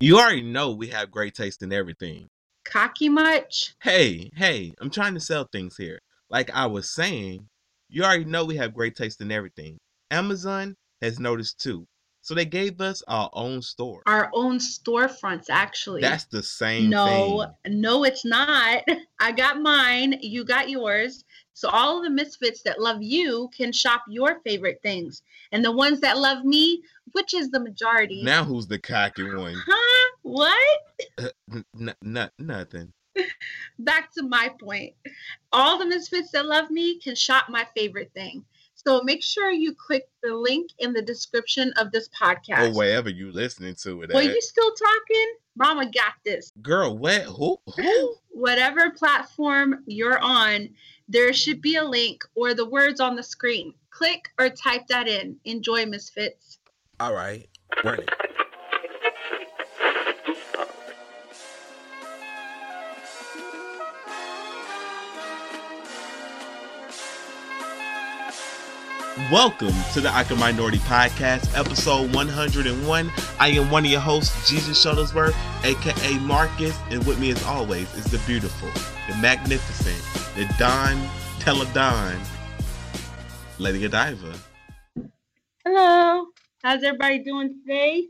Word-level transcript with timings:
You 0.00 0.18
already 0.18 0.42
know 0.42 0.72
we 0.72 0.88
have 0.88 1.12
great 1.12 1.34
taste 1.34 1.62
in 1.62 1.72
everything. 1.72 2.28
Cocky 2.64 3.08
much? 3.08 3.74
Hey, 3.80 4.28
hey, 4.34 4.74
I'm 4.80 4.90
trying 4.90 5.14
to 5.14 5.20
sell 5.20 5.48
things 5.52 5.76
here. 5.76 6.00
Like 6.28 6.50
I 6.50 6.66
was 6.66 6.92
saying, 6.92 7.48
you 7.88 8.02
already 8.02 8.24
know 8.24 8.44
we 8.44 8.56
have 8.56 8.74
great 8.74 8.96
taste 8.96 9.20
in 9.20 9.30
everything. 9.30 9.78
Amazon 10.10 10.74
has 11.00 11.20
noticed 11.20 11.60
too. 11.60 11.86
So 12.24 12.32
they 12.32 12.46
gave 12.46 12.80
us 12.80 13.02
our 13.06 13.28
own 13.34 13.60
store. 13.60 14.02
Our 14.06 14.30
own 14.32 14.56
storefronts, 14.56 15.50
actually. 15.50 16.00
That's 16.00 16.24
the 16.24 16.42
same 16.42 16.88
no, 16.88 17.44
thing. 17.66 17.80
no, 17.82 18.04
it's 18.04 18.24
not. 18.24 18.82
I 19.20 19.30
got 19.30 19.60
mine. 19.60 20.16
You 20.22 20.42
got 20.42 20.70
yours. 20.70 21.26
So 21.52 21.68
all 21.68 22.02
the 22.02 22.08
misfits 22.08 22.62
that 22.62 22.80
love 22.80 23.02
you 23.02 23.50
can 23.54 23.72
shop 23.72 24.04
your 24.08 24.40
favorite 24.40 24.80
things, 24.82 25.20
and 25.52 25.62
the 25.62 25.70
ones 25.70 26.00
that 26.00 26.16
love 26.16 26.46
me, 26.46 26.82
which 27.12 27.34
is 27.34 27.50
the 27.50 27.60
majority. 27.60 28.22
Now 28.22 28.42
who's 28.42 28.66
the 28.66 28.78
cocky 28.78 29.24
one? 29.24 29.54
Huh? 29.66 30.16
What? 30.22 30.80
Uh, 31.18 31.28
n- 31.52 31.64
n- 31.78 31.94
n- 32.16 32.30
nothing. 32.38 32.90
Back 33.78 34.14
to 34.14 34.22
my 34.22 34.50
point. 34.58 34.94
All 35.52 35.78
the 35.78 35.84
misfits 35.84 36.30
that 36.30 36.46
love 36.46 36.70
me 36.70 36.98
can 37.00 37.14
shop 37.14 37.50
my 37.50 37.66
favorite 37.76 38.12
thing. 38.14 38.46
So 38.86 39.02
make 39.02 39.22
sure 39.22 39.50
you 39.50 39.74
click 39.74 40.08
the 40.22 40.34
link 40.34 40.70
in 40.78 40.92
the 40.92 41.00
description 41.02 41.72
of 41.78 41.90
this 41.90 42.08
podcast. 42.08 42.68
Or 42.70 42.76
wherever 42.76 43.08
you 43.08 43.32
listening 43.32 43.74
to 43.76 44.02
it 44.02 44.10
Well, 44.12 44.26
at. 44.26 44.34
you 44.34 44.40
still 44.42 44.72
talking? 44.74 45.34
Mama 45.56 45.86
got 45.86 46.14
this. 46.24 46.52
Girl, 46.60 46.96
what? 46.96 47.22
Who? 47.22 47.58
Who? 47.76 48.14
Whatever 48.30 48.90
platform 48.90 49.84
you're 49.86 50.18
on, 50.18 50.68
there 51.08 51.32
should 51.32 51.62
be 51.62 51.76
a 51.76 51.84
link 51.84 52.24
or 52.34 52.52
the 52.54 52.66
words 52.68 53.00
on 53.00 53.16
the 53.16 53.22
screen. 53.22 53.72
Click 53.90 54.28
or 54.38 54.50
type 54.50 54.86
that 54.88 55.08
in. 55.08 55.36
Enjoy, 55.44 55.86
Misfits. 55.86 56.58
All 57.00 57.14
right. 57.14 57.48
Run 57.84 58.00
it. 58.00 58.10
Welcome 69.30 69.72
to 69.92 70.00
the 70.00 70.08
Awkward 70.08 70.40
Minority 70.40 70.78
Podcast, 70.78 71.56
episode 71.56 72.12
101. 72.16 73.12
I 73.38 73.48
am 73.50 73.70
one 73.70 73.84
of 73.84 73.90
your 73.92 74.00
hosts, 74.00 74.50
Jesus 74.50 74.84
Shuttlesworth, 74.84 75.36
aka 75.64 76.18
Marcus, 76.18 76.76
and 76.90 77.06
with 77.06 77.20
me, 77.20 77.30
as 77.30 77.40
always, 77.44 77.94
is 77.94 78.06
the 78.06 78.18
beautiful, 78.26 78.68
the 79.08 79.16
magnificent, 79.18 79.96
the 80.34 80.52
Don 80.58 80.96
Teledon, 81.38 82.18
Lady 83.60 83.78
Godiva. 83.78 84.34
Hello. 85.64 86.26
How's 86.64 86.82
everybody 86.82 87.20
doing 87.20 87.60
today? 87.60 88.08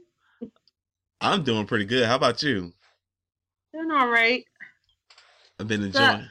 I'm 1.21 1.45
doing 1.45 1.67
pretty 1.67 1.85
good. 1.85 2.07
How 2.07 2.17
about 2.17 2.43
you? 2.43 2.73
Doing 3.75 3.91
all 3.91 4.09
right. 4.09 4.43
I've 5.61 5.69
been 5.69 5.83
enjoying. 5.83 6.27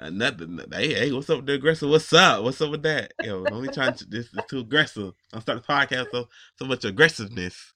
Uh, 0.00 0.10
nothing. 0.10 0.60
Hey, 0.72 0.94
hey, 0.94 1.12
what's 1.12 1.30
up 1.30 1.38
with 1.38 1.46
the 1.46 1.54
aggressive? 1.54 1.88
What's 1.88 2.12
up? 2.12 2.42
What's 2.42 2.60
up 2.60 2.70
with 2.70 2.82
that? 2.82 3.12
Yo, 3.22 3.44
only 3.50 3.68
trying 3.68 3.94
to 3.94 4.04
this 4.06 4.26
is 4.26 4.40
too 4.50 4.60
aggressive. 4.60 5.12
I'm 5.32 5.40
starting 5.40 5.64
the 5.66 5.72
podcast 5.72 6.10
so 6.10 6.28
so 6.58 6.64
much 6.66 6.84
aggressiveness. 6.84 7.72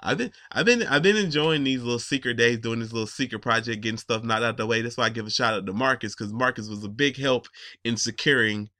I've 0.00 0.18
been 0.18 0.32
I've 0.52 0.66
been 0.66 0.82
I've 0.84 1.02
been 1.02 1.16
enjoying 1.16 1.64
these 1.64 1.82
little 1.82 1.98
secret 1.98 2.34
days, 2.36 2.58
doing 2.58 2.78
this 2.80 2.92
little 2.92 3.08
secret 3.08 3.40
project, 3.40 3.82
getting 3.82 3.98
stuff 3.98 4.22
not 4.22 4.44
out 4.44 4.56
the 4.56 4.66
way. 4.66 4.82
That's 4.82 4.96
why 4.96 5.06
I 5.06 5.10
give 5.10 5.26
a 5.26 5.30
shout 5.30 5.54
out 5.54 5.66
to 5.66 5.72
Marcus 5.72 6.14
because 6.14 6.32
Marcus 6.32 6.68
was 6.68 6.84
a 6.84 6.88
big 6.88 7.16
help 7.16 7.48
in 7.84 7.96
securing 7.96 8.70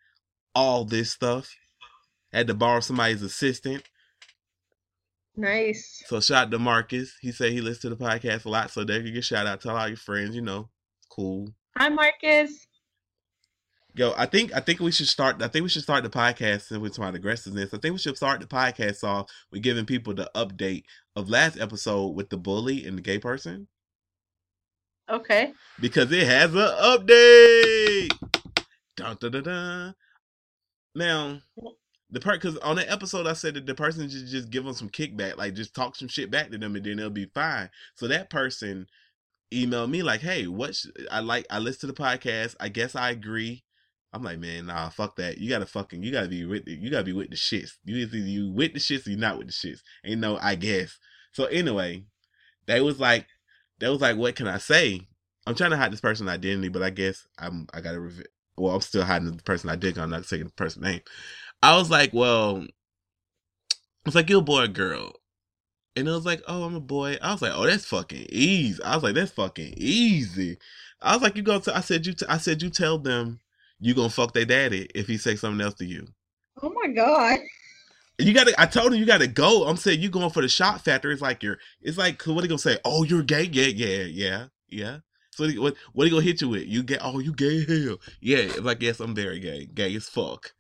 all 0.55 0.85
this 0.85 1.11
stuff. 1.11 1.51
had 2.33 2.47
to 2.47 2.55
borrow 2.55 2.81
somebody's 2.81 3.23
assistant. 3.23 3.83
Nice. 5.39 6.03
So 6.07 6.19
shout 6.21 6.47
out 6.47 6.51
to 6.51 6.59
Marcus. 6.59 7.15
He 7.21 7.31
said 7.31 7.53
he 7.53 7.61
listens 7.61 7.83
to 7.83 7.91
the 7.91 7.97
podcast 7.97 8.45
a 8.45 8.49
lot, 8.49 8.73
so 8.73 8.83
they 8.83 9.01
can 9.01 9.15
get 9.15 9.25
shout 9.25 9.47
out. 9.47 9.61
Tell 9.61 9.77
all 9.77 9.87
your 9.87 9.97
friends, 9.97 10.35
you 10.35 10.43
know, 10.43 10.69
cool. 11.11 11.55
Hi, 11.77 11.89
Marcus. 11.89 12.67
Yo, 13.95 14.13
I 14.17 14.27
think 14.27 14.53
I 14.53 14.59
think 14.59 14.81
we 14.81 14.91
should 14.91 15.07
start. 15.07 15.41
I 15.41 15.47
think 15.47 15.63
we 15.63 15.69
should 15.69 15.85
start 15.85 16.03
the 16.03 16.11
podcast 16.11 16.77
with 16.81 16.99
my 16.99 17.11
aggressiveness. 17.11 17.73
I 17.73 17.79
think 17.79 17.93
we 17.93 17.99
should 17.99 18.17
start 18.17 18.41
the 18.41 18.47
podcast 18.47 19.05
off 19.05 19.31
with 19.53 19.63
giving 19.63 19.87
people 19.87 20.13
the 20.13 20.29
update 20.35 20.83
of 21.15 21.31
last 21.31 21.57
episode 21.59 22.09
with 22.17 22.31
the 22.31 22.37
bully 22.37 22.85
and 22.85 22.99
the 22.99 23.03
gay 23.03 23.19
person 23.21 23.69
Okay. 25.09 25.53
because 25.81 26.11
it 26.11 26.27
has 26.27 26.53
an 26.53 26.61
update. 26.61 28.11
Dun, 28.97 29.17
dun, 29.21 29.31
dun, 29.33 29.43
dun. 29.45 29.95
Now, 30.97 31.39
the 32.11 32.21
part 32.21 32.41
because 32.41 32.57
on 32.59 32.77
that 32.77 32.91
episode 32.91 33.27
I 33.27 33.35
said 33.35 33.55
that 33.55 33.67
the 33.67 33.75
person 33.75 34.09
should 34.09 34.27
just 34.27 34.51
give 34.51 34.65
them 34.65 34.75
some 34.75 34.89
kickback, 34.89 35.37
like 35.37 35.55
just 35.55 35.75
talk 35.75 35.97
some 35.97 36.09
shit 36.09 36.31
back 36.31 36.51
to 36.51 36.59
them, 36.59 36.77
and 36.77 36.85
then 36.85 36.97
they'll 36.97 37.11
be 37.11 37.31
fine. 37.35 37.71
So 37.95 38.09
that 38.09 38.31
person 38.31 38.87
emailed 39.53 39.91
me 39.91 40.03
like, 40.03 40.21
"Hey, 40.21 40.47
what? 40.47 40.75
Sh- 40.75 40.87
I 41.11 41.21
like. 41.21 41.47
I 41.51 41.59
listen 41.59 41.81
to 41.81 41.87
the 41.89 42.03
podcast. 42.03 42.57
I 42.61 42.69
guess 42.69 42.95
I 42.95 43.11
agree." 43.11 43.65
I'm 44.13 44.23
like, 44.23 44.39
man, 44.39 44.67
nah, 44.67 44.89
fuck 44.89 45.17
that. 45.17 45.39
You 45.39 45.51
gotta 45.51 45.67
fucking, 45.67 46.03
you 46.03 46.11
gotta 46.11 46.29
be 46.29 46.45
with, 46.45 46.65
the, 46.65 46.73
you 46.73 46.91
gotta 46.91 47.05
be 47.05 47.13
with 47.13 47.31
the 47.31 47.37
shits. 47.37 47.73
You 47.85 47.97
either 47.97 48.17
you 48.17 48.51
with 48.51 48.73
the 48.73 48.79
shits 48.79 49.07
or 49.07 49.11
you 49.11 49.17
not 49.17 49.39
with 49.39 49.49
the 49.49 49.53
shits. 49.53 49.81
Ain't 50.05 50.21
no, 50.21 50.39
I 50.41 50.55
guess. 50.55 50.99
So 51.33 51.45
anyway, 51.45 52.05
they 52.67 52.81
was 52.81 52.99
like, 52.99 53.27
they 53.79 53.89
was 53.89 54.01
like, 54.01 54.17
what 54.17 54.35
can 54.35 54.49
I 54.49 54.59
say? 54.59 55.07
I'm 55.47 55.55
trying 55.55 55.71
to 55.71 55.77
hide 55.77 55.93
this 55.93 56.01
person's 56.01 56.31
identity, 56.31 56.69
but 56.69 56.83
I 56.83 56.91
guess 56.91 57.27
I'm, 57.39 57.67
I 57.73 57.81
gotta. 57.81 58.11
Well, 58.57 58.75
I'm 58.75 58.81
still 58.81 59.05
hiding 59.05 59.37
the 59.37 59.43
person 59.43 59.71
I 59.71 59.77
did. 59.77 59.99
I'm 59.99 60.11
not 60.11 60.25
saying 60.25 60.45
the 60.45 60.51
person's 60.51 60.85
name. 60.85 61.01
I 61.63 61.77
was 61.77 61.91
like, 61.91 62.13
well, 62.13 62.67
it's 64.07 64.15
like 64.15 64.31
you're 64.31 64.41
a 64.41 64.43
boy 64.43 64.65
or 64.65 64.69
girl. 64.69 65.13
And 65.97 66.07
it 66.07 66.11
was 66.13 66.25
like, 66.25 66.43
oh, 66.47 66.63
I'm 66.63 66.77
a 66.77 66.81
boy. 66.81 67.19
I 67.21 67.33
was 67.33 67.43
like, 67.43 67.53
oh, 67.55 67.67
that's 67.67 67.85
fucking 67.85 68.27
easy. 68.31 68.81
I 68.85 68.95
was 68.95 69.03
like, 69.03 69.15
that's 69.15 69.33
fucking 69.33 69.75
easy. 69.77 70.59
I 71.03 71.15
was 71.15 71.23
like, 71.23 71.37
you 71.37 71.43
go 71.43 71.59
to. 71.59 71.77
I 71.77 71.81
said 71.81 72.07
you. 72.07 72.13
T- 72.13 72.27
I 72.29 72.39
said 72.39 72.63
you 72.63 72.71
tell 72.71 72.99
them 72.99 73.41
you 73.81 73.95
gonna 73.95 74.11
fuck 74.11 74.33
their 74.33 74.45
daddy 74.45 74.89
if 74.95 75.07
he 75.07 75.17
say 75.17 75.37
something 75.37 75.65
else 75.65 75.75
to 75.75 75.85
you. 75.85 76.07
Oh 76.63 76.71
my 76.71 76.93
God. 76.93 77.39
You 78.19 78.33
gotta. 78.33 78.55
I 78.61 78.67
told 78.67 78.93
him 78.93 78.99
you 78.99 79.07
gotta 79.07 79.29
go. 79.29 79.65
I'm 79.67 79.77
saying 79.77 80.01
you 80.01 80.09
going 80.09 80.31
for 80.31 80.43
the 80.43 80.49
shot 80.49 80.85
factor. 80.85 81.11
It's 81.11 81.23
like 81.23 81.43
you're. 81.43 81.59
It's 81.81 81.99
like 81.99 82.21
what 82.23 82.39
are 82.39 82.43
he 82.43 82.49
gonna 82.49 82.59
say? 82.59 82.79
Oh, 82.85 83.05
you're 83.05 83.23
gay. 83.23 83.45
Yeah, 83.45 83.67
yeah, 83.67 84.03
yeah, 84.05 84.47
yeah. 84.69 84.99
So 85.33 85.47
what 85.47 85.59
what 85.59 85.77
what 85.93 86.05
he 86.05 86.11
gonna 86.11 86.23
hit 86.23 86.41
you 86.41 86.49
with? 86.49 86.67
You 86.67 86.83
gay? 86.83 86.99
Oh, 87.01 87.21
you 87.21 87.33
gay? 87.33 87.65
Hell, 87.65 87.99
yeah. 88.21 88.39
It's 88.39 88.61
like 88.61 88.83
yes, 88.83 88.99
I'm 88.99 89.15
very 89.15 89.39
gay. 89.39 89.67
Gay 89.67 89.95
as 89.95 90.09
fuck. 90.09 90.53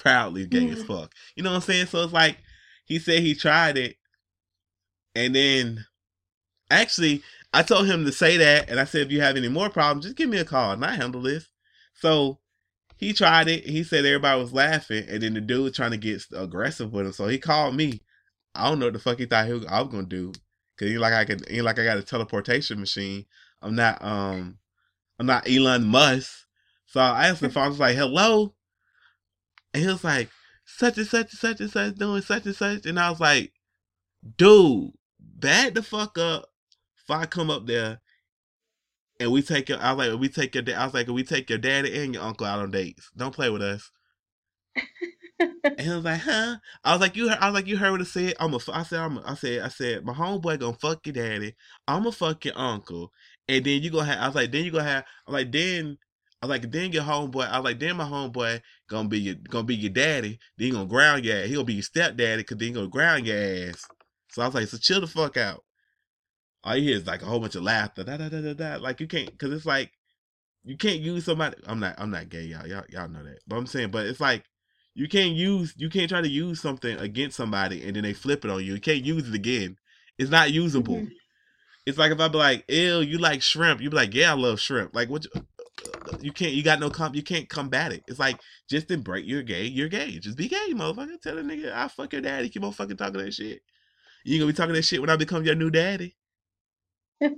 Proudly 0.00 0.46
gay 0.46 0.70
as 0.70 0.82
fuck. 0.82 1.12
You 1.36 1.42
know 1.42 1.50
what 1.50 1.56
I'm 1.56 1.62
saying? 1.62 1.86
So 1.86 2.02
it's 2.02 2.12
like 2.12 2.38
he 2.86 2.98
said 2.98 3.20
he 3.20 3.34
tried 3.34 3.76
it, 3.76 3.96
and 5.14 5.34
then 5.34 5.84
actually 6.70 7.22
I 7.52 7.62
told 7.62 7.86
him 7.86 8.06
to 8.06 8.12
say 8.12 8.38
that, 8.38 8.70
and 8.70 8.80
I 8.80 8.84
said 8.84 9.02
if 9.02 9.12
you 9.12 9.20
have 9.20 9.36
any 9.36 9.48
more 9.48 9.68
problems, 9.68 10.06
just 10.06 10.16
give 10.16 10.30
me 10.30 10.38
a 10.38 10.44
call 10.44 10.72
and 10.72 10.84
I 10.84 10.94
handle 10.94 11.20
this. 11.20 11.48
So 11.92 12.38
he 12.96 13.12
tried 13.12 13.48
it. 13.48 13.66
He 13.66 13.84
said 13.84 14.06
everybody 14.06 14.40
was 14.40 14.54
laughing, 14.54 15.04
and 15.06 15.22
then 15.22 15.34
the 15.34 15.42
dude 15.42 15.64
was 15.64 15.76
trying 15.76 15.90
to 15.90 15.98
get 15.98 16.24
aggressive 16.34 16.92
with 16.92 17.06
him. 17.06 17.12
So 17.12 17.28
he 17.28 17.38
called 17.38 17.74
me. 17.74 18.00
I 18.54 18.68
don't 18.68 18.78
know 18.78 18.86
what 18.86 18.94
the 18.94 19.00
fuck 19.00 19.18
he 19.18 19.26
thought 19.26 19.46
he 19.46 19.52
was, 19.52 19.66
I 19.66 19.82
was 19.82 19.92
gonna 19.92 20.06
do, 20.06 20.32
cause 20.78 20.88
he 20.88 20.96
like 20.96 21.12
I 21.12 21.26
could, 21.26 21.46
he 21.48 21.60
like 21.60 21.78
I 21.78 21.84
got 21.84 21.98
a 21.98 22.02
teleportation 22.02 22.80
machine. 22.80 23.26
I'm 23.60 23.74
not, 23.74 24.02
um, 24.02 24.58
I'm 25.18 25.26
not 25.26 25.46
Elon 25.46 25.84
Musk. 25.84 26.46
So 26.86 27.00
I 27.00 27.28
asked 27.28 27.42
him 27.42 27.50
if 27.50 27.56
I 27.58 27.68
was 27.68 27.78
like, 27.78 27.96
"Hello," 27.96 28.54
and 29.74 29.82
he 29.82 29.88
was 29.88 30.04
like, 30.04 30.30
"Such 30.64 30.98
and 30.98 31.06
such 31.06 31.32
and 31.32 31.38
such 31.38 31.60
and 31.60 31.70
such 31.70 31.94
doing 31.96 32.22
such 32.22 32.46
and 32.46 32.56
such," 32.56 32.86
and 32.86 32.98
I 32.98 33.10
was 33.10 33.20
like, 33.20 33.52
"Dude, 34.36 34.92
back 35.18 35.74
the 35.74 35.82
fuck 35.82 36.18
up." 36.18 36.46
If 37.02 37.10
I 37.10 37.26
come 37.26 37.50
up 37.50 37.66
there 37.66 38.00
and 39.18 39.32
we 39.32 39.42
take 39.42 39.68
your, 39.68 39.78
I 39.80 39.92
was 39.92 40.08
like, 40.08 40.20
we 40.20 40.28
take 40.28 40.54
your, 40.54 40.64
I 40.76 40.84
was 40.84 40.94
like, 40.94 41.08
we 41.08 41.22
take 41.24 41.50
your 41.50 41.58
daddy 41.58 41.96
and 42.02 42.14
your 42.14 42.22
uncle 42.22 42.46
out 42.46 42.60
on 42.60 42.70
dates. 42.70 43.10
Don't 43.16 43.34
play 43.34 43.50
with 43.50 43.62
us. 43.62 43.90
And 45.38 45.80
he 45.80 45.88
was 45.88 46.04
like, 46.04 46.20
huh? 46.20 46.56
I 46.84 46.92
was 46.92 47.00
like, 47.00 47.16
you 47.16 47.28
heard, 47.28 47.38
I 47.40 47.46
was 47.48 47.54
like, 47.54 47.66
you 47.66 47.76
heard 47.76 47.92
what 47.92 48.00
I 48.00 48.04
said? 48.04 48.34
I'm 48.40 48.54
a, 48.54 48.58
I 48.72 48.82
said, 48.82 49.00
I'm 49.00 49.18
a, 49.18 49.22
I 49.26 49.34
said, 49.34 49.62
I 49.62 49.68
said, 49.68 50.04
my 50.04 50.12
homeboy 50.12 50.58
gonna 50.58 50.74
fuck 50.74 51.06
your 51.06 51.14
daddy. 51.14 51.54
I'm 51.88 52.02
gonna 52.02 52.12
fuck 52.12 52.44
your 52.44 52.58
uncle. 52.58 53.10
And 53.48 53.64
then 53.64 53.82
you 53.82 53.90
gonna 53.90 54.04
have, 54.06 54.18
I 54.18 54.26
was 54.26 54.36
like, 54.36 54.52
then 54.52 54.64
you 54.64 54.70
gonna 54.70 54.84
have, 54.84 55.04
I'm 55.26 55.34
like, 55.34 55.50
then, 55.50 55.98
I 56.42 56.46
like, 56.46 56.70
then 56.70 56.92
your 56.92 57.02
homeboy, 57.02 57.48
I 57.50 57.58
like, 57.58 57.78
then 57.78 57.96
my 57.96 58.04
homeboy 58.04 58.62
gonna 58.88 59.08
be 59.08 59.20
your, 59.20 59.34
gonna 59.34 59.64
be 59.64 59.76
your 59.76 59.90
daddy. 59.92 60.38
Then 60.56 60.66
he 60.66 60.70
gonna 60.72 60.86
ground 60.86 61.24
your 61.24 61.36
ass. 61.36 61.48
He 61.48 61.54
gonna 61.54 61.64
be 61.64 61.74
your 61.74 61.82
stepdaddy 61.82 62.44
cause 62.44 62.56
then 62.58 62.68
he 62.68 62.74
gonna 62.74 62.88
ground 62.88 63.26
your 63.26 63.36
ass. 63.36 63.86
So 64.30 64.42
I 64.42 64.46
was 64.46 64.54
like, 64.54 64.68
so 64.68 64.78
chill 64.78 65.00
the 65.00 65.06
fuck 65.06 65.36
out. 65.36 65.64
All 66.64 66.76
you 66.76 66.82
hear 66.88 66.96
is 66.96 67.06
like 67.06 67.22
a 67.22 67.26
whole 67.26 67.40
bunch 67.40 67.56
of 67.56 67.62
laughter. 67.62 68.04
Da, 68.04 68.16
da, 68.16 68.28
da, 68.28 68.40
da, 68.40 68.54
da. 68.54 68.76
Like 68.76 69.00
you 69.00 69.06
can't, 69.06 69.38
cause 69.38 69.52
it's 69.52 69.66
like, 69.66 69.92
you 70.64 70.76
can't 70.76 71.00
use 71.00 71.24
somebody. 71.24 71.56
I'm 71.66 71.80
not, 71.80 71.94
I'm 71.98 72.10
not 72.10 72.28
gay, 72.28 72.42
y'all. 72.44 72.66
Y'all, 72.66 72.84
y'all 72.90 73.08
know 73.08 73.24
that. 73.24 73.40
But 73.46 73.56
I'm 73.56 73.66
saying, 73.66 73.90
but 73.90 74.06
it's 74.06 74.20
like, 74.20 74.44
you 74.94 75.08
can't 75.08 75.34
use 75.34 75.72
you 75.76 75.88
can't 75.88 76.08
try 76.08 76.20
to 76.20 76.28
use 76.28 76.60
something 76.60 76.98
against 76.98 77.36
somebody 77.36 77.84
and 77.84 77.94
then 77.94 78.02
they 78.02 78.12
flip 78.12 78.44
it 78.44 78.50
on 78.50 78.64
you. 78.64 78.74
You 78.74 78.80
can't 78.80 79.04
use 79.04 79.28
it 79.28 79.34
again. 79.34 79.76
It's 80.18 80.30
not 80.30 80.50
usable. 80.50 80.96
Mhm. 80.96 81.10
It's 81.86 81.96
like 81.98 82.12
if 82.12 82.20
I 82.20 82.28
be 82.28 82.38
like, 82.38 82.64
"Ew, 82.68 83.00
you 83.00 83.18
like 83.18 83.40
shrimp?" 83.42 83.80
You 83.80 83.90
be 83.90 83.96
like, 83.96 84.14
"Yeah, 84.14 84.32
I 84.32 84.34
love 84.36 84.60
shrimp." 84.60 84.94
Like 84.94 85.08
what? 85.08 85.24
You, 85.24 85.46
you 86.20 86.32
can't. 86.32 86.52
You 86.52 86.62
got 86.62 86.80
no 86.80 86.90
comp. 86.90 87.14
You 87.14 87.22
can't 87.22 87.48
combat 87.48 87.92
it. 87.92 88.02
It's 88.08 88.18
like 88.18 88.40
just 88.68 88.90
embrace. 88.90 89.26
You're 89.26 89.42
gay. 89.42 89.64
You're 89.64 89.88
gay. 89.88 90.18
Just 90.18 90.36
be 90.36 90.48
gay, 90.48 90.68
motherfucker. 90.72 91.20
Tell 91.20 91.38
a 91.38 91.42
nigga 91.42 91.72
I 91.72 91.88
fuck 91.88 92.12
your 92.12 92.22
daddy. 92.22 92.48
Keep 92.48 92.64
on 92.64 92.72
fucking 92.72 92.96
talking 92.96 93.20
that 93.22 93.32
shit. 93.34 93.62
You 94.24 94.38
gonna 94.38 94.52
be 94.52 94.56
talking 94.56 94.74
that 94.74 94.82
shit 94.82 95.00
when 95.00 95.10
I 95.10 95.16
become 95.16 95.44
your 95.44 95.54
new 95.54 95.70
daddy. 95.70 96.16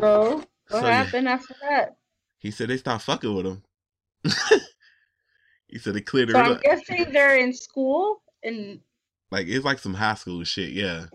So 0.00 0.36
what 0.68 0.80
So, 0.80 0.86
yeah. 0.86 1.04
happened 1.04 1.28
after 1.28 1.54
that? 1.62 1.96
He 2.38 2.50
said 2.50 2.68
they 2.68 2.76
stopped 2.76 3.04
fucking 3.04 3.32
with 3.34 3.46
him. 3.46 3.62
he 5.68 5.78
said 5.78 5.94
they 5.94 6.00
cleared 6.00 6.30
So 6.30 6.38
I'm 6.38 6.52
up. 6.52 6.62
guessing 6.62 7.12
they're 7.12 7.36
in 7.38 7.52
school 7.52 8.22
and 8.42 8.80
Like 9.30 9.46
it's 9.48 9.64
like 9.64 9.78
some 9.78 9.94
high 9.94 10.14
school 10.14 10.42
shit. 10.44 10.70
Yeah. 10.70 11.06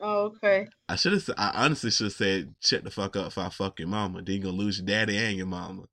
Oh 0.00 0.24
okay. 0.26 0.68
I 0.88 0.96
should 0.96 1.12
have. 1.12 1.30
I 1.36 1.52
honestly 1.64 1.90
should 1.90 2.06
have 2.06 2.12
said, 2.12 2.54
"Shut 2.60 2.84
the 2.84 2.90
fuck 2.90 3.16
up 3.16 3.28
if 3.28 3.38
I 3.38 3.48
fuck 3.48 3.78
your 3.78 3.88
mama." 3.88 4.22
Then 4.22 4.36
you 4.36 4.42
gonna 4.42 4.56
lose 4.56 4.78
your 4.78 4.86
daddy 4.86 5.16
and 5.16 5.36
your 5.36 5.46
mama. 5.46 5.84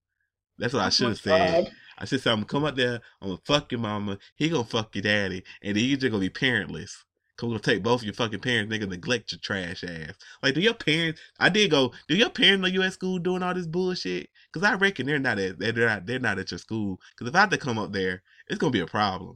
That's 0.58 0.74
what 0.74 0.84
I 0.84 0.88
Oh 0.88 0.90
should 0.90 1.10
have 1.10 1.20
said. 1.20 1.66
God. 1.66 1.74
I 1.98 2.06
should 2.06 2.22
say, 2.22 2.32
"I'm 2.32 2.38
gonna 2.38 2.46
come 2.48 2.64
up 2.66 2.76
there. 2.76 3.02
I'm 3.22 3.30
gonna 3.30 3.42
fuck 3.46 3.72
your 3.72 3.82
mama. 3.82 4.18
He 4.36 4.50
gonna 4.50 4.64
fuck 4.64 4.96
your 4.96 5.04
daddy, 5.04 5.44
and 5.62 5.76
then 5.76 5.84
you 5.84 5.98
just 5.98 6.12
gonna 6.12 6.22
be 6.22 6.30
parentless. 6.30 6.92
Cause 7.36 7.48
we're 7.48 7.54
gonna 7.58 7.64
take 7.64 7.84
both 7.84 8.02
of 8.02 8.06
your 8.06 8.14
fucking 8.14 8.42
parents. 8.42 8.70
They 8.70 8.78
gonna 8.78 8.92
neglect 8.92 9.32
your 9.32 9.40
trash 9.40 9.84
ass. 9.84 10.14
Like, 10.44 10.54
do 10.54 10.62
your 10.62 10.76
parents? 10.76 11.20
I 11.40 11.50
did 11.50 11.72
go. 11.72 11.92
Do 12.08 12.16
your 12.16 12.30
parents 12.30 12.62
know 12.62 12.68
you 12.68 12.84
at 12.84 12.94
school 12.94 13.18
doing 13.20 13.42
all 13.42 13.56
this 13.56 13.68
bullshit? 13.68 14.30
Cause 14.54 14.64
I 14.64 14.76
reckon 14.76 15.08
they're 15.08 15.18
not 15.20 15.40
at. 15.40 15.58
They're 15.60 15.74
not. 15.74 16.06
They're 16.06 16.20
not 16.20 16.38
at 16.40 16.52
your 16.52 16.60
school. 16.60 17.00
Cause 17.18 17.28
if 17.28 17.36
I 17.36 17.42
had 17.42 17.52
to 17.52 17.58
come 17.58 17.80
up 17.80 17.92
there, 17.92 18.22
it's 18.48 18.60
gonna 18.60 18.72
be 18.72 18.82
a 18.82 18.86
problem. 18.86 19.36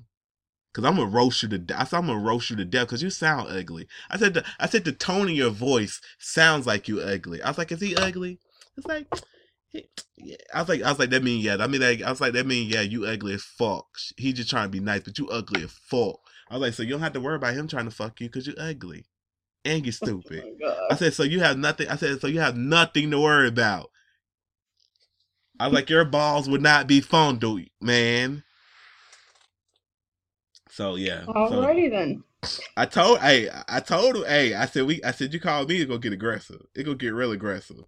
Cause 0.78 0.86
I'm 0.86 0.98
gonna 0.98 1.10
roast 1.10 1.42
you 1.42 1.50
to 1.50 1.58
death. 1.58 1.80
I 1.80 1.84
said 1.86 1.98
I'm 1.98 2.06
gonna 2.06 2.20
roast 2.20 2.52
you 2.52 2.56
to 2.56 2.64
death 2.64 2.86
because 2.86 3.02
you 3.02 3.10
sound 3.10 3.50
ugly. 3.50 3.88
I 4.12 4.18
said 4.18 4.36
the 4.36 4.46
I 4.60 4.68
said 4.68 4.86
the 4.86 4.92
tone 4.92 5.24
of 5.24 5.32
your 5.32 5.50
voice 5.50 6.00
sounds 6.20 6.68
like 6.68 6.88
you 6.88 7.02
ugly. 7.02 7.42
I 7.42 7.50
was 7.50 7.58
like, 7.58 7.72
is 7.72 7.82
he 7.82 7.96
ugly? 7.96 8.38
It's 8.78 8.86
like, 8.86 9.08
yeah. 9.72 10.36
I 10.54 10.60
was 10.60 10.70
like, 10.70 10.84
I 10.84 10.92
was 10.92 11.00
like, 11.00 11.10
that 11.10 11.24
mean 11.24 11.42
yeah. 11.42 11.58
I 11.60 11.66
mean, 11.66 11.82
like, 11.82 12.04
I 12.04 12.12
was 12.12 12.22
like, 12.22 12.34
that 12.34 12.46
mean 12.46 12.70
yeah. 12.70 12.82
You 12.82 13.08
ugly 13.08 13.34
as 13.34 13.42
fuck. 13.42 13.88
He 14.18 14.34
just 14.34 14.52
trying 14.52 14.66
to 14.66 14.70
be 14.70 14.80
nice, 14.80 15.02
but 15.02 15.18
you 15.18 15.28
ugly 15.30 15.64
as 15.64 15.72
fuck. 15.72 16.20
I 16.48 16.54
was 16.54 16.62
like, 16.62 16.74
so 16.76 16.84
you 16.84 16.90
don't 16.90 17.02
have 17.02 17.14
to 17.14 17.22
worry 17.22 17.38
about 17.38 17.56
him 17.56 17.68
trying 17.68 17.86
to 17.86 17.92
fuck 17.92 18.22
you 18.22 18.28
because 18.28 18.46
you 18.46 18.54
ugly 18.60 19.06
and 19.66 19.84
you 19.84 19.92
oh 20.04 20.06
stupid. 20.06 20.44
Oh 20.64 20.88
I 20.92 20.96
said, 20.96 21.16
so 21.16 21.24
you 21.24 21.40
have 21.40 21.58
nothing. 21.58 21.88
I 21.88 21.96
said, 21.96 22.22
so 22.22 22.28
you 22.28 22.40
have 22.40 22.56
nothing 22.56 23.10
to 23.10 23.20
worry 23.20 23.48
about. 23.48 23.90
I 25.60 25.66
was 25.66 25.74
like, 25.74 25.90
your 25.90 26.06
balls 26.06 26.48
would 26.48 26.62
not 26.62 26.86
be 26.86 27.02
fondled, 27.02 27.64
man. 27.82 28.44
So 30.78 30.94
yeah. 30.96 31.26
So 31.26 31.60
then. 31.90 32.24
I 32.78 32.86
told, 32.86 33.18
hey, 33.20 33.50
I 33.68 33.80
told 33.80 34.16
him, 34.16 34.26
hey, 34.26 34.54
I 34.54 34.68
said 34.68 34.86
we, 34.86 35.04
I 35.04 35.10
said 35.10 35.34
you 35.34 35.40
call 35.40 35.66
me, 35.66 35.78
it's 35.78 35.88
gonna 35.88 35.98
get 35.98 36.14
aggressive. 36.14 36.62
It 36.76 36.84
gonna 36.84 36.96
get 36.98 37.16
real 37.16 37.32
aggressive. 37.32 37.84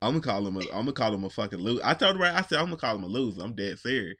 I'm 0.00 0.12
gonna 0.12 0.20
call 0.20 0.46
him, 0.46 0.56
a, 0.56 0.60
I'm 0.60 0.84
gonna 0.84 0.92
call 0.92 1.12
him 1.12 1.24
a 1.24 1.30
fucking 1.30 1.58
loser. 1.58 1.82
I 1.84 1.94
told 1.94 2.14
him 2.14 2.22
right, 2.22 2.32
I 2.32 2.42
said 2.42 2.60
I'm 2.60 2.66
gonna 2.66 2.76
call 2.76 2.94
him 2.94 3.02
a 3.02 3.08
loser. 3.08 3.42
I'm 3.42 3.56
dead 3.56 3.80
serious. 3.80 4.16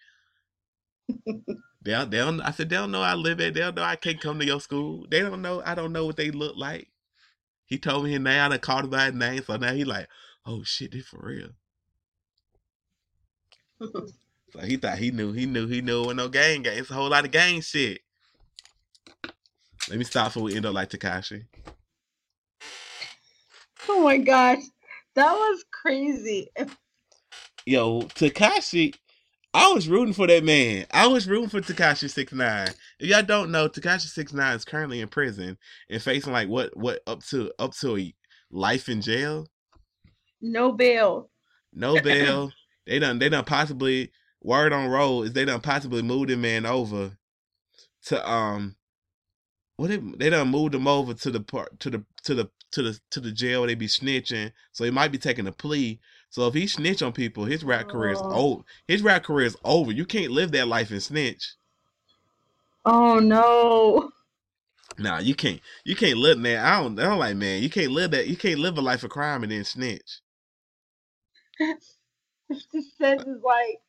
they 1.08 1.92
don't, 1.92 2.10
they 2.10 2.16
don't, 2.16 2.40
I 2.40 2.50
said 2.50 2.68
they 2.68 2.74
don't 2.74 2.90
know 2.90 3.00
I 3.00 3.14
live 3.14 3.40
at. 3.40 3.54
They 3.54 3.60
don't 3.60 3.76
know 3.76 3.84
I 3.84 3.94
can't 3.94 4.20
come 4.20 4.40
to 4.40 4.44
your 4.44 4.60
school. 4.60 5.06
They 5.08 5.20
don't 5.20 5.40
know. 5.40 5.62
I 5.64 5.76
don't 5.76 5.92
know 5.92 6.04
what 6.04 6.16
they 6.16 6.32
look 6.32 6.56
like. 6.56 6.88
He 7.66 7.78
told 7.78 8.02
me 8.02 8.10
his 8.10 8.18
name. 8.18 8.42
I 8.42 8.48
done 8.48 8.58
called 8.58 8.86
him 8.86 8.90
by 8.90 9.04
his 9.04 9.14
name, 9.14 9.40
so 9.44 9.56
now 9.56 9.72
he 9.72 9.84
like, 9.84 10.08
oh 10.44 10.64
shit, 10.64 10.90
this 10.90 11.06
for 11.06 11.20
real. 11.22 11.50
So 14.52 14.61
he 14.61 14.76
thought 14.76 14.99
he 14.99 15.11
knew, 15.11 15.32
he 15.32 15.47
knew, 15.47 15.67
he 15.67 15.81
knew 15.81 16.02
it 16.02 16.06
was 16.08 16.17
no 16.17 16.29
gang 16.29 16.62
gang. 16.62 16.79
It's 16.79 16.91
a 16.91 16.94
whole 16.94 17.11
lot 17.11 17.25
of 17.25 17.31
gang 17.31 17.61
shit. 17.61 18.00
Let 19.88 19.99
me 19.99 20.05
stop 20.05 20.29
before 20.29 20.44
we 20.44 20.56
end 20.56 20.67
up 20.67 20.75
like 20.75 20.91
Takashi. 20.91 21.44
oh 23.88 24.02
my 24.02 24.19
gosh. 24.19 24.62
That 25.14 25.32
was 25.32 25.64
crazy. 25.73 26.49
Yo, 27.67 28.02
Takashi, 28.02 28.94
I 29.52 29.73
was 29.73 29.88
rooting 29.88 30.14
for 30.14 30.26
that 30.26 30.44
man. 30.44 30.87
I 30.93 31.08
was 31.08 31.29
rooting 31.29 31.49
for 31.49 31.61
Takashi 31.61 32.08
Six 32.08 32.32
Nine. 32.32 32.69
If 33.00 33.08
y'all 33.08 33.23
don't 33.23 33.50
know, 33.50 33.69
Takashi 33.69 34.06
Six 34.06 34.32
Nine 34.32 34.56
is 34.56 34.64
currently 34.64 35.00
in 35.00 35.08
prison 35.08 35.58
and 35.88 36.03
facing 36.03 36.32
like 36.32 36.49
what 36.49 36.76
what 36.76 37.00
up 37.06 37.25
to 37.26 37.53
up 37.58 37.75
to 37.81 37.96
a 37.96 38.14
life 38.50 38.88
in 38.88 39.00
jail. 39.00 39.46
No 40.41 40.73
bail. 40.73 41.31
No 41.73 42.00
bail. 42.00 42.53
they 42.87 42.99
done 42.99 43.19
they 43.19 43.29
done 43.29 43.44
possibly 43.44 44.12
word 44.42 44.72
on 44.72 44.88
roll 44.88 45.22
is 45.25 45.32
they 45.32 45.44
done 45.44 45.60
possibly 45.60 46.02
moved 46.02 46.31
the 46.31 46.37
man 46.37 46.66
over 46.66 47.12
to 48.06 48.31
um 48.31 48.76
what 49.76 49.90
they 49.90 49.98
they 49.98 50.31
done 50.31 50.48
moved 50.48 50.75
him 50.75 50.88
over 50.88 51.14
to 51.14 51.31
the 51.31 51.40
part 51.40 51.81
to 51.81 51.90
the 51.90 52.04
to 52.25 52.34
the 52.34 52.50
to 52.72 52.82
the 52.82 53.00
to 53.10 53.20
the 53.20 53.32
jail 53.32 53.60
where 53.60 53.69
they 53.69 53.75
be 53.75 53.88
snitching. 53.88 54.52
So 54.72 54.84
he 54.84 54.90
might 54.90 55.12
be 55.12 55.19
taking 55.19 55.46
a 55.46 55.52
plea. 55.52 56.00
So 56.31 56.46
if 56.48 56.54
he 56.54 56.66
snitch 56.66 57.02
on 57.02 57.12
people, 57.12 57.44
his 57.46 57.64
rap 57.64 57.88
career 57.88 58.12
is 58.12 58.22
Oh. 58.22 58.31
over. 58.31 58.62
His 58.88 59.02
rap 59.02 59.25
career 59.25 59.46
is 59.46 59.56
over. 59.64 59.92
You 59.92 60.06
can't 60.06 60.32
live 60.32 60.52
that 60.52 60.69
life 60.69 60.90
and 60.90 61.02
snitch. 61.02 61.54
Oh 62.84 63.19
no. 63.20 64.10
Nah, 64.98 65.19
you 65.20 65.34
can't. 65.34 65.60
You 65.84 65.96
can't 65.96 66.19
live 66.19 66.38
man. 66.38 66.64
I 66.64 66.82
don't. 66.82 66.98
I 67.00 67.04
don't 67.04 67.19
like 67.19 67.36
man. 67.36 67.62
You 67.62 67.70
can't 67.70 67.93
live 67.93 68.12
that. 68.12 68.28
You 68.28 68.36
can't 68.36 68.60
live 68.60 68.78
a 68.78 68.82
life 68.82 69.04
of 69.04 69.10
crime 69.10 69.43
and 69.43 69.52
then 69.52 69.64
snitch. 69.64 70.20
Cent 72.98 73.22
is 73.26 73.43
like, 73.44 73.81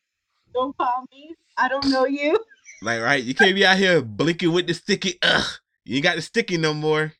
don't 0.53 0.77
call 0.77 1.06
me. 1.12 1.36
I 1.57 1.68
don't 1.68 1.88
know 1.89 2.06
you. 2.06 2.38
Like 2.81 3.01
right. 3.01 3.24
You 3.24 3.36
can't 3.36 3.56
be 3.56 3.65
out 3.65 3.77
here 3.77 4.01
blinking 4.01 4.51
with 4.51 4.68
the 4.68 4.74
sticky. 4.74 5.18
Ugh. 5.21 5.45
You 5.86 5.95
ain't 5.95 6.03
got 6.03 6.15
the 6.15 6.21
sticky 6.21 6.57
no 6.57 6.74
more. 6.74 7.13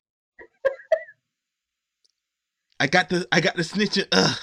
I 2.80 2.88
got 2.88 3.10
the. 3.10 3.28
I 3.32 3.42
got 3.42 3.56
the 3.56 3.62
snitching. 3.62 4.08
Ugh. 4.12 4.38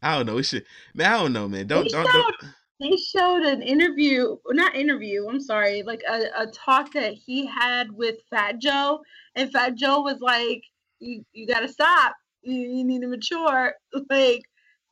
I 0.00 0.16
don't 0.16 0.26
know. 0.26 0.38
It 0.38 0.44
should. 0.44 0.64
Man, 0.94 1.12
I 1.12 1.18
don't 1.18 1.32
know, 1.32 1.48
man. 1.48 1.66
Don't 1.66 1.84
They 1.84 1.90
don't 1.90 2.06
don't. 2.06 2.36
They 2.80 2.96
showed 2.96 3.42
an 3.42 3.60
interview, 3.60 4.36
or 4.44 4.54
not 4.54 4.76
interview, 4.76 5.26
I'm 5.28 5.40
sorry, 5.40 5.82
like 5.82 6.00
a, 6.08 6.42
a 6.42 6.46
talk 6.46 6.92
that 6.92 7.12
he 7.12 7.44
had 7.44 7.90
with 7.90 8.16
Fat 8.30 8.60
Joe. 8.60 9.02
And 9.34 9.50
Fat 9.50 9.74
Joe 9.74 10.00
was 10.00 10.20
like, 10.20 10.62
You 11.00 11.24
you 11.32 11.46
gotta 11.46 11.68
stop. 11.68 12.14
You, 12.42 12.54
you 12.54 12.84
need 12.84 13.02
to 13.02 13.08
mature. 13.08 13.74
Like, 14.10 14.42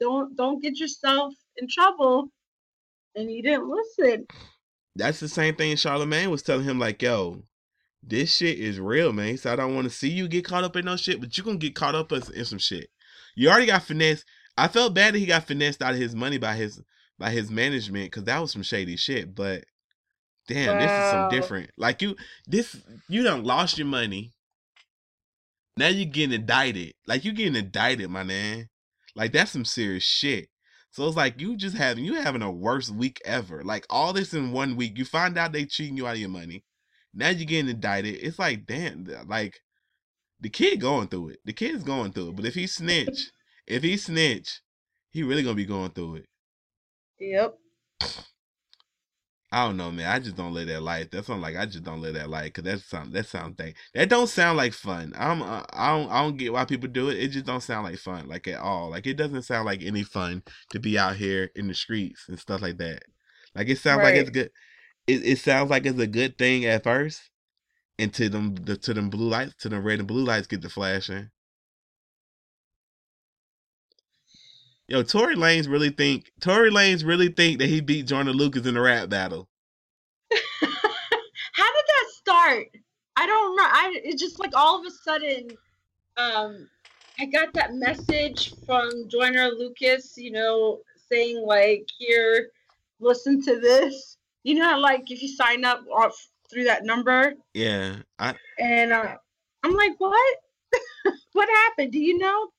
don't 0.01 0.37
don't 0.37 0.61
get 0.61 0.79
yourself 0.79 1.33
in 1.57 1.69
trouble. 1.69 2.31
And 3.17 3.31
he 3.31 3.43
didn't 3.43 3.69
listen. 3.69 4.27
That's 4.95 5.21
the 5.21 5.29
same 5.29 5.57
thing 5.57 5.77
Charlemagne 5.77 6.31
was 6.31 6.43
telling 6.43 6.65
him, 6.65 6.79
like, 6.79 7.03
yo, 7.03 7.43
this 8.03 8.35
shit 8.37 8.59
is 8.59 8.79
real, 8.79 9.13
man. 9.13 9.37
So 9.37 9.53
I 9.53 9.57
don't 9.57 9.75
want 9.75 9.85
to 9.85 9.95
see 9.95 10.09
you 10.09 10.29
get 10.29 10.45
caught 10.45 10.65
up 10.65 10.77
in 10.77 10.85
no 10.85 10.97
shit, 10.97 11.21
but 11.21 11.37
you're 11.37 11.45
gonna 11.45 11.57
get 11.57 11.75
caught 11.75 11.95
up 11.95 12.13
in, 12.13 12.23
in 12.35 12.45
some 12.45 12.59
shit. 12.59 12.89
You 13.35 13.49
already 13.49 13.67
got 13.67 13.83
finessed. 13.83 14.25
I 14.57 14.69
felt 14.69 14.95
bad 14.95 15.15
that 15.15 15.19
he 15.19 15.27
got 15.27 15.47
finessed 15.47 15.83
out 15.83 15.95
of 15.95 15.99
his 15.99 16.15
money 16.15 16.39
by 16.39 16.55
his 16.55 16.81
by 17.19 17.31
his 17.31 17.51
management, 17.51 18.07
because 18.07 18.25
that 18.25 18.41
was 18.41 18.53
some 18.53 18.63
shady 18.63 18.97
shit. 18.97 19.35
But 19.35 19.65
damn, 20.47 20.79
this 20.79 20.91
is 20.91 21.11
some 21.11 21.29
different. 21.31 21.71
Like 21.77 22.01
you 22.01 22.17
this 22.47 22.77
you 23.09 23.23
done 23.23 23.45
lost 23.45 23.79
your 23.79 23.87
money. 23.87 24.33
Now 25.77 25.89
you 25.89 26.07
getting 26.07 26.35
indicted. 26.41 26.95
Like 27.07 27.25
you 27.25 27.33
getting 27.33 27.57
indicted, 27.57 28.09
my 28.09 28.23
man. 28.23 28.69
Like 29.15 29.33
that's 29.33 29.51
some 29.51 29.65
serious 29.65 30.05
shit. 30.05 30.49
So 30.97 31.07
it's 31.07 31.15
like 31.15 31.39
you 31.43 31.59
just 31.59 31.77
having 31.77 32.07
you 32.07 32.15
having 32.15 32.41
a 32.41 32.51
worst 32.51 32.91
week 32.91 33.21
ever. 33.27 33.63
Like 33.63 33.85
all 33.91 34.15
this 34.15 34.33
in 34.33 34.51
one 34.51 34.77
week. 34.77 34.97
You 34.97 35.05
find 35.05 35.37
out 35.37 35.53
they 35.53 35.67
cheating 35.67 35.99
you 35.99 36.07
out 36.07 36.15
of 36.15 36.21
your 36.21 36.31
money. 36.31 36.65
Now 37.13 37.29
you're 37.29 37.45
getting 37.45 37.69
indicted. 37.69 38.15
It's 38.23 38.39
like 38.39 38.65
damn, 38.65 39.07
like 39.29 39.61
the 40.41 40.49
kid 40.49 40.81
going 40.81 41.09
through 41.09 41.29
it. 41.29 41.41
The 41.45 41.53
kid's 41.53 41.85
going 41.85 42.13
through 42.13 42.31
it. 42.31 42.37
But 42.37 42.47
if 42.47 42.55
he 42.55 42.67
snitch, 42.67 43.31
if 43.67 43.83
he 43.83 43.99
snitch, 43.99 44.63
he 45.11 45.23
really 45.23 45.43
gonna 45.43 45.55
be 45.55 45.67
going 45.67 45.91
through 45.91 46.15
it. 46.15 46.27
Yep. 47.21 47.59
I 49.57 49.67
don't 49.67 49.79
know, 49.79 49.91
man. 49.91 50.11
I 50.11 50.19
just 50.19 50.37
don't 50.37 50.53
live 50.53 50.69
that 50.69 50.83
life. 50.83 51.11
That's 51.11 51.29
something 51.29 51.41
like 51.41 51.57
I 51.57 51.65
just 51.65 51.83
don't 51.83 52.03
live 52.03 52.13
that 52.15 52.29
life 52.29 52.53
because 52.53 52.65
that's 52.65 52.85
something 52.85 53.13
that 53.13 53.27
sounds 53.27 53.57
thing 53.57 53.73
that 53.95 54.11
don't 54.11 54.27
sound 54.27 54.59
like 54.59 54.75
fun. 54.75 55.15
I'm 55.17 55.41
uh, 55.41 55.65
I 55.73 55.97
don't 55.97 56.11
I 56.11 56.23
don't 56.23 56.37
get 56.37 56.53
why 56.53 56.67
people 56.67 56.89
do 56.91 57.09
it. 57.09 57.19
It 57.19 57.29
just 57.29 57.47
don't 57.47 57.63
sound 57.63 57.85
like 57.85 57.99
fun 57.99 58.29
like 58.29 58.47
at 58.49 58.61
all. 58.61 58.91
Like 58.91 59.07
it 59.07 59.15
doesn't 59.17 59.43
sound 59.45 59.65
like 59.65 59.83
any 59.83 60.03
fun 60.03 60.43
to 60.71 60.79
be 60.79 60.99
out 60.99 61.17
here 61.17 61.51
in 61.57 61.69
the 61.69 61.75
streets 61.75 62.27
and 62.29 62.39
stuff 62.39 62.61
like 62.61 62.77
that. 62.79 63.05
Like 63.55 63.69
it 63.69 63.79
sounds 63.79 64.03
like 64.03 64.17
it's 64.17 64.31
good. 64.31 64.51
It 65.07 65.25
it 65.25 65.39
sounds 65.39 65.71
like 65.71 65.87
it's 65.87 65.99
a 66.01 66.07
good 66.07 66.39
thing 66.39 66.67
at 66.67 66.85
first, 66.85 67.23
until 67.99 68.31
them 68.31 68.55
the 68.57 68.77
to 68.79 68.95
them 68.95 69.11
blue 69.11 69.29
lights 69.29 69.55
to 69.61 69.69
them 69.71 69.85
red 69.85 70.01
and 70.01 70.09
blue 70.09 70.25
lights 70.25 70.49
get 70.49 70.63
to 70.63 70.71
flashing. 70.71 71.31
Yo, 74.89 75.03
Tory 75.03 75.35
Lanez 75.35 75.69
really 75.69 75.91
think 75.91 76.31
Tory 76.41 76.71
Lanez 76.71 77.05
really 77.05 77.29
think 77.29 77.59
that 77.59 77.67
he 77.67 77.81
beat 77.81 78.07
Joyner 78.07 78.33
Lucas 78.33 78.67
in 78.67 78.75
the 78.75 78.81
rap 78.81 79.09
battle. 79.09 79.49
How 80.31 81.73
did 81.73 81.85
that 81.89 82.07
start? 82.13 82.69
I 83.17 83.27
don't 83.27 83.57
know. 83.57 83.65
I 83.65 84.01
it's 84.05 84.23
just 84.23 84.39
like 84.39 84.55
all 84.55 84.79
of 84.79 84.87
a 84.87 84.91
sudden, 84.91 85.49
um, 86.17 86.69
I 87.19 87.25
got 87.27 87.53
that 87.55 87.75
message 87.75 88.55
from 88.65 89.09
Joyner 89.09 89.49
Lucas, 89.49 90.15
you 90.17 90.31
know, 90.31 90.79
saying 91.11 91.45
like, 91.45 91.89
"Here, 91.99 92.51
listen 93.01 93.43
to 93.43 93.59
this." 93.59 94.19
You 94.45 94.55
know, 94.55 94.79
like 94.79 95.11
if 95.11 95.21
you 95.21 95.29
sign 95.29 95.65
up 95.65 95.85
off 95.93 96.15
through 96.49 96.65
that 96.65 96.85
number, 96.85 97.35
Yeah, 97.55 97.97
I 98.21 98.35
and 98.61 98.93
uh, 98.93 99.17
I'm 99.65 99.75
like, 99.75 99.99
"What? 99.99 100.37
what 101.33 101.49
happened? 101.49 101.91
Do 101.91 101.99
you 101.99 102.19
know?" 102.19 102.51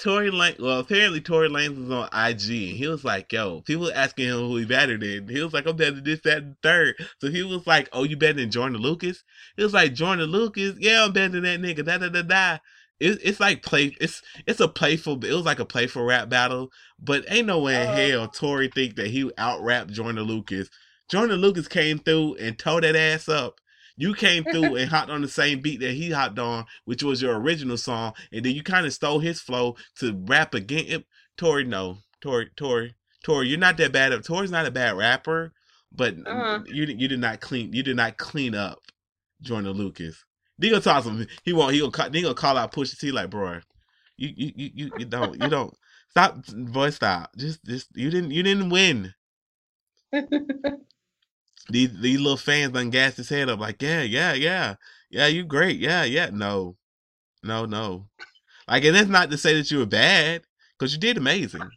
Tory 0.00 0.30
Lane. 0.30 0.56
Well, 0.58 0.80
apparently 0.80 1.20
Tory 1.20 1.48
Lanez 1.48 1.76
was 1.76 1.90
on 1.90 2.08
IG, 2.12 2.70
and 2.70 2.78
he 2.78 2.88
was 2.88 3.04
like, 3.04 3.32
"Yo," 3.32 3.60
people 3.62 3.92
asking 3.92 4.26
him 4.28 4.38
who 4.38 4.56
he 4.56 4.64
better 4.64 4.96
than. 4.96 5.28
He 5.28 5.42
was 5.42 5.52
like, 5.52 5.66
"I'm 5.66 5.76
better 5.76 5.92
than 5.92 6.04
this, 6.04 6.20
that, 6.20 6.38
and 6.38 6.56
third. 6.62 6.94
So 7.20 7.28
he 7.30 7.42
was 7.42 7.66
like, 7.66 7.88
"Oh, 7.92 8.04
you 8.04 8.16
better 8.16 8.34
than 8.34 8.50
Joyner 8.50 8.78
Lucas?" 8.78 9.22
He 9.56 9.62
was 9.62 9.74
like, 9.74 9.94
"Joyner 9.94 10.26
Lucas, 10.26 10.74
yeah, 10.78 11.04
I'm 11.04 11.12
better 11.12 11.40
than 11.40 11.42
that 11.42 11.60
nigga." 11.60 11.84
Da 11.84 11.98
da 11.98 12.08
da 12.08 12.22
da. 12.22 12.58
It, 12.98 13.18
it's 13.22 13.40
like 13.40 13.62
play. 13.62 13.96
It's 14.00 14.22
it's 14.46 14.60
a 14.60 14.68
playful. 14.68 15.22
It 15.24 15.34
was 15.34 15.44
like 15.44 15.60
a 15.60 15.64
playful 15.66 16.02
rap 16.04 16.28
battle, 16.30 16.70
but 16.98 17.24
ain't 17.28 17.46
no 17.46 17.60
way 17.60 17.74
in 17.82 17.88
Oh. 17.88 17.92
hell 17.92 18.28
Tory 18.28 18.68
think 18.68 18.96
that 18.96 19.08
he 19.08 19.30
out 19.38 19.62
rapped 19.62 19.92
Joyner 19.92 20.22
Lucas. 20.22 20.68
Joyner 21.10 21.36
Lucas 21.36 21.68
came 21.68 21.98
through 21.98 22.36
and 22.36 22.58
tore 22.58 22.80
that 22.80 22.96
ass 22.96 23.28
up. 23.28 23.60
You 24.00 24.14
came 24.14 24.44
through 24.44 24.76
and 24.76 24.90
hopped 24.90 25.10
on 25.10 25.20
the 25.20 25.28
same 25.28 25.60
beat 25.60 25.80
that 25.80 25.92
he 25.92 26.10
hopped 26.10 26.38
on, 26.38 26.64
which 26.86 27.02
was 27.02 27.20
your 27.20 27.38
original 27.38 27.76
song, 27.76 28.14
and 28.32 28.42
then 28.44 28.54
you 28.54 28.62
kind 28.62 28.86
of 28.86 28.94
stole 28.94 29.18
his 29.20 29.42
flow 29.42 29.76
to 29.98 30.18
rap 30.26 30.54
again. 30.54 30.86
It, 30.88 31.04
Tory, 31.36 31.64
no, 31.64 31.98
Tory, 32.22 32.50
Tory, 32.56 32.94
Tory, 33.22 33.48
you're 33.48 33.58
not 33.58 33.76
that 33.76 33.92
bad. 33.92 34.12
Tory's 34.24 34.50
not 34.50 34.64
a 34.64 34.70
bad 34.70 34.96
rapper, 34.96 35.52
but 35.92 36.14
Uh-huh. 36.26 36.60
you 36.66 36.86
you 36.86 37.08
did 37.08 37.20
not 37.20 37.40
clean 37.40 37.74
you 37.74 37.82
did 37.82 37.96
not 37.96 38.16
clean 38.16 38.54
up 38.54 38.78
Joyner 39.42 39.70
Lucas. 39.72 40.24
He 40.60 40.70
gonna 40.70 40.80
talk 40.80 41.04
some. 41.04 41.26
He 41.44 41.52
won't. 41.52 41.74
He 41.74 41.80
gonna 41.80 41.90
gonna 42.10 42.34
call 42.34 42.56
out 42.56 42.72
Pusha 42.72 42.98
T 42.98 43.12
like, 43.12 43.28
bro, 43.30 43.60
you 44.16 44.30
you 44.34 44.52
you 44.56 44.70
you, 44.74 44.92
you 44.98 45.04
don't 45.04 45.38
you 45.38 45.50
don't 45.50 45.74
stop, 46.08 46.38
boy, 46.48 46.90
stop. 46.90 47.36
Just 47.36 47.62
just 47.66 47.88
you 47.94 48.10
didn't 48.10 48.30
you 48.30 48.42
didn't 48.42 48.70
win. 48.70 49.14
These 51.70 52.00
these 52.00 52.20
little 52.20 52.36
fans 52.36 52.72
done 52.72 52.90
gassed 52.90 53.16
his 53.16 53.28
head 53.28 53.48
up 53.48 53.60
like, 53.60 53.80
yeah, 53.80 54.02
yeah, 54.02 54.32
yeah, 54.34 54.74
yeah, 55.10 55.26
you 55.26 55.44
great, 55.44 55.78
yeah, 55.78 56.04
yeah. 56.04 56.30
No, 56.32 56.76
no, 57.42 57.64
no. 57.64 58.08
Like, 58.68 58.84
and 58.84 58.94
that's 58.94 59.08
not 59.08 59.30
to 59.30 59.38
say 59.38 59.54
that 59.54 59.70
you 59.70 59.78
were 59.78 59.86
bad, 59.86 60.42
because 60.78 60.92
you 60.92 60.98
did 60.98 61.16
amazing. 61.16 61.70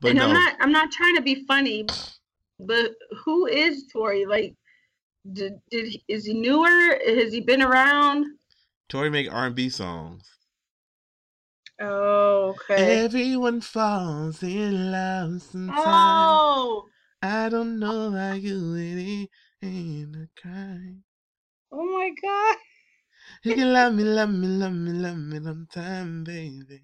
But 0.00 0.10
and 0.10 0.18
no, 0.18 0.26
I'm 0.26 0.32
not 0.32 0.54
I'm 0.60 0.72
not 0.72 0.90
trying 0.90 1.16
to 1.16 1.22
be 1.22 1.44
funny, 1.46 1.86
but 2.60 2.92
who 3.24 3.46
is 3.46 3.86
Tory? 3.92 4.26
Like, 4.26 4.54
did, 5.32 5.54
did 5.70 6.00
is 6.08 6.26
he 6.26 6.34
newer? 6.34 6.98
Has 7.06 7.32
he 7.32 7.40
been 7.40 7.62
around? 7.62 8.26
Tory 8.88 9.10
make 9.10 9.32
R 9.32 9.46
and 9.46 9.54
B 9.54 9.68
songs. 9.68 10.28
Oh, 11.80 12.54
okay. 12.70 13.04
Everyone 13.04 13.60
falls 13.60 14.42
in 14.42 14.92
love 14.92 15.42
sometimes. 15.42 15.84
Oh, 15.84 16.86
I 17.22 17.48
don't 17.48 17.78
know 17.78 18.10
why 18.10 18.34
you 18.34 18.74
it 18.74 19.30
ain't 19.62 20.16
a 20.16 20.28
crime. 20.40 21.02
oh 21.72 21.84
my 21.84 22.10
God. 22.22 22.56
You 23.42 23.54
can 23.54 23.72
love 23.72 23.94
me, 23.94 24.04
love 24.04 24.30
me, 24.30 24.46
love 24.48 24.72
me, 24.72 24.92
love 24.92 25.16
me 25.16 25.38
sometime, 25.42 26.24
baby. 26.24 26.82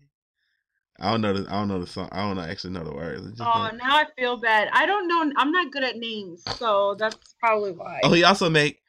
I 0.99 1.11
don't 1.11 1.21
know 1.21 1.33
the 1.33 1.51
I 1.51 1.53
don't 1.55 1.69
know 1.69 1.81
the 1.81 1.87
song. 1.87 2.09
I 2.12 2.23
don't 2.23 2.37
know, 2.37 2.43
actually 2.43 2.73
know 2.75 2.85
the 2.85 2.95
words. 2.95 3.41
Oh, 3.41 3.45
know- 3.45 3.77
now 3.77 3.97
I 3.97 4.07
feel 4.17 4.37
bad. 4.37 4.69
I 4.73 4.87
don't 4.87 5.09
know. 5.09 5.33
I'm 5.37 5.51
not 5.53 5.73
good 5.73 5.85
at 5.85 5.97
names, 5.97 6.43
so 6.57 6.95
that's 6.99 7.35
probably 7.41 7.73
why. 7.73 8.01
Oh, 8.05 8.12
he 8.12 8.25
also 8.25 8.49
make 8.51 8.81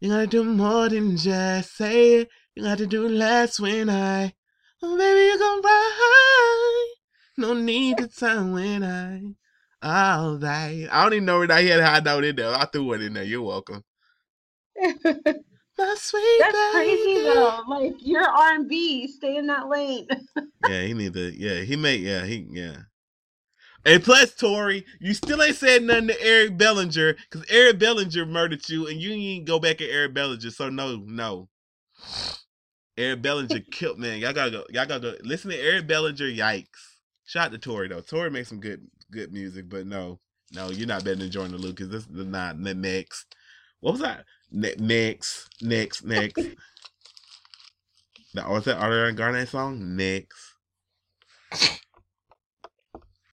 you 0.00 0.08
gotta 0.08 0.26
do 0.26 0.44
more 0.44 0.88
than 0.88 1.16
just 1.16 1.76
say 1.76 2.20
it. 2.20 2.28
You 2.54 2.62
gotta 2.64 2.86
do 2.86 3.08
less 3.08 3.60
when 3.60 3.88
I 3.90 4.34
oh 4.82 4.96
baby 4.96 5.26
you 5.32 5.38
gon' 5.38 5.62
ride. 5.62 6.86
No 7.36 7.54
need 7.54 7.98
to 7.98 8.08
time 8.08 8.52
when 8.52 8.82
I 8.82 9.34
Oh, 9.82 9.88
all 9.88 10.36
right. 10.38 10.88
I 10.90 11.02
don't 11.02 11.14
even 11.14 11.24
know 11.24 11.38
where 11.38 11.50
I 11.50 11.62
had 11.62 11.80
a 11.80 11.86
high 11.86 12.00
note 12.00 12.24
in 12.24 12.36
there. 12.36 12.54
I 12.54 12.66
threw 12.66 12.84
one 12.84 13.00
in 13.00 13.14
there. 13.14 13.24
You're 13.24 13.42
welcome. 13.42 13.82
My 15.80 15.94
sweet 15.96 16.38
That's 16.40 16.72
crazy 16.72 17.22
though. 17.22 17.62
Like 17.68 17.94
you're 18.00 18.22
R&B, 18.22 19.08
stay 19.08 19.36
in 19.36 19.46
that 19.46 19.68
lane. 19.68 20.06
Yeah, 20.68 20.82
he 20.82 20.92
need 20.92 21.14
to. 21.14 21.32
Yeah, 21.34 21.62
he 21.62 21.76
made. 21.76 22.00
Yeah, 22.02 22.24
he. 22.26 22.46
Yeah. 22.50 22.76
And 23.86 24.04
plus, 24.04 24.34
Tory, 24.34 24.84
you 25.00 25.14
still 25.14 25.42
ain't 25.42 25.56
said 25.56 25.82
nothing 25.82 26.08
to 26.08 26.22
Eric 26.22 26.58
Bellinger 26.58 27.14
because 27.14 27.46
Eric 27.48 27.78
Bellinger 27.78 28.26
murdered 28.26 28.68
you, 28.68 28.86
and 28.88 29.00
you 29.00 29.12
ain't 29.12 29.46
go 29.46 29.58
back 29.58 29.80
at 29.80 29.88
Eric 29.88 30.12
Bellinger. 30.12 30.50
So 30.50 30.68
no, 30.68 31.02
no. 31.06 31.48
Eric 32.98 33.22
Bellinger 33.22 33.60
killed 33.72 33.98
man. 33.98 34.18
Y'all 34.18 34.34
gotta 34.34 34.50
go. 34.50 34.64
Y'all 34.70 34.84
gotta 34.84 35.00
go. 35.00 35.14
Listen 35.22 35.50
to 35.50 35.58
Eric 35.58 35.86
Bellinger. 35.86 36.26
Yikes. 36.26 36.66
Shout 37.24 37.46
out 37.46 37.52
to 37.52 37.58
Tory 37.58 37.88
though. 37.88 38.02
Tory 38.02 38.30
makes 38.30 38.50
some 38.50 38.60
good 38.60 38.86
good 39.10 39.32
music, 39.32 39.68
but 39.68 39.86
no, 39.86 40.20
no, 40.52 40.70
you're 40.70 40.86
not 40.86 41.04
better 41.04 41.16
than 41.16 41.30
Joyner 41.30 41.58
Lucas. 41.58 41.88
This 41.88 42.06
is 42.06 42.26
not 42.26 42.62
the 42.62 42.74
next. 42.74 43.34
What 43.80 43.92
was 43.92 44.00
that? 44.00 44.24
Ne- 44.50 44.74
next, 44.78 45.48
next, 45.62 46.04
next. 46.04 46.38
That 48.34 48.48
was 48.48 48.64
that 48.66 48.78
Ariana 48.78 49.16
Grande 49.16 49.48
song. 49.48 49.96
Next. 49.96 50.54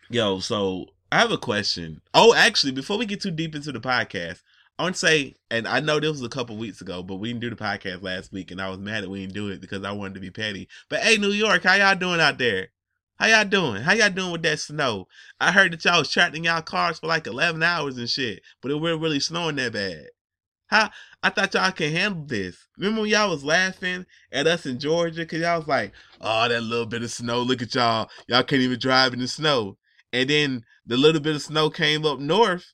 Yo, 0.10 0.40
so 0.40 0.86
I 1.12 1.20
have 1.20 1.32
a 1.32 1.38
question. 1.38 2.02
Oh, 2.14 2.34
actually, 2.34 2.72
before 2.72 2.98
we 2.98 3.06
get 3.06 3.22
too 3.22 3.30
deep 3.30 3.54
into 3.54 3.72
the 3.72 3.80
podcast, 3.80 4.42
I 4.80 4.84
want 4.84 4.96
to 4.96 5.00
say, 5.00 5.36
and 5.52 5.68
I 5.68 5.82
know 5.82 6.00
this 6.00 6.12
was 6.12 6.24
a 6.24 6.30
couple 6.30 6.58
weeks 6.58 6.82
ago, 6.82 7.04
but 7.04 7.16
we 7.16 7.30
didn't 7.30 7.42
do 7.42 7.50
the 7.50 7.56
podcast 7.56 8.02
last 8.02 8.32
week, 8.32 8.50
and 8.50 8.62
I 8.62 8.70
was 8.70 8.80
mad 8.80 9.04
that 9.04 9.10
we 9.10 9.22
didn't 9.22 9.34
do 9.34 9.50
it 9.50 9.62
because 9.62 9.84
I 9.84 9.92
wanted 9.92 10.16
to 10.16 10.20
be 10.20 10.32
petty. 10.32 10.68
But 10.90 11.02
hey, 11.02 11.18
New 11.18 11.32
York, 11.32 11.64
how 11.64 11.76
y'all 11.76 11.96
doing 11.96 12.20
out 12.20 12.38
there? 12.40 12.70
How 13.20 13.26
y'all 13.26 13.46
doing? 13.46 13.82
How 13.82 13.94
y'all 13.94 14.12
doing 14.12 14.32
with 14.32 14.44
that 14.44 14.60
snow? 14.60 15.08
I 15.42 15.52
heard 15.52 15.74
that 15.74 15.84
y'all 15.84 15.98
was 15.98 16.12
trapped 16.12 16.36
in 16.36 16.44
y'all 16.44 16.62
cars 16.62 17.00
for 17.00 17.08
like 17.08 17.26
eleven 17.26 17.64
hours 17.64 17.98
and 17.98 18.08
shit, 18.08 18.44
but 18.62 18.70
it 18.70 18.76
wasn't 18.76 19.02
really 19.02 19.20
snowing 19.20 19.56
that 19.56 19.74
bad. 19.74 20.10
How 20.68 20.92
I 21.24 21.32
thought 21.32 21.56
y'all 21.56 21.72
can 21.72 21.92
handle 21.92 22.26
this. 22.28 22.68
Remember 22.78 23.02
when 23.02 23.10
y'all 23.10 23.32
was 23.32 23.44
laughing 23.44 24.06
at 24.32 24.46
us 24.46 24.68
in 24.68 24.78
Georgia 24.78 25.22
because 25.22 25.42
y'all 25.42 25.58
was 25.58 25.68
like, 25.68 25.94
"Oh, 26.22 26.48
that 26.48 26.62
little 26.62 26.86
bit 26.86 27.02
of 27.02 27.10
snow. 27.10 27.42
Look 27.42 27.64
at 27.64 27.74
y'all. 27.74 28.08
Y'all 28.28 28.44
can't 28.44 28.62
even 28.62 28.78
drive 28.78 29.14
in 29.14 29.20
the 29.20 29.28
snow." 29.28 29.80
And 30.14 30.30
then 30.30 30.64
the 30.86 30.96
little 30.96 31.22
bit 31.22 31.36
of 31.36 31.42
snow 31.42 31.72
came 31.72 32.06
up 32.06 32.20
north, 32.20 32.72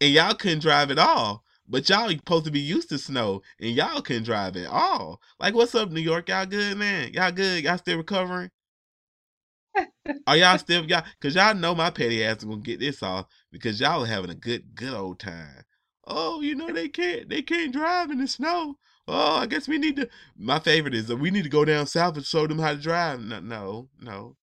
and 0.00 0.10
y'all 0.10 0.34
couldn't 0.34 0.62
drive 0.62 0.90
at 0.90 0.98
all. 0.98 1.44
But 1.66 1.86
y'all 1.90 2.08
supposed 2.08 2.46
to 2.46 2.50
be 2.50 2.60
used 2.60 2.88
to 2.88 2.98
snow, 2.98 3.42
and 3.60 3.72
y'all 3.72 4.00
couldn't 4.00 4.22
drive 4.22 4.56
at 4.56 4.68
all. 4.68 5.20
Like, 5.38 5.54
what's 5.54 5.74
up, 5.74 5.90
New 5.90 6.00
York? 6.00 6.30
Y'all 6.30 6.46
good, 6.46 6.78
man? 6.78 7.12
Y'all 7.12 7.30
good? 7.30 7.62
Y'all 7.62 7.76
still 7.76 7.98
recovering? 7.98 8.50
Are 10.26 10.36
y'all 10.36 10.58
still 10.58 10.84
y'all? 10.86 11.04
Cause 11.20 11.34
y'all 11.34 11.54
know 11.54 11.74
my 11.74 11.90
petty 11.90 12.24
ass 12.24 12.38
is 12.38 12.44
gonna 12.44 12.60
get 12.60 12.80
this 12.80 13.02
off 13.02 13.26
because 13.52 13.80
y'all 13.80 14.04
are 14.04 14.06
having 14.06 14.30
a 14.30 14.34
good, 14.34 14.74
good 14.74 14.94
old 14.94 15.18
time. 15.18 15.64
Oh, 16.06 16.40
you 16.40 16.54
know 16.54 16.72
they 16.72 16.88
can't, 16.88 17.28
they 17.28 17.42
can't 17.42 17.72
drive 17.72 18.10
in 18.10 18.18
the 18.18 18.26
snow. 18.26 18.76
Oh, 19.06 19.36
I 19.36 19.46
guess 19.46 19.68
we 19.68 19.78
need 19.78 19.96
to. 19.96 20.08
My 20.36 20.58
favorite 20.58 20.94
is 20.94 21.06
that 21.08 21.16
we 21.16 21.30
need 21.30 21.44
to 21.44 21.50
go 21.50 21.64
down 21.64 21.86
south 21.86 22.16
and 22.16 22.26
show 22.26 22.46
them 22.46 22.58
how 22.58 22.72
to 22.72 22.78
drive. 22.78 23.20
No, 23.20 23.40
no, 23.40 23.88
no. 24.00 24.36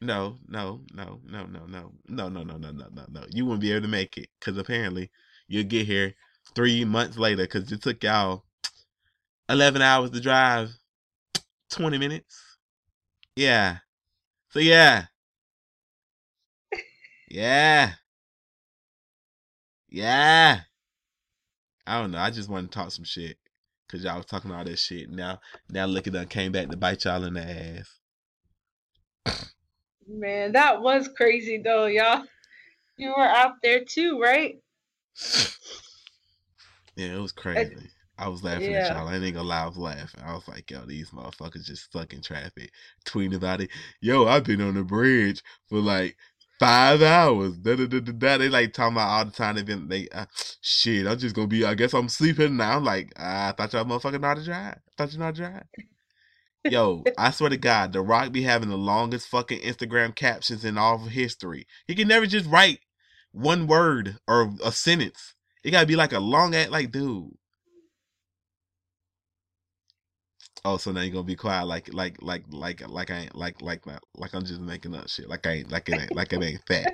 No, 0.00 0.36
no, 0.48 0.80
no, 0.92 1.20
no, 1.24 1.46
no, 1.46 1.46
no, 1.46 1.92
no, 2.08 2.28
no, 2.28 2.42
no, 2.42 2.42
no, 2.42 2.70
no, 2.72 2.88
no, 2.92 3.06
no. 3.08 3.24
You 3.30 3.46
won't 3.46 3.60
be 3.60 3.70
able 3.70 3.82
to 3.82 3.88
make 3.88 4.18
it 4.18 4.28
because 4.38 4.58
apparently 4.58 5.10
you'll 5.46 5.64
get 5.64 5.86
here 5.86 6.14
three 6.56 6.84
months 6.84 7.16
later 7.16 7.44
because 7.44 7.70
it 7.70 7.82
took 7.82 8.02
y'all 8.02 8.44
eleven 9.48 9.80
hours 9.80 10.10
to 10.10 10.20
drive, 10.20 10.70
twenty 11.70 11.98
minutes. 11.98 12.51
Yeah. 13.36 13.78
So 14.50 14.58
yeah. 14.58 15.06
Yeah. 17.28 17.92
Yeah. 19.88 20.60
I 21.86 22.00
don't 22.00 22.10
know. 22.10 22.18
I 22.18 22.30
just 22.30 22.48
want 22.48 22.70
to 22.70 22.78
talk 22.78 22.92
some 22.92 23.04
shit 23.04 23.38
because 23.86 24.04
y'all 24.04 24.16
was 24.16 24.26
talking 24.26 24.52
all 24.52 24.64
that 24.64 24.78
shit. 24.78 25.10
Now, 25.10 25.40
now 25.68 25.86
look 25.86 26.06
at 26.06 26.12
them 26.12 26.26
came 26.26 26.52
back 26.52 26.68
to 26.68 26.76
bite 26.76 27.04
y'all 27.04 27.24
in 27.24 27.34
the 27.34 27.80
ass. 29.26 29.46
Man, 30.06 30.52
that 30.52 30.82
was 30.82 31.08
crazy 31.16 31.60
though, 31.62 31.86
y'all. 31.86 32.24
You 32.98 33.14
were 33.16 33.22
out 33.22 33.54
there 33.62 33.84
too, 33.84 34.20
right? 34.20 34.56
Yeah, 36.94 37.16
it 37.16 37.20
was 37.20 37.32
crazy. 37.32 37.74
I 38.22 38.28
was 38.28 38.44
laughing 38.44 38.70
yeah. 38.70 38.86
at 38.86 38.96
y'all. 38.96 39.08
I 39.08 39.16
ain't 39.16 39.34
gonna 39.34 39.48
lie, 39.48 39.64
I 39.64 39.66
was 39.66 39.76
laughing. 39.76 40.22
I 40.24 40.34
was 40.34 40.46
like, 40.46 40.70
yo, 40.70 40.84
these 40.86 41.10
motherfuckers 41.10 41.64
just 41.64 41.84
stuck 41.84 42.12
in 42.12 42.22
traffic, 42.22 42.70
tweeting 43.04 43.34
about 43.34 43.60
it. 43.60 43.70
Yo, 44.00 44.26
I've 44.26 44.44
been 44.44 44.60
on 44.60 44.74
the 44.74 44.84
bridge 44.84 45.42
for 45.68 45.80
like 45.80 46.16
five 46.60 47.02
hours. 47.02 47.58
Da 47.58 47.74
da 47.74 47.86
da 47.86 47.98
da 47.98 48.12
da. 48.12 48.38
They 48.38 48.48
like 48.48 48.72
talking 48.72 48.94
about 48.94 49.08
all 49.08 49.24
the 49.24 49.32
time. 49.32 49.56
They've 49.56 49.66
been 49.66 49.88
they 49.88 50.08
uh, 50.10 50.26
shit. 50.60 51.08
I'm 51.08 51.18
just 51.18 51.34
gonna 51.34 51.48
be. 51.48 51.64
I 51.64 51.74
guess 51.74 51.94
I'm 51.94 52.08
sleeping 52.08 52.56
now. 52.56 52.76
I'm 52.76 52.84
like, 52.84 53.12
ah, 53.18 53.48
I 53.48 53.52
thought 53.52 53.72
y'all 53.72 53.84
motherfucking 53.84 54.20
know 54.20 54.28
how 54.28 54.34
to 54.34 54.44
drive. 54.44 54.76
I 54.76 54.92
thought 54.96 55.12
you 55.12 55.18
know 55.18 55.24
how 55.24 55.30
to 55.32 55.36
drive. 55.36 55.64
Yo, 56.64 57.02
I 57.18 57.32
swear 57.32 57.50
to 57.50 57.56
God, 57.56 57.92
The 57.92 58.00
Rock 58.00 58.30
be 58.30 58.42
having 58.42 58.68
the 58.68 58.76
longest 58.76 59.26
fucking 59.26 59.62
Instagram 59.62 60.14
captions 60.14 60.64
in 60.64 60.78
all 60.78 60.94
of 60.94 61.10
history. 61.10 61.66
He 61.88 61.96
can 61.96 62.06
never 62.06 62.26
just 62.26 62.48
write 62.48 62.78
one 63.32 63.66
word 63.66 64.18
or 64.28 64.52
a 64.64 64.70
sentence. 64.70 65.34
It 65.64 65.72
gotta 65.72 65.86
be 65.86 65.96
like 65.96 66.12
a 66.12 66.20
long 66.20 66.54
act, 66.54 66.70
like 66.70 66.92
dude. 66.92 67.32
Oh, 70.64 70.76
so 70.76 70.92
now 70.92 71.00
you're 71.02 71.12
gonna 71.12 71.24
be 71.24 71.36
quiet, 71.36 71.66
like, 71.66 71.92
like, 71.92 72.18
like, 72.22 72.44
like, 72.50 72.88
like 72.88 73.10
I 73.10 73.18
ain't, 73.20 73.34
like, 73.36 73.62
like, 73.62 73.86
like, 73.86 74.00
like 74.16 74.34
I'm 74.34 74.44
just 74.44 74.60
making 74.60 74.94
up 74.94 75.08
shit, 75.08 75.28
like 75.28 75.46
I 75.46 75.52
ain't, 75.52 75.72
like 75.72 75.88
it 75.88 76.00
ain't, 76.00 76.14
like 76.14 76.32
it 76.32 76.42
ain't 76.42 76.66
fact. 76.68 76.90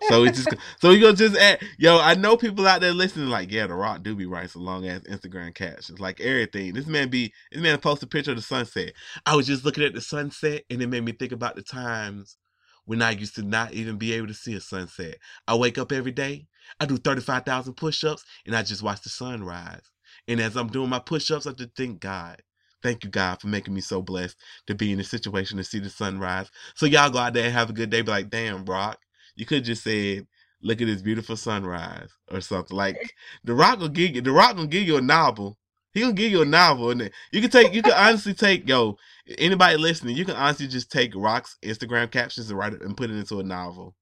So 0.00 0.24
it's 0.24 0.38
just 0.38 0.54
so 0.80 0.90
you 0.90 1.00
gonna 1.00 1.16
just 1.16 1.36
add 1.36 1.60
yo. 1.78 1.98
I 1.98 2.14
know 2.14 2.36
people 2.36 2.66
out 2.66 2.80
there 2.80 2.92
listening 2.92 3.28
like, 3.28 3.50
yeah, 3.50 3.66
the 3.66 3.74
Rock 3.74 4.02
do 4.02 4.14
be 4.14 4.26
right 4.26 4.48
some 4.48 4.64
long 4.64 4.86
ass 4.88 5.02
Instagram 5.10 5.54
captions, 5.54 6.00
like 6.00 6.20
everything. 6.20 6.74
This 6.74 6.86
man 6.86 7.08
be 7.08 7.32
this 7.52 7.60
man 7.62 7.78
post 7.80 8.02
a 8.04 8.06
picture 8.06 8.30
of 8.30 8.36
the 8.36 8.42
sunset. 8.42 8.92
I 9.26 9.36
was 9.36 9.46
just 9.46 9.64
looking 9.64 9.84
at 9.84 9.94
the 9.94 10.00
sunset, 10.00 10.64
and 10.70 10.80
it 10.82 10.86
made 10.88 11.04
me 11.04 11.12
think 11.12 11.32
about 11.32 11.56
the 11.56 11.62
times 11.62 12.36
when 12.84 13.02
I 13.02 13.10
used 13.10 13.34
to 13.36 13.42
not 13.42 13.72
even 13.74 13.98
be 13.98 14.12
able 14.14 14.28
to 14.28 14.34
see 14.34 14.54
a 14.54 14.60
sunset. 14.60 15.16
I 15.48 15.56
wake 15.56 15.78
up 15.78 15.92
every 15.92 16.12
day, 16.12 16.46
I 16.80 16.86
do 16.86 16.96
thirty 16.96 17.20
five 17.20 17.44
thousand 17.44 17.74
push 17.74 18.04
ups, 18.04 18.24
and 18.46 18.54
I 18.54 18.62
just 18.62 18.82
watch 18.84 19.02
the 19.02 19.10
sunrise. 19.10 19.82
And 20.28 20.40
as 20.40 20.56
I'm 20.56 20.68
doing 20.68 20.90
my 20.90 21.00
push 21.00 21.30
ups, 21.32 21.46
I 21.48 21.52
just 21.52 21.76
thank 21.76 22.00
God. 22.00 22.42
Thank 22.82 23.04
you, 23.04 23.10
God, 23.10 23.40
for 23.40 23.48
making 23.48 23.74
me 23.74 23.82
so 23.82 24.02
blessed 24.02 24.36
to 24.68 24.76
be 24.76 24.92
in 24.92 25.00
a 25.00 25.04
situation 25.04 25.58
to 25.58 25.64
see 25.64 25.80
the 25.80 25.90
sunrise. 25.90 26.50
So 26.76 26.86
y'all 26.86 27.10
go 27.10 27.18
out 27.20 27.34
there 27.34 27.46
and 27.46 27.54
have 27.54 27.70
a 27.70 27.74
good 27.74 27.90
day. 27.90 28.02
Be 28.02 28.12
like, 28.12 28.30
damn, 28.30 28.64
Brock, 28.64 29.00
you 29.36 29.46
could 29.46 29.64
just 29.64 29.84
said, 29.84 30.28
"Look 30.62 30.82
at 30.82 30.88
this 30.88 31.02
beautiful 31.02 31.36
sunrise" 31.38 32.10
or 32.32 32.42
something. 32.42 32.76
Like 32.76 33.00
the 33.44 33.54
Rock 33.54 33.80
will 33.80 33.90
give 33.90 34.16
you, 34.16 34.22
the 34.22 34.32
Rock 34.32 34.56
gonna 34.56 34.68
give 34.68 34.84
you 34.86 34.98
a 34.98 35.02
novel. 35.02 35.58
He 35.94 36.02
gonna 36.02 36.14
give 36.14 36.32
you 36.32 36.42
a 36.42 36.46
novel, 36.46 36.90
and 36.92 37.10
you 37.32 37.42
can 37.42 37.50
take, 37.50 37.74
you 37.74 37.82
can 37.84 37.94
honestly 37.94 38.34
take, 38.34 38.68
yo, 38.68 38.98
anybody 39.38 39.78
listening, 39.78 40.16
you 40.18 40.26
can 40.26 40.36
honestly 40.36 40.68
just 40.68 40.92
take 40.92 41.14
Rock's 41.16 41.58
Instagram 41.64 42.10
captions 42.12 42.50
and 42.50 42.58
write 42.60 42.74
it 42.74 42.82
and 42.82 42.98
put 42.98 43.10
it 43.10 43.16
into 43.16 43.40
a 43.40 43.44
novel. 43.44 43.96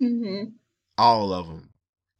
hmm 0.00 0.44
All 0.98 1.32
of 1.32 1.48
them, 1.48 1.70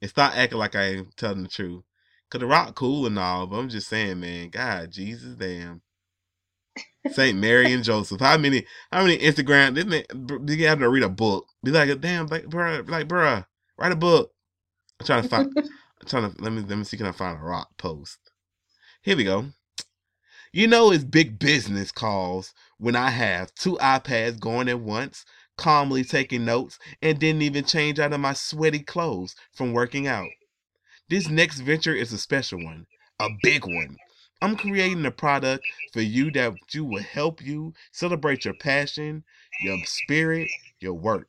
and 0.03 0.11
stop 0.11 0.37
acting 0.37 0.59
like 0.59 0.77
I 0.77 0.85
ain't 0.85 1.17
telling 1.19 1.45
the 1.45 1.51
truth. 1.51 1.85
Cause 2.31 2.41
the 2.41 2.47
Rock 2.47 2.75
cool 2.75 3.07
and 3.07 3.19
all, 3.19 3.47
but 3.47 3.59
I'm 3.59 3.69
just 3.69 3.89
saying, 3.89 4.21
man, 4.21 4.49
God, 4.49 4.91
Jesus, 4.91 5.37
damn. 5.37 5.83
Saint 7.13 7.39
Mary 7.39 7.73
and 7.73 7.85
Joseph. 7.85 8.21
How 8.21 8.37
many? 8.39 8.65
How 8.91 9.03
many 9.03 9.19
Instagram? 9.19 9.75
This 9.75 9.85
man, 9.85 10.05
you 10.49 10.67
have 10.67 10.79
to 10.79 10.89
read 10.89 11.03
a 11.03 11.09
book. 11.09 11.47
Be 11.63 11.71
like, 11.71 12.01
damn, 12.01 12.27
like, 12.27 12.47
bruh, 12.47 12.89
like, 12.89 13.09
bruh, 13.09 13.45
write 13.79 13.93
a 13.93 13.97
book. 13.97 14.33
I'm 15.01 15.07
trying 15.07 15.23
to 15.23 15.29
find. 15.29 15.53
I'm 15.57 16.09
trying 16.09 16.33
to 16.33 16.43
let 16.43 16.53
me 16.53 16.63
let 16.63 16.77
me 16.79 16.85
see 16.85 16.97
can 16.97 17.07
I 17.07 17.13
find 17.13 17.39
a 17.39 17.43
rock 17.43 17.69
post. 17.79 18.19
Here 19.03 19.17
we 19.17 19.25
go. 19.25 19.47
You 20.53 20.67
know 20.67 20.93
it's 20.93 21.05
big 21.05 21.39
business 21.39 21.93
calls 21.93 22.55
when 22.79 22.97
I 22.97 23.11
have 23.11 23.55
two 23.55 23.77
iPads 23.77 24.41
going 24.41 24.69
at 24.69 24.81
once, 24.81 25.25
calmly 25.57 26.05
taking 26.05 26.45
notes, 26.45 26.79
and 27.03 27.19
didn't 27.19 27.43
even 27.43 27.65
change 27.65 27.99
out 27.99 28.13
of 28.13 28.21
my 28.21 28.35
sweaty 28.35 28.81
clothes 28.81 29.35
from 29.53 29.73
working 29.73 30.07
out. 30.07 30.29
This 31.09 31.29
next 31.29 31.61
venture 31.61 31.95
is 31.95 32.13
a 32.13 32.19
special 32.19 32.65
one, 32.65 32.87
a 33.21 33.29
big 33.43 33.65
one. 33.67 33.97
I'm 34.41 34.57
creating 34.57 35.05
a 35.05 35.11
product 35.11 35.65
for 35.93 36.01
you 36.01 36.31
that 36.33 36.55
you 36.73 36.85
will 36.85 37.03
help 37.03 37.43
you 37.43 37.75
celebrate 37.93 38.45
your 38.45 38.55
passion, 38.55 39.25
your 39.63 39.79
spirit, 39.85 40.49
your 40.81 40.95
work, 40.95 41.29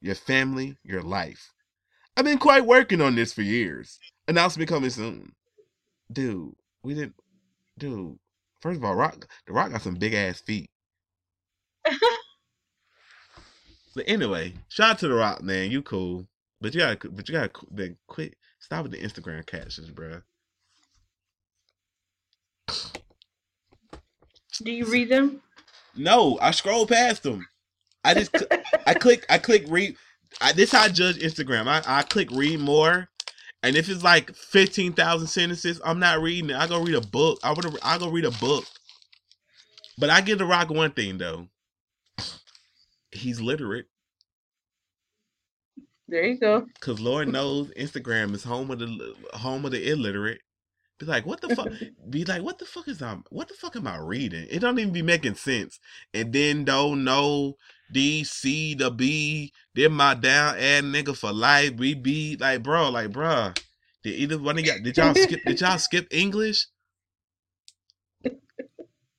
your 0.00 0.14
family, 0.14 0.76
your 0.84 1.02
life. 1.02 1.52
I've 2.16 2.24
been 2.24 2.38
quite 2.38 2.66
working 2.66 3.00
on 3.00 3.16
this 3.16 3.32
for 3.32 3.42
years. 3.42 3.98
Announcement 4.28 4.68
coming 4.68 4.90
soon. 4.90 5.32
Dude, 6.12 6.54
we 6.82 6.94
didn't 6.94 7.14
dude. 7.78 8.18
First 8.60 8.78
of 8.78 8.84
all, 8.84 8.94
Rock 8.94 9.26
the 9.46 9.52
Rock 9.52 9.72
got 9.72 9.82
some 9.82 9.96
big 9.96 10.14
ass 10.14 10.40
feet. 10.40 10.70
But 13.94 14.04
anyway, 14.06 14.54
shout 14.68 14.90
out 14.90 14.98
to 15.00 15.08
the 15.08 15.14
Rock, 15.14 15.42
man. 15.42 15.70
You 15.70 15.82
cool. 15.82 16.28
But 16.60 16.74
you 16.74 16.80
gotta 16.80 17.10
but 17.10 17.28
you 17.28 17.34
gotta 17.34 17.50
then 17.72 17.98
quit 18.08 18.36
stop 18.60 18.84
with 18.84 18.92
the 18.92 18.98
Instagram 18.98 19.46
captions, 19.46 19.90
bruh. 19.90 20.22
Do 24.64 24.72
you 24.72 24.86
read 24.86 25.10
them? 25.10 25.42
No, 25.96 26.38
I 26.40 26.52
scroll 26.52 26.86
past 26.86 27.24
them. 27.24 27.48
I 28.04 28.14
just 28.14 28.32
cl- 28.36 28.50
I 28.86 28.94
click 28.94 29.26
I 29.30 29.38
click 29.38 29.64
read. 29.68 29.96
I, 30.40 30.52
this 30.52 30.72
how 30.72 30.82
I 30.84 30.88
judge 30.88 31.18
Instagram. 31.18 31.68
I, 31.68 31.82
I 31.86 32.02
click 32.04 32.30
read 32.32 32.60
more, 32.60 33.10
and 33.62 33.76
if 33.76 33.88
it's 33.88 34.04
like 34.04 34.34
fifteen 34.34 34.92
thousand 34.94 35.28
sentences, 35.28 35.80
I'm 35.84 36.00
not 36.00 36.20
reading 36.20 36.50
it. 36.50 36.56
I 36.56 36.66
go 36.68 36.82
read 36.82 36.96
a 36.96 37.00
book. 37.02 37.40
I 37.44 37.52
would 37.52 37.66
I 37.82 37.98
go 37.98 38.10
read 38.10 38.26
a 38.26 38.30
book. 38.32 38.64
But 39.98 40.10
I 40.10 40.22
give 40.22 40.38
the 40.38 40.46
Rock 40.46 40.70
one 40.70 40.92
thing 40.92 41.18
though. 41.18 41.48
He's 43.12 43.40
literate, 43.40 43.86
There 46.10 46.26
you 46.26 46.38
go. 46.38 46.66
cause 46.80 46.98
Lord 46.98 47.28
knows 47.28 47.70
Instagram 47.70 48.34
is 48.34 48.42
home 48.42 48.70
of 48.72 48.80
the 48.80 49.14
home 49.34 49.64
of 49.64 49.70
the 49.70 49.90
illiterate. 49.90 50.40
Be 50.98 51.06
like, 51.06 51.24
what 51.24 51.40
the 51.40 51.54
fuck? 51.54 51.68
Be 52.10 52.24
like, 52.24 52.42
what 52.42 52.58
the 52.58 52.66
fuck 52.66 52.88
is 52.88 53.00
I? 53.00 53.16
What 53.30 53.48
the 53.48 53.54
fuck 53.54 53.76
am 53.76 53.86
I 53.86 53.98
reading? 53.98 54.46
It 54.50 54.58
don't 54.58 54.78
even 54.78 54.92
be 54.92 55.02
making 55.02 55.36
sense. 55.36 55.78
And 56.12 56.32
then 56.32 56.64
don't 56.64 57.04
know 57.04 57.54
D 57.92 58.24
C 58.24 58.74
the 58.74 58.90
B. 58.90 59.52
They're 59.74 59.88
my 59.88 60.14
down 60.14 60.56
ad 60.56 60.84
nigga 60.84 61.16
for 61.16 61.32
life. 61.32 61.74
We 61.76 61.94
be 61.94 62.36
like, 62.38 62.64
bro, 62.64 62.90
like, 62.90 63.12
bro. 63.12 63.52
Did 64.02 64.14
either 64.14 64.38
one 64.38 64.58
of 64.58 64.64
y'all 64.64 64.80
did 64.82 64.96
y'all 64.96 65.14
skip? 65.14 65.40
Did 65.46 65.60
y'all 65.60 65.78
skip 65.78 66.08
English? 66.10 66.66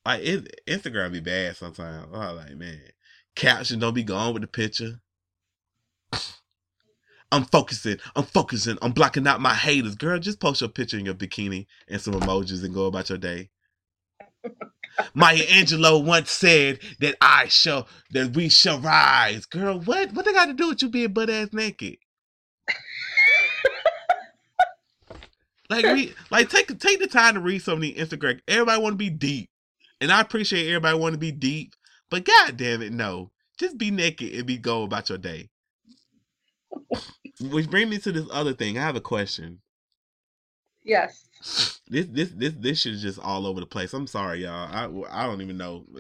Like, 0.06 0.24
it, 0.24 0.62
Instagram 0.68 1.14
be 1.14 1.20
bad 1.20 1.56
sometimes. 1.56 2.08
Oh, 2.12 2.34
like, 2.34 2.56
man, 2.56 2.82
caption 3.36 3.80
don't 3.80 3.94
be 3.94 4.04
gone 4.04 4.34
with 4.34 4.42
the 4.42 4.48
picture. 4.48 5.00
I'm 7.32 7.46
focusing. 7.46 7.98
I'm 8.16 8.26
focusing. 8.26 8.78
I'm 8.82 8.92
blocking 8.92 9.28
out 9.28 9.42
my 9.42 9.54
haters. 9.54 9.96
Girl, 9.96 10.20
just 10.20 10.40
post 10.40 10.62
your 10.62 10.70
picture 10.70 10.98
in 10.98 11.06
your 11.06 11.14
bikini 11.16 11.66
and 11.88 12.02
some 12.02 12.14
emojis 12.14 12.64
and 12.64 12.74
go 12.74 12.86
about 12.86 13.10
your 13.10 13.18
day. 13.18 13.50
Maya 15.14 15.38
Angelou 15.48 16.04
once 16.06 16.32
said 16.32 16.80
that 17.00 17.16
I 17.22 17.48
shall 17.48 17.88
that 18.12 18.36
we 18.36 18.50
shall 18.50 18.80
rise. 18.80 19.46
Girl, 19.46 19.80
what? 19.80 20.14
What 20.14 20.26
they 20.26 20.34
got 20.34 20.48
to 20.48 20.54
do 20.54 20.70
with 20.70 20.82
you 20.82 20.90
being 20.90 21.14
butt 21.14 21.30
ass 21.30 21.50
naked? 21.54 21.98
like 25.70 25.86
read, 25.86 26.14
like 26.30 26.50
take 26.50 26.68
take 26.80 27.00
the 27.00 27.08
time 27.08 27.36
to 27.36 27.40
read 27.40 27.62
some 27.62 27.76
of 27.76 27.82
the 27.82 27.94
Instagram. 27.96 28.42
Everybody 28.48 28.82
want 28.82 28.94
to 28.94 28.98
be 28.98 29.10
deep, 29.10 29.50
and 30.02 30.12
I 30.12 30.22
appreciate 30.22 30.68
everybody 30.68 30.98
want 30.98 31.14
to 31.14 31.20
be 31.20 31.32
deep, 31.32 31.76
but 32.10 32.26
god 32.26 32.58
damn 32.58 32.82
it, 32.82 32.92
no. 32.92 33.32
Just 33.58 33.78
be 33.78 33.92
naked 33.92 34.34
and 34.34 34.46
be 34.46 34.58
go 34.58 34.84
about 34.84 35.10
your 35.10 35.18
day. 35.18 35.50
Which 37.50 37.70
brings 37.70 37.90
me 37.90 37.98
to 38.00 38.12
this 38.12 38.28
other 38.32 38.54
thing. 38.54 38.78
I 38.78 38.82
have 38.82 38.96
a 38.96 39.02
question. 39.02 39.62
Yes. 40.84 41.28
This 41.88 42.08
this 42.08 42.30
this 42.36 42.54
this 42.58 42.82
shit 42.82 42.94
is 42.94 43.02
just 43.02 43.20
all 43.20 43.48
over 43.48 43.60
the 43.60 43.66
place. 43.66 43.94
I'm 43.94 44.08
sorry, 44.08 44.44
y'all. 44.44 45.06
I 45.10 45.24
I 45.24 45.26
don't 45.26 45.42
even 45.42 45.58
know. 45.58 45.86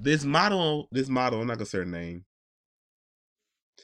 This 0.00 0.24
model, 0.24 0.88
this 0.90 1.08
model, 1.08 1.40
I'm 1.40 1.46
not 1.46 1.58
gonna 1.58 1.66
say 1.66 1.78
her 1.78 1.84
name. 1.84 2.24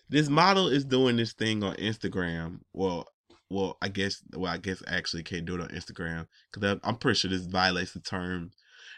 This 0.09 0.29
model 0.29 0.68
is 0.68 0.85
doing 0.85 1.16
this 1.16 1.33
thing 1.35 1.62
on 1.62 1.77
Instagram. 1.77 2.61
Well, 2.72 3.07
well, 3.51 3.77
I 3.83 3.88
guess, 3.88 4.22
well, 4.35 4.51
I 4.51 4.57
guess 4.57 4.83
actually 4.87 5.22
can't 5.22 5.44
do 5.44 5.55
it 5.57 5.61
on 5.61 5.68
Instagram 5.68 6.27
because 6.51 6.81
I'm 6.83 6.96
pretty 6.96 7.18
sure 7.18 7.31
this 7.31 7.44
violates 7.44 7.92
the 7.92 8.01
term, 8.01 8.53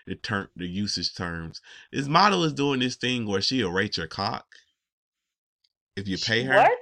the 0.07 0.15
term, 0.15 0.49
the 0.57 0.67
usage 0.67 1.15
terms. 1.15 1.61
This 1.93 2.07
model 2.07 2.45
is 2.45 2.53
doing 2.53 2.81
this 2.81 2.95
thing 2.97 3.27
where 3.27 3.43
she'll 3.43 3.73
rate 3.73 3.97
your 3.97 4.07
cock 4.07 4.47
if 5.97 6.09
you 6.09 6.19
pay 6.19 6.45
her. 6.45 6.57
What? 6.57 6.79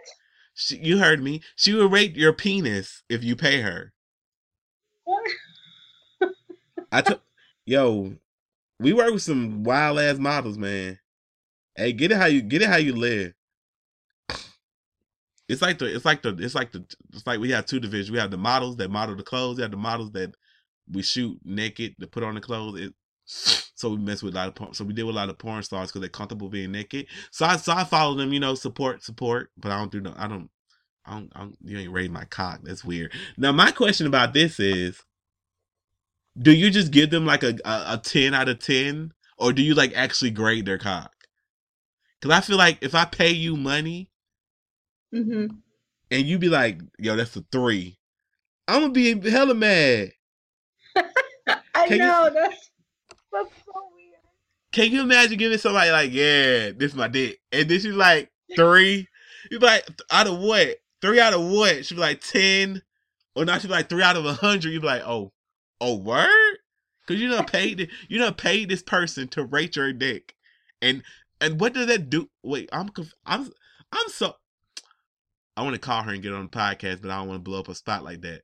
She, 0.55 0.77
you 0.79 0.99
heard 0.99 1.23
me. 1.23 1.43
She 1.57 1.73
will 1.73 1.89
rate 1.89 2.17
your 2.17 2.33
penis 2.33 3.03
if 3.09 3.23
you 3.23 3.37
pay 3.37 3.61
her. 3.61 3.93
What? 5.05 5.25
I 6.91 7.03
took, 7.03 7.23
yo, 7.67 8.15
we 8.81 8.93
work 8.93 9.13
with 9.13 9.23
some 9.23 9.63
wild 9.63 9.99
ass 9.99 10.19
models, 10.19 10.59
man. 10.59 10.99
Hey, 11.77 11.93
get 11.93 12.11
it 12.11 12.17
how 12.17 12.27
you 12.27 12.43
get 12.43 12.63
it 12.63 12.69
how 12.69 12.77
you 12.77 12.95
live. 12.95 13.35
It's 15.49 15.63
like 15.63 15.79
the 15.79 15.95
it's 15.95 16.05
like 16.05 16.23
the 16.23 16.37
it's 16.39 16.55
like 16.55 16.73
the 16.73 16.85
it's 17.13 17.27
like 17.27 17.41
we 17.41 17.53
have 17.53 17.67
two 17.67 17.81
divisions. 17.81 18.11
We 18.11 18.19
have 18.19 18.31
the 18.31 18.37
models 18.37 18.77
that 18.77 18.91
model 18.91 19.17
the 19.17 19.23
clothes. 19.23 19.57
We 19.57 19.63
have 19.63 19.71
the 19.71 19.77
models 19.77 20.11
that 20.13 20.35
we 20.91 21.03
shoot 21.03 21.39
naked 21.45 21.95
to 22.01 22.07
put 22.07 22.23
on 22.23 22.35
the 22.35 22.41
clothes. 22.41 22.81
It, 22.81 22.95
so 23.79 23.91
we 23.91 23.97
mess 23.99 24.23
with 24.23 24.35
a 24.35 24.37
lot 24.37 24.49
of 24.49 24.57
porn. 24.57 24.75
So 24.75 24.85
we 24.85 24.93
deal 24.93 25.07
with 25.07 25.15
a 25.15 25.19
lot 25.19 25.29
of 25.29 25.39
porn 25.39 25.63
stars 25.63 25.89
because 25.91 26.01
they're 26.01 26.09
comfortable 26.11 26.49
being 26.49 26.73
naked. 26.73 27.07
So 27.31 27.47
I 27.47 27.57
so 27.57 27.73
I 27.73 27.85
follow 27.85 28.17
them, 28.17 28.33
you 28.33 28.41
know, 28.41 28.55
support 28.57 29.03
support. 29.05 29.51
But 29.57 29.71
I 29.73 29.79
don't 29.79 29.93
do 29.93 30.01
no. 30.01 30.15
I 30.17 30.27
don't. 30.27 30.51
I 31.07 31.13
don't. 31.13 31.33
I 31.37 31.41
don't 31.41 31.57
you 31.65 31.79
ain't 31.79 31.93
rating 31.93 32.13
my 32.13 32.25
cock. 32.25 32.61
That's 32.65 32.85
weird. 32.85 33.13
Now 33.37 33.53
my 33.53 33.71
question 33.71 34.07
about 34.09 34.35
this 34.35 34.59
is 34.61 35.03
do 36.41 36.53
you 36.53 36.71
just 36.71 36.93
give 36.93 37.11
them 37.11 37.27
like 37.27 37.43
a, 37.43 37.57
a, 37.65 37.95
a 37.95 38.01
10 38.03 38.35
out 38.35 38.49
of 38.49 38.59
10 38.61 39.13
or 39.39 39.53
do 39.53 39.63
you 39.63 39.75
like 39.75 39.93
actually 39.97 40.31
grade 40.31 40.67
their 40.67 40.79
cock 40.79 41.13
because 42.21 42.37
i 42.37 42.41
feel 42.41 42.57
like 42.57 42.79
if 42.81 42.95
i 42.95 43.05
pay 43.05 43.31
you 43.31 43.57
money 43.57 44.11
hmm 45.13 45.47
and 46.11 46.27
you 46.27 46.39
be 46.39 46.49
like 46.49 46.81
yo 46.99 47.17
that's 47.17 47.37
a 47.37 47.45
three 47.51 47.99
i'm 48.69 48.83
gonna 48.83 48.93
be 48.93 49.31
hella 49.31 49.55
mad 49.55 50.13
I 51.75 51.87
Can 51.89 51.99
you- 51.99 51.99
know 51.99 52.31
that's 52.33 52.71
can 54.73 54.91
you 54.93 55.03
imagine 55.03 55.39
giving 55.39 55.59
somebody 55.59 55.91
like 55.91 56.13
yeah 56.13 56.71
this 56.71 56.93
is 56.93 56.95
my 56.95 57.09
dick 57.09 57.39
and 57.53 57.69
then 57.69 57.81
she's 57.81 57.95
like 57.95 58.31
three 58.57 59.07
you 59.51 59.59
be 59.59 59.67
like 59.67 59.87
out 60.11 60.27
of 60.27 60.39
what 60.39 60.77
three 61.01 61.21
out 61.21 61.35
of 61.35 61.43
what 61.43 61.85
she'd 61.85 61.95
be 61.95 62.01
like 62.01 62.21
10 62.21 62.83
or 63.35 63.45
not 63.45 63.61
she'd 63.61 63.69
be 63.69 63.75
like 63.75 63.89
three 63.89 64.03
out 64.03 64.17
of 64.17 64.27
a 64.27 64.35
hundred 64.35 64.71
you'd 64.71 64.83
be 64.83 64.87
like 64.87 65.03
oh 65.07 65.33
oh 65.81 65.97
word 65.97 66.59
because 67.07 67.21
you 67.21 67.29
done 67.29 67.45
paid 67.47 67.89
you 68.09 68.19
not 68.19 68.37
paid 68.37 68.69
this 68.69 68.83
person 68.83 69.29
to 69.29 69.45
rate 69.45 69.77
your 69.77 69.93
dick 69.93 70.35
and 70.83 71.03
And 71.41 71.61
what 71.61 71.73
does 71.73 71.87
that 71.87 72.11
do? 72.11 72.29
Wait, 72.43 72.69
I'm 72.73 72.89
conf- 72.89 73.15
I'm 73.25 73.51
I'm 73.93 74.09
so. 74.09 74.35
I 75.57 75.63
want 75.63 75.75
to 75.75 75.81
call 75.81 76.03
her 76.03 76.13
and 76.13 76.23
get 76.23 76.33
on 76.33 76.45
the 76.45 76.49
podcast, 76.49 77.03
but 77.03 77.11
I 77.11 77.19
don't 77.19 77.29
want 77.29 77.39
to 77.39 77.51
blow 77.51 77.61
up 77.61 77.69
a 77.69 77.75
spot 77.75 78.05
like 78.05 78.21
that. 78.23 78.43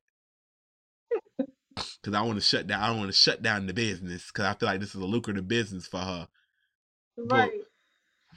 Cause 2.05 2.13
I 2.13 2.21
want 2.21 2.37
to 2.37 2.45
shut 2.45 2.67
down. 2.67 2.83
I 2.83 2.89
don't 2.89 2.99
want 2.99 3.11
to 3.11 3.17
shut 3.17 3.41
down 3.41 3.67
the 3.67 3.73
business 3.73 4.27
because 4.27 4.45
I 4.45 4.53
feel 4.53 4.69
like 4.69 4.81
this 4.81 4.95
is 4.95 5.01
a 5.01 5.07
lucrative 5.07 5.49
business 5.49 5.87
for 5.87 6.01
her. 6.01 6.29
Right. 7.17 7.51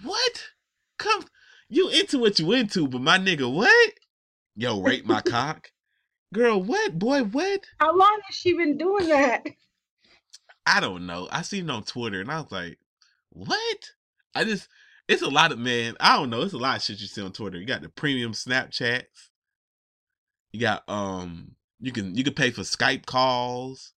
What? 0.03 0.43
Come, 0.97 1.25
you 1.67 1.89
into 1.89 2.19
what 2.19 2.39
you 2.39 2.53
into, 2.53 2.87
but 2.87 3.01
my 3.01 3.17
nigga, 3.17 3.51
what? 3.51 3.93
Yo, 4.55 4.81
rape 4.81 5.05
my 5.05 5.19
cock, 5.25 5.71
girl. 6.33 6.63
What, 6.63 6.97
boy? 6.97 7.23
What? 7.23 7.65
How 7.79 7.93
long 7.93 8.21
has 8.25 8.35
she 8.35 8.53
been 8.53 8.77
doing 8.77 9.09
that? 9.09 9.45
I 10.65 10.79
don't 10.79 11.05
know. 11.05 11.27
I 11.29 11.41
seen 11.41 11.69
it 11.69 11.71
on 11.71 11.83
Twitter 11.83 12.21
and 12.21 12.31
I 12.31 12.39
was 12.39 12.51
like, 12.51 12.77
what? 13.31 13.91
I 14.33 14.45
just, 14.45 14.69
it's 15.09 15.21
a 15.21 15.29
lot 15.29 15.51
of 15.51 15.59
man. 15.59 15.95
I 15.99 16.15
don't 16.15 16.29
know. 16.29 16.41
It's 16.41 16.53
a 16.53 16.57
lot 16.57 16.77
of 16.77 16.83
shit 16.83 17.01
you 17.01 17.07
see 17.07 17.21
on 17.21 17.33
Twitter. 17.33 17.57
You 17.57 17.65
got 17.65 17.81
the 17.81 17.89
premium 17.89 18.31
Snapchats. 18.31 19.29
You 20.53 20.61
got 20.61 20.83
um, 20.87 21.55
you 21.79 21.91
can 21.91 22.15
you 22.15 22.23
can 22.23 22.33
pay 22.33 22.51
for 22.51 22.61
Skype 22.61 23.05
calls. 23.05 23.93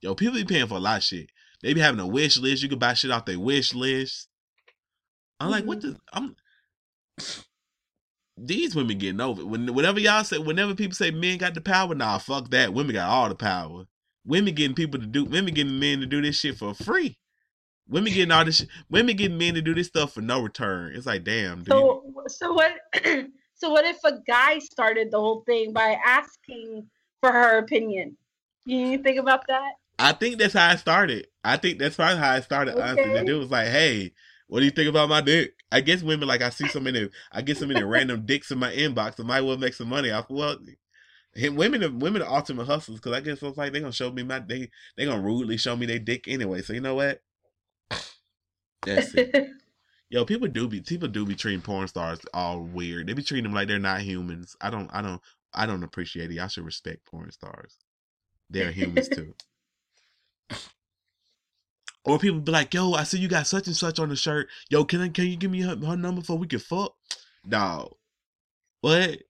Yo, 0.00 0.14
people 0.14 0.34
be 0.34 0.44
paying 0.44 0.66
for 0.66 0.76
a 0.76 0.80
lot 0.80 0.98
of 0.98 1.04
shit. 1.04 1.30
They 1.62 1.74
be 1.74 1.80
having 1.80 2.00
a 2.00 2.06
wish 2.06 2.38
list. 2.38 2.62
You 2.62 2.68
can 2.68 2.78
buy 2.78 2.94
shit 2.94 3.10
off 3.10 3.24
their 3.24 3.38
wish 3.38 3.74
list. 3.74 4.28
I'm 5.38 5.50
like, 5.50 5.64
what 5.64 5.78
mm-hmm. 5.78 5.92
the? 5.92 6.00
I'm. 6.12 6.36
These 8.36 8.74
women 8.74 8.98
getting 8.98 9.20
over 9.20 9.42
it. 9.42 9.46
When 9.46 9.72
whenever 9.72 10.00
y'all 10.00 10.24
say, 10.24 10.38
whenever 10.38 10.74
people 10.74 10.94
say 10.94 11.10
men 11.10 11.38
got 11.38 11.54
the 11.54 11.60
power, 11.60 11.94
nah, 11.94 12.18
fuck 12.18 12.50
that. 12.50 12.72
Women 12.72 12.94
got 12.94 13.08
all 13.08 13.28
the 13.28 13.34
power. 13.34 13.84
Women 14.24 14.54
getting 14.54 14.74
people 14.74 15.00
to 15.00 15.06
do, 15.06 15.24
women 15.24 15.54
getting 15.54 15.78
men 15.78 16.00
to 16.00 16.06
do 16.06 16.22
this 16.22 16.36
shit 16.36 16.56
for 16.56 16.74
free. 16.74 17.18
Women 17.88 18.12
getting 18.12 18.32
all 18.32 18.44
this. 18.44 18.64
Women 18.88 19.16
getting 19.16 19.38
men 19.38 19.54
to 19.54 19.62
do 19.62 19.74
this 19.74 19.88
stuff 19.88 20.14
for 20.14 20.22
no 20.22 20.40
return. 20.40 20.94
It's 20.96 21.06
like, 21.06 21.24
damn, 21.24 21.58
dude. 21.58 21.68
So, 21.68 22.04
so 22.28 22.52
what? 22.52 22.72
so 23.54 23.70
what 23.70 23.84
if 23.84 23.98
a 24.04 24.18
guy 24.26 24.58
started 24.58 25.10
the 25.10 25.18
whole 25.18 25.42
thing 25.46 25.72
by 25.72 25.96
asking 26.04 26.88
for 27.22 27.32
her 27.32 27.58
opinion? 27.58 28.16
You 28.64 28.98
think 28.98 29.18
about 29.18 29.46
that? 29.46 29.74
I 29.98 30.12
think 30.12 30.38
that's 30.38 30.54
how 30.54 30.68
I 30.68 30.76
started. 30.76 31.28
I 31.44 31.56
think 31.56 31.78
that's 31.78 31.96
probably 31.96 32.18
how 32.18 32.32
I 32.32 32.40
started. 32.40 32.78
Honestly, 32.78 33.12
the 33.12 33.24
dude 33.24 33.38
was 33.38 33.50
like, 33.50 33.68
"Hey, 33.68 34.12
what 34.48 34.58
do 34.58 34.64
you 34.64 34.70
think 34.70 34.88
about 34.88 35.08
my 35.08 35.20
dick?" 35.20 35.54
I 35.70 35.80
guess 35.80 36.02
women 36.02 36.28
like 36.28 36.42
I 36.42 36.50
see 36.50 36.68
so 36.68 36.80
many, 36.80 37.08
I 37.30 37.42
get 37.42 37.56
so 37.56 37.66
many 37.66 37.82
random 37.82 38.26
dicks 38.26 38.50
in 38.50 38.58
my 38.58 38.72
inbox. 38.72 39.18
I 39.20 39.22
might 39.22 39.40
well 39.42 39.56
make 39.56 39.74
some 39.74 39.88
money 39.88 40.10
off. 40.10 40.28
Well, 40.28 40.58
women, 41.36 41.84
are, 41.84 41.90
women 41.90 42.22
are 42.22 42.28
ultimate 42.28 42.66
hustlers 42.66 43.00
because 43.00 43.16
I 43.16 43.20
guess 43.20 43.42
it's 43.42 43.56
like 43.56 43.72
they 43.72 43.80
gonna 43.80 43.92
show 43.92 44.10
me 44.10 44.22
my 44.22 44.40
they 44.40 44.70
they 44.96 45.06
gonna 45.06 45.22
rudely 45.22 45.56
show 45.56 45.76
me 45.76 45.86
their 45.86 45.98
dick 45.98 46.26
anyway. 46.26 46.62
So 46.62 46.72
you 46.72 46.80
know 46.80 46.96
what? 46.96 47.22
That's 48.82 49.14
it. 49.14 49.50
Yo, 50.10 50.26
people 50.26 50.48
do 50.48 50.68
be 50.68 50.80
people 50.80 51.08
do 51.08 51.24
be 51.24 51.34
treating 51.34 51.62
porn 51.62 51.88
stars 51.88 52.20
all 52.34 52.60
weird. 52.60 53.06
They 53.06 53.14
be 53.14 53.22
treating 53.22 53.44
them 53.44 53.54
like 53.54 53.68
they're 53.68 53.78
not 53.78 54.02
humans. 54.02 54.56
I 54.60 54.68
don't 54.68 54.90
I 54.92 55.00
don't 55.00 55.22
I 55.54 55.66
don't 55.66 55.82
appreciate 55.82 56.30
it. 56.30 56.38
I 56.38 56.46
should 56.46 56.64
respect 56.64 57.04
porn 57.06 57.30
stars. 57.30 57.76
They're 58.50 58.70
humans 58.72 59.08
too. 59.12 59.34
Or 62.04 62.18
people 62.18 62.40
be 62.40 62.52
like, 62.52 62.74
"Yo, 62.74 62.94
I 62.94 63.04
see 63.04 63.18
you 63.18 63.28
got 63.28 63.46
such 63.46 63.66
and 63.66 63.76
such 63.76 63.98
on 63.98 64.08
the 64.08 64.16
shirt. 64.16 64.48
Yo, 64.70 64.84
can 64.84 65.00
I 65.00 65.08
can 65.08 65.26
you 65.26 65.36
give 65.36 65.50
me 65.50 65.60
her, 65.62 65.76
her 65.76 65.96
number 65.96 66.22
so 66.22 66.34
we 66.34 66.46
can 66.46 66.58
fuck?" 66.58 66.94
Dog, 67.48 67.94
what? 68.80 69.22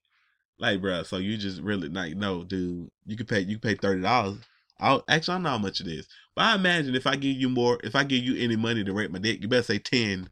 Like, 0.59 0.81
bruh, 0.81 1.05
so 1.05 1.17
you 1.19 1.37
just 1.37 1.61
really 1.61 1.89
like, 1.89 2.15
no, 2.15 2.45
dude. 2.45 2.91
You 3.07 3.17
can 3.17 3.27
pay 3.27 3.41
you 3.41 3.59
can 3.59 3.71
pay 3.71 3.75
thirty 3.75 4.01
dollars. 4.01 4.39
I'll 4.81 5.05
actually 5.09 5.33
I 5.33 5.37
don't 5.37 5.43
know 5.45 5.51
how 5.51 5.59
much 5.59 5.81
it 5.81 5.87
is, 5.87 6.09
but 6.35 6.43
I 6.43 6.55
imagine 6.55 6.95
if 6.95 7.07
I 7.07 7.17
give 7.17 7.37
you 7.37 7.49
more, 7.49 7.79
if 7.85 7.95
I 7.95 8.05
give 8.05 8.25
you 8.25 8.37
any 8.43 8.57
money 8.57 8.83
to 8.85 8.93
rate 8.93 9.11
my 9.11 9.19
dick, 9.19 9.43
you 9.43 9.49
better 9.49 9.63
say 9.63 9.79
ten. 9.79 10.31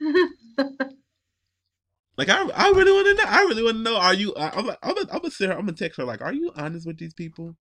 Like 2.20 2.28
I, 2.28 2.46
I 2.50 2.68
really 2.72 2.92
want 2.92 3.06
to 3.06 3.14
know. 3.14 3.30
I 3.30 3.40
really 3.44 3.62
want 3.62 3.76
to 3.78 3.82
know. 3.82 3.96
Are 3.96 4.12
you? 4.12 4.34
I- 4.34 4.50
I'm, 4.50 4.68
I'm, 4.68 4.76
I'm 4.82 5.06
gonna 5.06 5.30
sit 5.30 5.48
her. 5.48 5.54
I'm 5.54 5.60
gonna 5.64 5.72
text 5.72 5.96
her. 5.96 6.04
Like, 6.04 6.20
are 6.20 6.34
you 6.34 6.52
honest 6.54 6.86
with 6.86 6.98
these 6.98 7.14
people, 7.14 7.56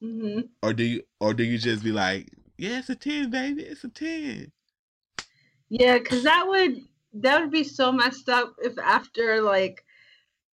hmm 0.00 0.40
or 0.62 0.72
do 0.72 0.84
you, 0.84 1.02
or 1.20 1.34
do 1.34 1.44
you 1.44 1.58
just 1.58 1.84
be 1.84 1.92
like, 1.92 2.30
yeah, 2.56 2.78
it's 2.78 2.88
a 2.88 2.94
ten, 2.94 3.28
baby, 3.28 3.60
it's 3.62 3.84
a 3.84 3.90
ten. 3.90 4.52
Yeah, 5.68 5.98
because 5.98 6.22
that 6.22 6.48
would 6.48 6.80
that 7.12 7.42
would 7.42 7.50
be 7.50 7.62
so 7.62 7.92
messed 7.92 8.30
up 8.30 8.54
if 8.62 8.78
after 8.78 9.42
like 9.42 9.84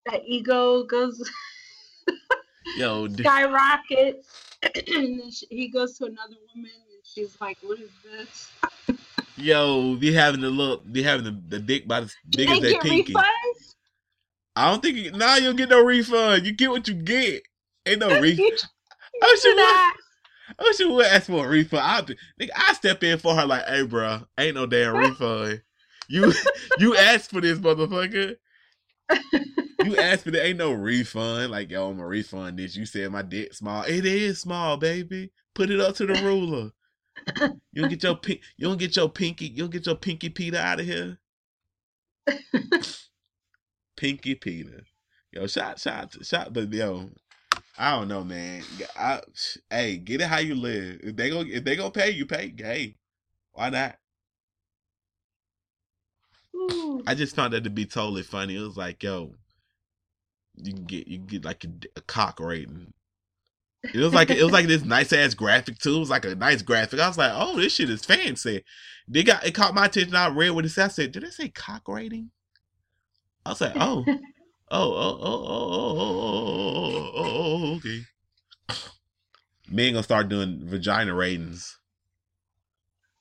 that 0.08 0.23
ego 0.25 0.86
goes 0.86 1.21
Yo, 2.80 3.08
skyrockets 3.10 4.28
and 4.63 5.19
then 5.19 5.30
she, 5.30 5.45
he 5.51 5.67
goes 5.67 5.99
to 5.99 6.06
another 6.06 6.38
woman 6.56 6.71
and 6.73 7.04
she's 7.04 7.38
like, 7.39 7.58
"What 7.62 7.80
is 7.80 7.91
this?" 8.04 8.49
Yo, 9.37 9.95
be 9.95 10.13
having 10.13 10.41
the 10.41 10.49
little, 10.49 10.77
be 10.77 11.03
having 11.03 11.25
the, 11.25 11.41
the 11.49 11.59
dick 11.59 11.87
by 11.87 12.01
the 12.01 12.11
big 12.35 12.47
They 12.47 12.53
as 12.53 12.61
that 12.61 12.71
get 12.71 12.81
pinky. 12.81 13.13
refunds. 13.13 13.75
I 14.55 14.71
don't 14.71 14.81
think. 14.81 15.11
now 15.13 15.17
nah, 15.17 15.35
you 15.35 15.45
don't 15.45 15.55
get 15.55 15.69
no 15.69 15.83
refund. 15.83 16.45
You 16.45 16.53
get 16.53 16.69
what 16.69 16.87
you 16.87 16.93
get. 16.93 17.43
Ain't 17.85 17.99
no 17.99 18.07
refund. 18.21 18.39
Do 18.39 19.55
that. 19.55 19.93
Oh, 20.59 20.73
she 20.77 20.85
would 20.85 21.05
ask 21.05 21.27
for 21.27 21.45
a 21.45 21.49
refund. 21.49 21.81
I, 21.83 22.01
nigga, 22.41 22.51
I 22.55 22.73
step 22.73 23.03
in 23.03 23.17
for 23.17 23.35
her 23.35 23.45
like, 23.45 23.65
hey, 23.65 23.83
bro, 23.83 24.21
ain't 24.37 24.55
no 24.55 24.65
damn 24.65 24.95
refund. 24.97 25.61
You, 26.07 26.31
you 26.77 26.95
asked 26.95 27.31
for 27.31 27.41
this, 27.41 27.59
motherfucker. 27.59 28.35
You 29.83 29.97
asked 29.97 30.23
for 30.23 30.31
that. 30.31 30.45
Ain't 30.45 30.57
no 30.57 30.71
refund. 30.71 31.51
Like, 31.51 31.69
yo, 31.71 31.89
I'm 31.89 31.97
gonna 31.97 32.07
refund 32.07 32.57
this. 32.57 32.75
You 32.75 32.85
said 32.85 33.11
my 33.11 33.21
dick 33.21 33.53
small. 33.53 33.83
It 33.83 34.05
is 34.05 34.39
small, 34.41 34.77
baby. 34.77 35.31
Put 35.53 35.69
it 35.69 35.79
up 35.79 35.95
to 35.95 36.05
the 36.05 36.13
ruler. 36.23 36.71
You 37.71 37.82
don't 37.82 37.89
get 37.89 38.04
your 38.04 38.15
pink. 38.15 38.41
You 38.58 38.67
don't 38.67 38.78
get 38.78 38.95
your 38.95 39.10
pinky. 39.10 39.47
You 39.47 39.63
don't 39.63 39.71
get 39.71 39.86
your 39.86 39.95
pinky 39.95 40.30
Peter 40.30 40.58
out 40.58 40.80
of 40.80 40.86
here. 40.86 41.17
pinky 43.97 44.36
Peter. 44.36 44.84
Yo, 45.32 45.47
shot, 45.47 45.80
shot, 45.80 46.15
shot. 46.25 46.54
But 46.54 46.71
yo, 46.71 47.10
I 47.78 47.91
don't 47.91 48.08
know, 48.08 48.23
man. 48.23 48.63
I, 48.97 49.21
hey, 49.69 49.97
get 49.97 50.21
it 50.21 50.28
how 50.28 50.39
you 50.39 50.56
live. 50.56 51.01
If 51.04 51.15
they 51.15 51.30
go, 51.30 51.41
if 51.41 51.63
they 51.63 51.75
gonna 51.75 51.91
pay, 51.91 52.12
you 52.12 52.25
pay. 52.25 52.54
Hey, 52.58 52.95
why 53.51 53.69
not? 53.69 53.97
Ooh. 56.56 57.04
I 57.06 57.15
just 57.15 57.36
found 57.36 57.54
that 57.54 57.65
to 57.65 57.69
be 57.69 57.86
totally 57.86 58.23
funny. 58.23 58.56
It 58.56 58.62
was 58.62 58.78
like, 58.78 59.04
yo, 59.04 59.36
you 60.56 60.73
can 60.73 60.86
get 60.86 61.08
you 61.08 61.17
can 61.17 61.28
get 61.28 61.45
like 61.45 61.65
a, 61.65 61.69
a 61.97 62.01
cock 62.01 62.39
rating. 62.39 62.93
It 63.93 63.99
was 63.99 64.13
like 64.13 64.29
it 64.29 64.43
was 64.43 64.51
like 64.53 64.67
this 64.67 64.83
nice 64.83 65.13
ass 65.13 65.33
graphic 65.33 65.77
too. 65.79 65.97
It 65.97 65.99
was 65.99 66.09
like 66.09 66.25
a 66.25 66.35
nice 66.35 66.61
graphic. 66.61 66.99
I 66.99 67.07
was 67.07 67.17
like, 67.17 67.31
oh, 67.33 67.57
this 67.57 67.73
shit 67.73 67.89
is 67.89 68.05
fancy. 68.05 68.63
They 69.07 69.23
got 69.23 69.45
it 69.45 69.53
caught 69.53 69.75
my 69.75 69.85
attention. 69.85 70.15
I 70.15 70.29
read 70.29 70.51
what 70.51 70.65
it 70.65 70.69
said. 70.69 70.85
I 70.85 70.89
said, 70.89 71.11
did 71.11 71.23
it 71.23 71.33
say 71.33 71.49
cock 71.49 71.87
rating? 71.87 72.31
I 73.45 73.49
was 73.49 73.61
like, 73.61 73.73
oh, 73.75 74.03
oh, 74.07 74.13
oh, 74.71 75.19
oh, 75.19 75.19
oh, 75.21 75.45
oh, 75.47 75.97
oh, 75.99 75.99
oh, 75.99 77.11
oh, 77.15 77.73
oh, 77.73 77.75
okay. 77.77 78.01
Men 79.69 79.93
gonna 79.93 80.03
start 80.03 80.29
doing 80.29 80.61
vagina 80.63 81.13
ratings. 81.13 81.79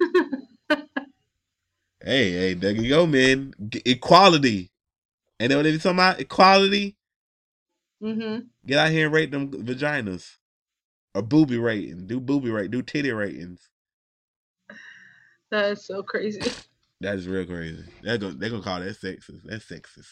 hey, 0.01 0.83
hey, 2.33 2.55
there 2.55 2.73
you 2.73 2.89
go, 2.89 3.07
man. 3.07 3.55
G- 3.69 3.83
Equality. 3.87 4.71
And 5.41 5.51
then 5.51 5.59
what 5.59 5.65
they 5.65 5.73
be 5.73 5.79
talking 5.79 5.97
about? 5.99 6.21
Equality. 6.21 6.97
Mm-hmm. 8.03 8.47
Get 8.67 8.79
out 8.79 8.91
here 8.91 9.07
and 9.07 9.15
rate 9.15 9.31
them 9.31 9.51
vaginas. 9.51 10.37
Or 11.15 11.23
booby 11.23 11.59
rating. 11.59 12.07
Do 12.07 12.21
booby 12.21 12.51
rate. 12.51 12.71
Do 12.71 12.83
titty 12.83 13.13
ratings. 13.13 13.69
That 15.51 15.73
is 15.73 15.85
so 15.85 16.03
crazy. 16.03 16.41
That 17.01 17.17
is 17.17 17.29
real 17.29 17.45
crazy. 17.45 17.85
They're 18.03 18.17
gonna 18.17 18.35
they're 18.35 18.49
gonna 18.49 18.63
call 18.63 18.81
that 18.81 18.99
sexist. 18.99 19.43
That's 19.45 19.67
sexist. 19.67 20.09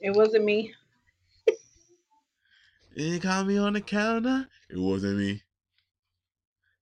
It 0.00 0.16
wasn't 0.16 0.44
me. 0.44 0.72
You 2.94 3.20
call 3.20 3.44
me 3.44 3.58
on 3.58 3.74
the 3.74 3.82
counter. 3.82 4.46
It 4.70 4.78
wasn't 4.78 5.18
me. 5.18 5.42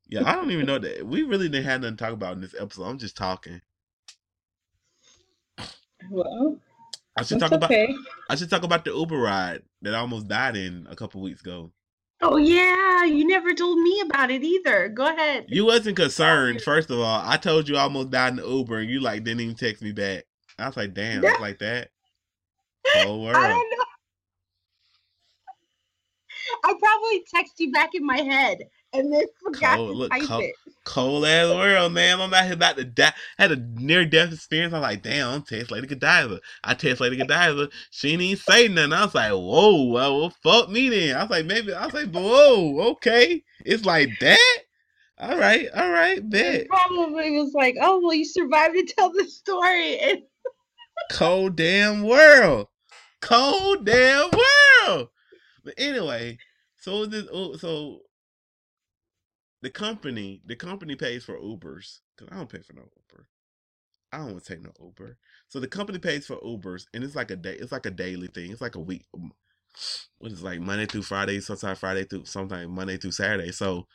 Yeah, 0.08 0.22
I 0.24 0.34
don't 0.34 0.52
even 0.52 0.66
know 0.66 0.78
that 0.78 1.04
we 1.04 1.22
really 1.22 1.48
didn't 1.48 1.64
have 1.64 1.80
nothing 1.80 1.96
to 1.96 2.04
talk 2.04 2.12
about 2.12 2.34
in 2.34 2.42
this 2.42 2.54
episode. 2.56 2.84
I'm 2.84 2.98
just 2.98 3.16
talking. 3.16 3.60
Well, 6.10 6.58
I 7.16 7.24
should 7.24 7.40
talk 7.40 7.50
about. 7.50 7.72
I 7.72 8.34
should 8.36 8.50
talk 8.50 8.62
about 8.62 8.84
the 8.84 8.92
Uber 8.92 9.18
ride 9.18 9.62
that 9.82 9.94
I 9.94 9.98
almost 9.98 10.28
died 10.28 10.56
in 10.56 10.86
a 10.90 10.96
couple 10.96 11.20
weeks 11.20 11.40
ago. 11.40 11.72
Oh 12.20 12.36
yeah, 12.36 13.04
you 13.04 13.26
never 13.26 13.54
told 13.54 13.78
me 13.78 14.00
about 14.00 14.30
it 14.30 14.42
either. 14.42 14.88
Go 14.88 15.06
ahead. 15.06 15.46
You 15.48 15.64
wasn't 15.64 15.96
concerned, 15.96 16.62
first 16.62 16.90
of 16.90 16.98
all. 16.98 17.22
I 17.24 17.36
told 17.36 17.68
you 17.68 17.76
I 17.76 17.82
almost 17.82 18.10
died 18.10 18.30
in 18.30 18.36
the 18.36 18.48
Uber 18.48 18.78
and 18.78 18.90
you 18.90 19.00
like 19.00 19.22
didn't 19.22 19.40
even 19.40 19.54
text 19.54 19.82
me 19.82 19.92
back. 19.92 20.24
I 20.58 20.66
was 20.66 20.76
like, 20.76 20.94
damn, 20.94 21.22
like 21.40 21.60
that. 21.60 21.90
Whole 22.88 23.22
world. 23.24 23.36
I 23.36 23.46
oh, 23.46 23.48
don't 23.48 23.70
know. 23.70 23.84
I 26.64 26.74
probably 26.80 27.24
text 27.32 27.54
you 27.58 27.70
back 27.70 27.90
in 27.94 28.04
my 28.04 28.18
head 28.18 28.58
and 28.92 29.12
then 29.12 29.24
forgot 29.42 29.76
Cold, 29.76 29.90
to 29.90 29.98
look, 29.98 30.10
type 30.10 30.22
cold. 30.22 30.42
it. 30.42 30.54
Cold 30.84 31.26
ass 31.26 31.54
world, 31.54 31.92
man. 31.92 32.20
I'm 32.20 32.32
out 32.32 32.44
here 32.44 32.54
about 32.54 32.76
to 32.76 32.84
die. 32.84 33.12
I 33.38 33.42
had 33.42 33.52
a 33.52 33.56
near 33.56 34.06
death 34.06 34.32
experience. 34.32 34.72
I'm 34.72 34.80
like, 34.80 35.02
damn, 35.02 35.28
I'm 35.28 35.42
text 35.42 35.70
Lady 35.70 35.86
Godiva. 35.86 36.40
I 36.64 36.74
text 36.74 37.00
Lady 37.00 37.16
Godiva. 37.16 37.68
She 37.90 38.10
didn't 38.10 38.22
even 38.22 38.36
say 38.38 38.68
nothing. 38.68 38.92
I 38.94 39.04
was 39.04 39.14
like, 39.14 39.32
whoa, 39.32 39.84
well, 39.84 40.30
fuck 40.42 40.70
me 40.70 40.88
then. 40.88 41.16
I 41.16 41.22
was 41.22 41.30
like, 41.30 41.46
maybe 41.46 41.74
I 41.74 41.84
was 41.84 41.94
like, 41.94 42.10
whoa, 42.10 42.92
okay. 42.92 43.42
It's 43.66 43.84
like 43.84 44.08
that. 44.20 44.58
All 45.20 45.36
right, 45.36 45.68
all 45.74 45.90
right, 45.90 46.26
bet. 46.30 46.68
Probably 46.68 47.32
was 47.32 47.52
like, 47.52 47.74
oh 47.82 48.00
well, 48.00 48.14
you 48.14 48.24
survived 48.24 48.74
to 48.74 48.94
tell 48.94 49.12
the 49.12 49.24
story. 49.24 49.98
And 49.98 50.22
Cold 51.10 51.56
damn 51.56 52.02
world. 52.04 52.68
Cold 53.20 53.84
damn 53.84 54.30
world. 54.30 55.08
But 55.64 55.74
anyway, 55.76 56.38
so 56.76 57.04
this 57.04 57.26
oh, 57.32 57.56
so 57.56 58.02
the 59.62 59.70
company 59.70 60.42
the 60.46 60.56
company 60.56 60.96
pays 60.96 61.24
for 61.24 61.38
Ubers 61.38 62.00
because 62.16 62.32
I 62.32 62.36
don't 62.36 62.48
pay 62.50 62.60
for 62.62 62.74
no 62.74 62.82
Uber. 62.82 63.28
I 64.12 64.18
don't 64.18 64.32
want 64.32 64.44
to 64.44 64.54
take 64.54 64.62
no 64.64 64.72
Uber. 64.82 65.18
So 65.48 65.60
the 65.60 65.68
company 65.68 65.98
pays 65.98 66.26
for 66.26 66.36
Ubers, 66.36 66.84
and 66.94 67.04
it's 67.04 67.16
like 67.16 67.30
a 67.30 67.36
day. 67.36 67.54
It's 67.54 67.72
like 67.72 67.86
a 67.86 67.90
daily 67.90 68.28
thing. 68.28 68.50
It's 68.52 68.60
like 68.62 68.76
a 68.76 68.80
week. 68.80 69.06
um, 69.14 69.32
What 70.18 70.32
is 70.32 70.42
like 70.42 70.60
Monday 70.60 70.86
through 70.86 71.02
Friday? 71.02 71.40
Sometimes 71.40 71.78
Friday 71.78 72.04
through 72.04 72.24
sometimes 72.26 72.68
Monday 72.70 72.96
through 72.98 73.12
Saturday. 73.12 73.52
So 73.52 73.86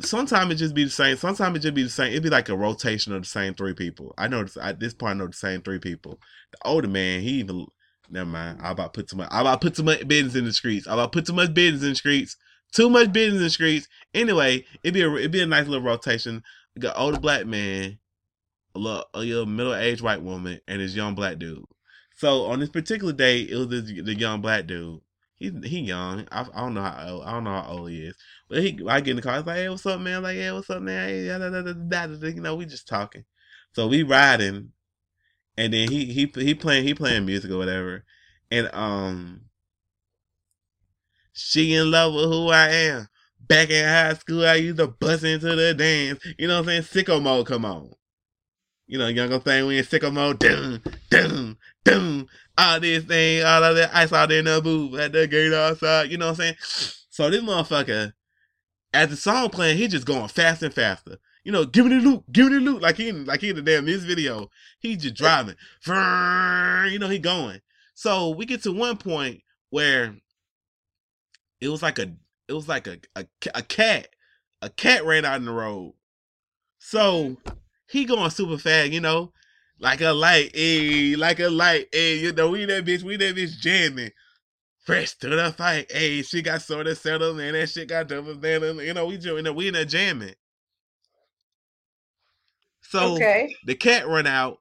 sometimes 0.00 0.52
it 0.52 0.56
just 0.56 0.74
be 0.74 0.84
the 0.84 0.90
same. 0.90 1.16
Sometimes 1.16 1.56
it 1.58 1.60
just 1.60 1.74
be 1.74 1.84
the 1.84 1.90
same. 1.90 2.12
It'd 2.12 2.22
be 2.22 2.30
like 2.30 2.48
a 2.48 2.56
rotation 2.56 3.12
of 3.14 3.22
the 3.22 3.28
same 3.28 3.54
three 3.54 3.74
people. 3.74 4.14
I 4.18 4.28
know 4.28 4.46
at 4.62 4.80
this 4.80 4.94
point. 4.94 5.12
I 5.12 5.14
know 5.14 5.26
the 5.28 5.32
same 5.34 5.62
three 5.62 5.78
people. 5.78 6.20
The 6.52 6.58
older 6.64 6.88
man, 6.88 7.22
he 7.22 7.40
even 7.40 7.66
never 8.10 8.30
mind. 8.30 8.60
I 8.62 8.72
about 8.72 8.94
put 8.94 9.08
too 9.08 9.16
much. 9.16 9.28
I 9.30 9.40
about 9.42 9.60
put 9.60 9.74
too 9.76 9.82
much 9.84 10.06
business 10.08 10.34
in 10.36 10.44
the 10.44 10.52
streets. 10.52 10.86
I 10.88 10.94
about 10.94 11.12
put 11.12 11.26
too 11.26 11.32
much 11.34 11.54
business 11.54 11.82
in 11.82 11.90
the 11.90 11.94
streets. 11.96 12.36
Too 12.72 12.88
much 12.88 13.12
business 13.12 13.38
in 13.38 13.44
the 13.44 13.50
streets. 13.50 13.88
Anyway, 14.14 14.64
it'd 14.82 14.94
be 14.94 15.02
a 15.02 15.14
it'd 15.14 15.30
be 15.30 15.42
a 15.42 15.46
nice 15.46 15.66
little 15.66 15.84
rotation. 15.84 16.42
You 16.74 16.82
got 16.82 16.96
older 16.96 17.20
black 17.20 17.46
man, 17.46 17.98
a 18.74 18.78
little 18.78 19.04
a 19.14 19.20
little 19.20 19.46
middle 19.46 19.74
aged 19.74 20.00
white 20.00 20.22
woman, 20.22 20.60
and 20.66 20.80
this 20.80 20.94
young 20.94 21.14
black 21.14 21.38
dude. 21.38 21.64
So 22.16 22.46
on 22.46 22.60
this 22.60 22.70
particular 22.70 23.12
day, 23.12 23.42
it 23.42 23.56
was 23.56 23.68
this, 23.68 23.84
the 24.04 24.14
young 24.14 24.40
black 24.40 24.66
dude. 24.66 25.00
He 25.36 25.50
he 25.64 25.80
young. 25.80 26.26
I, 26.32 26.46
I 26.54 26.60
don't 26.60 26.74
know 26.74 26.82
how 26.82 27.08
old, 27.08 27.24
I 27.24 27.32
don't 27.32 27.44
know 27.44 27.50
how 27.50 27.66
old 27.68 27.90
he 27.90 28.06
is. 28.06 28.16
But 28.48 28.58
he 28.58 28.80
I 28.88 29.00
get 29.00 29.10
in 29.10 29.16
the 29.16 29.22
car. 29.22 29.34
I 29.34 29.38
was 29.38 29.46
like, 29.46 29.56
hey, 29.56 29.68
what's 29.68 29.84
up, 29.86 30.00
man? 30.00 30.22
Like, 30.22 30.36
yeah, 30.36 30.52
what's 30.52 30.70
up, 30.70 30.80
man? 30.80 31.08
Hey, 31.08 31.26
da, 31.26 31.38
da, 31.38 31.50
da, 31.50 31.62
da, 31.62 32.06
da. 32.06 32.26
You 32.28 32.40
know, 32.40 32.54
we 32.54 32.64
just 32.64 32.88
talking. 32.88 33.24
So 33.74 33.86
we 33.86 34.02
riding, 34.02 34.72
and 35.58 35.74
then 35.74 35.90
he 35.90 36.06
he 36.06 36.30
he 36.34 36.54
playing 36.54 36.84
he 36.84 36.94
playing 36.94 37.26
music 37.26 37.50
or 37.50 37.58
whatever, 37.58 38.04
and 38.50 38.70
um, 38.72 39.42
she 41.32 41.74
in 41.74 41.90
love 41.90 42.14
with 42.14 42.24
who 42.24 42.48
I 42.48 42.68
am. 42.68 43.08
Back 43.40 43.70
in 43.70 43.84
high 43.84 44.14
school, 44.14 44.46
I 44.46 44.54
used 44.54 44.78
to 44.78 44.86
bust 44.86 45.24
into 45.24 45.54
the 45.54 45.74
dance. 45.74 46.24
You 46.38 46.48
know 46.48 46.60
what 46.60 46.70
I'm 46.70 46.82
saying? 46.84 47.04
Sicko 47.04 47.20
mode, 47.20 47.46
come 47.46 47.64
on. 47.64 47.92
You 48.86 48.98
know, 48.98 49.08
younger 49.08 49.38
thing, 49.38 49.66
we 49.66 49.78
in 49.78 49.84
sicko 49.84 50.12
mode. 50.12 50.38
Doom, 50.38 50.82
dum, 51.10 51.56
dum. 51.84 52.28
All 52.58 52.78
this 52.78 53.04
thing, 53.04 53.42
all 53.44 53.64
of 53.64 53.76
that 53.76 53.94
ice 53.94 54.12
out 54.12 54.28
there 54.28 54.40
in 54.40 54.44
the 54.44 54.60
booth 54.60 55.00
at 55.00 55.12
the 55.12 55.26
gate 55.26 55.52
outside. 55.52 56.10
You 56.10 56.18
know 56.18 56.26
what 56.26 56.40
I'm 56.40 56.54
saying? 56.54 56.56
So 57.12 57.28
this 57.28 57.42
motherfucker, 57.42 58.14
as 58.94 59.10
the 59.10 59.16
song 59.16 59.50
playing, 59.50 59.76
he 59.76 59.86
just 59.86 60.06
going 60.06 60.28
faster 60.28 60.64
and 60.64 60.74
faster. 60.74 61.18
You 61.44 61.52
know, 61.52 61.66
give 61.66 61.84
me 61.84 61.98
the 61.98 62.00
loot, 62.00 62.24
give 62.32 62.48
me 62.48 62.54
the 62.54 62.60
loot, 62.60 62.80
like 62.80 62.96
he 62.96 63.12
like 63.12 63.42
he 63.42 63.50
in 63.50 63.56
the 63.56 63.60
damn 63.60 63.84
this 63.84 64.02
video. 64.02 64.48
He 64.78 64.96
just 64.96 65.14
driving, 65.16 65.56
you 65.86 66.98
know, 66.98 67.08
he 67.10 67.18
going. 67.18 67.60
So 67.94 68.30
we 68.30 68.46
get 68.46 68.62
to 68.62 68.72
one 68.72 68.96
point 68.96 69.42
where 69.68 70.14
it 71.62 71.68
was 71.68 71.80
like 71.80 71.98
a, 72.00 72.12
it 72.48 72.52
was 72.52 72.68
like 72.68 72.88
a 72.88 72.98
a, 73.14 73.24
a 73.54 73.62
cat, 73.62 74.08
a 74.60 74.68
cat 74.68 75.04
ran 75.06 75.24
out 75.24 75.36
in 75.36 75.44
the 75.44 75.52
road. 75.52 75.94
So 76.80 77.36
he 77.88 78.04
going 78.04 78.30
super 78.30 78.58
fast, 78.58 78.90
you 78.90 79.00
know, 79.00 79.32
like 79.78 80.00
a 80.00 80.10
light, 80.10 80.50
eh, 80.54 81.14
like 81.16 81.38
a 81.38 81.48
light, 81.48 81.86
eh, 81.92 82.14
you 82.14 82.32
know, 82.32 82.50
we 82.50 82.64
that 82.64 82.84
bitch, 82.84 83.04
we 83.04 83.16
that 83.16 83.36
bitch 83.36 83.58
jamming. 83.60 84.10
Fresh 84.84 85.14
to 85.18 85.28
the 85.28 85.52
fight, 85.52 85.92
hey, 85.92 86.22
she 86.22 86.42
got 86.42 86.60
sort 86.60 86.88
of 86.88 86.98
settled, 86.98 87.36
man. 87.36 87.52
That 87.52 87.68
shit 87.68 87.88
got 87.88 88.08
double 88.08 88.34
man. 88.34 88.78
You 88.78 88.92
know, 88.92 89.06
we 89.06 89.16
just, 89.16 89.54
we 89.54 89.68
in 89.68 89.74
there 89.74 89.84
jamming. 89.84 90.34
So 92.80 93.14
okay, 93.14 93.54
the 93.64 93.76
cat 93.76 94.08
run 94.08 94.26
out. 94.26 94.58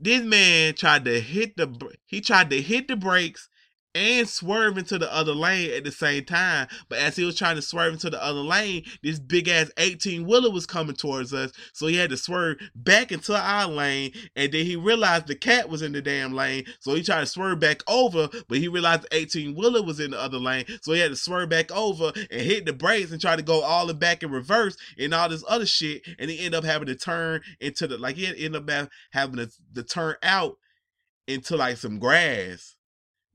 This 0.00 0.22
man 0.22 0.72
tried 0.72 1.04
to 1.04 1.20
hit 1.20 1.58
the 1.58 1.68
he 2.06 2.22
tried 2.22 2.48
to 2.48 2.62
hit 2.62 2.88
the 2.88 2.96
brakes 2.96 3.50
and 3.96 4.28
swerve 4.28 4.76
into 4.76 4.98
the 4.98 5.12
other 5.12 5.32
lane 5.32 5.70
at 5.72 5.84
the 5.84 5.90
same 5.90 6.24
time. 6.24 6.68
But 6.88 6.98
as 6.98 7.16
he 7.16 7.24
was 7.24 7.36
trying 7.36 7.56
to 7.56 7.62
swerve 7.62 7.94
into 7.94 8.10
the 8.10 8.22
other 8.22 8.40
lane, 8.40 8.84
this 9.02 9.18
big 9.18 9.48
ass 9.48 9.70
18 9.78 10.26
wheeler 10.26 10.50
was 10.50 10.66
coming 10.66 10.94
towards 10.94 11.32
us. 11.32 11.50
So 11.72 11.86
he 11.86 11.96
had 11.96 12.10
to 12.10 12.16
swerve 12.18 12.58
back 12.74 13.10
into 13.10 13.34
our 13.34 13.66
lane. 13.66 14.12
And 14.36 14.52
then 14.52 14.66
he 14.66 14.76
realized 14.76 15.26
the 15.26 15.34
cat 15.34 15.70
was 15.70 15.80
in 15.80 15.92
the 15.92 16.02
damn 16.02 16.34
lane. 16.34 16.64
So 16.80 16.94
he 16.94 17.02
tried 17.02 17.20
to 17.20 17.26
swerve 17.26 17.58
back 17.58 17.82
over, 17.88 18.28
but 18.48 18.58
he 18.58 18.68
realized 18.68 19.02
the 19.04 19.16
18 19.16 19.54
wheeler 19.54 19.82
was 19.82 19.98
in 19.98 20.10
the 20.10 20.20
other 20.20 20.38
lane. 20.38 20.66
So 20.82 20.92
he 20.92 21.00
had 21.00 21.10
to 21.10 21.16
swerve 21.16 21.48
back 21.48 21.72
over 21.72 22.12
and 22.30 22.40
hit 22.42 22.66
the 22.66 22.74
brakes 22.74 23.12
and 23.12 23.20
try 23.20 23.34
to 23.34 23.42
go 23.42 23.62
all 23.62 23.86
the 23.86 23.94
back 23.94 24.22
in 24.22 24.30
reverse 24.30 24.76
and 24.98 25.14
all 25.14 25.30
this 25.30 25.44
other 25.48 25.66
shit. 25.66 26.02
And 26.18 26.30
he 26.30 26.38
ended 26.38 26.54
up 26.56 26.64
having 26.64 26.88
to 26.88 26.94
turn 26.94 27.40
into 27.60 27.86
the 27.86 27.96
like 27.96 28.16
he 28.16 28.26
ended 28.26 28.68
up 28.68 28.90
having 29.12 29.36
to, 29.36 29.50
to 29.74 29.82
turn 29.82 30.16
out 30.22 30.58
into 31.26 31.56
like 31.56 31.78
some 31.78 31.98
grass 31.98 32.75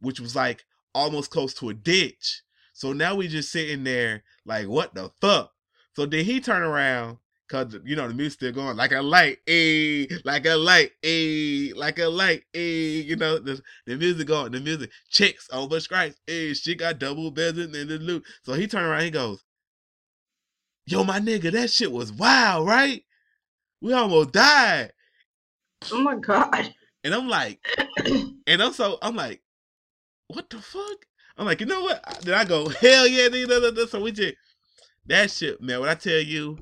which 0.02 0.20
was 0.20 0.36
like 0.36 0.66
almost 0.94 1.32
close 1.32 1.54
to 1.56 1.70
a 1.70 1.74
ditch. 1.74 2.42
So 2.74 2.94
now 2.94 3.16
we 3.16 3.28
just 3.28 3.52
sitting 3.52 3.84
there 3.84 4.24
like, 4.46 4.68
what 4.68 4.94
the 4.94 5.12
fuck? 5.22 5.52
So 5.96 6.06
then 6.06 6.26
he 6.26 6.40
turn 6.40 6.64
around, 6.64 7.18
cause 7.50 7.78
you 7.84 7.96
know 7.96 8.08
the 8.08 8.14
music 8.14 8.34
still 8.34 8.52
going 8.54 8.78
like 8.78 8.94
a 8.94 9.02
light, 9.02 9.40
eh, 9.46 10.06
like 10.24 10.46
a 10.46 10.56
light, 10.56 10.92
eh, 11.04 11.74
like 11.76 12.00
a 12.00 12.08
light, 12.08 12.44
eh. 12.54 13.04
You 13.06 13.16
know 13.18 13.40
the 13.40 13.62
the 13.86 13.98
music 13.98 14.28
going, 14.28 14.54
the 14.54 14.62
music 14.62 14.90
chicks 15.10 15.48
over 15.52 15.80
stripes, 15.80 16.20
eh. 16.28 16.54
She 16.54 16.76
got 16.76 17.00
double 17.00 17.30
beds 17.30 17.60
in 17.60 17.72
the 17.72 17.86
loot. 18.00 18.24
So 18.44 18.54
he 18.54 18.68
turned 18.68 18.86
around, 18.86 19.04
he 19.04 19.12
goes, 19.12 19.44
"Yo, 20.86 21.04
my 21.04 21.20
nigga, 21.20 21.52
that 21.52 21.70
shit 21.70 21.92
was 21.92 22.12
wild, 22.14 22.68
right? 22.68 23.04
We 23.82 23.94
almost 23.94 24.32
died." 24.32 24.94
oh 25.92 26.02
my 26.02 26.16
god, 26.16 26.74
And 27.04 27.14
I'm 27.14 27.28
like, 27.28 27.60
and 28.48 28.62
I'm 28.62 28.74
so 28.74 28.98
I'm 29.02 29.16
like, 29.16 29.40
what 30.34 30.50
the 30.50 30.60
fuck? 30.60 31.06
I'm 31.38 31.46
like, 31.46 31.60
you 31.60 31.65
know 31.65 31.82
what? 31.82 32.20
Then 32.22 32.34
I 32.34 32.46
go, 32.46 32.70
hell 32.70 33.08
yeah, 33.08 33.28
nigga, 33.28 33.88
so 33.88 34.02
we 34.02 34.12
just 34.12 34.36
that 35.08 35.32
shit, 35.32 35.62
man. 35.62 35.80
When 35.80 35.89
I 35.89 35.96
tell 35.96 36.20
you, 36.20 36.60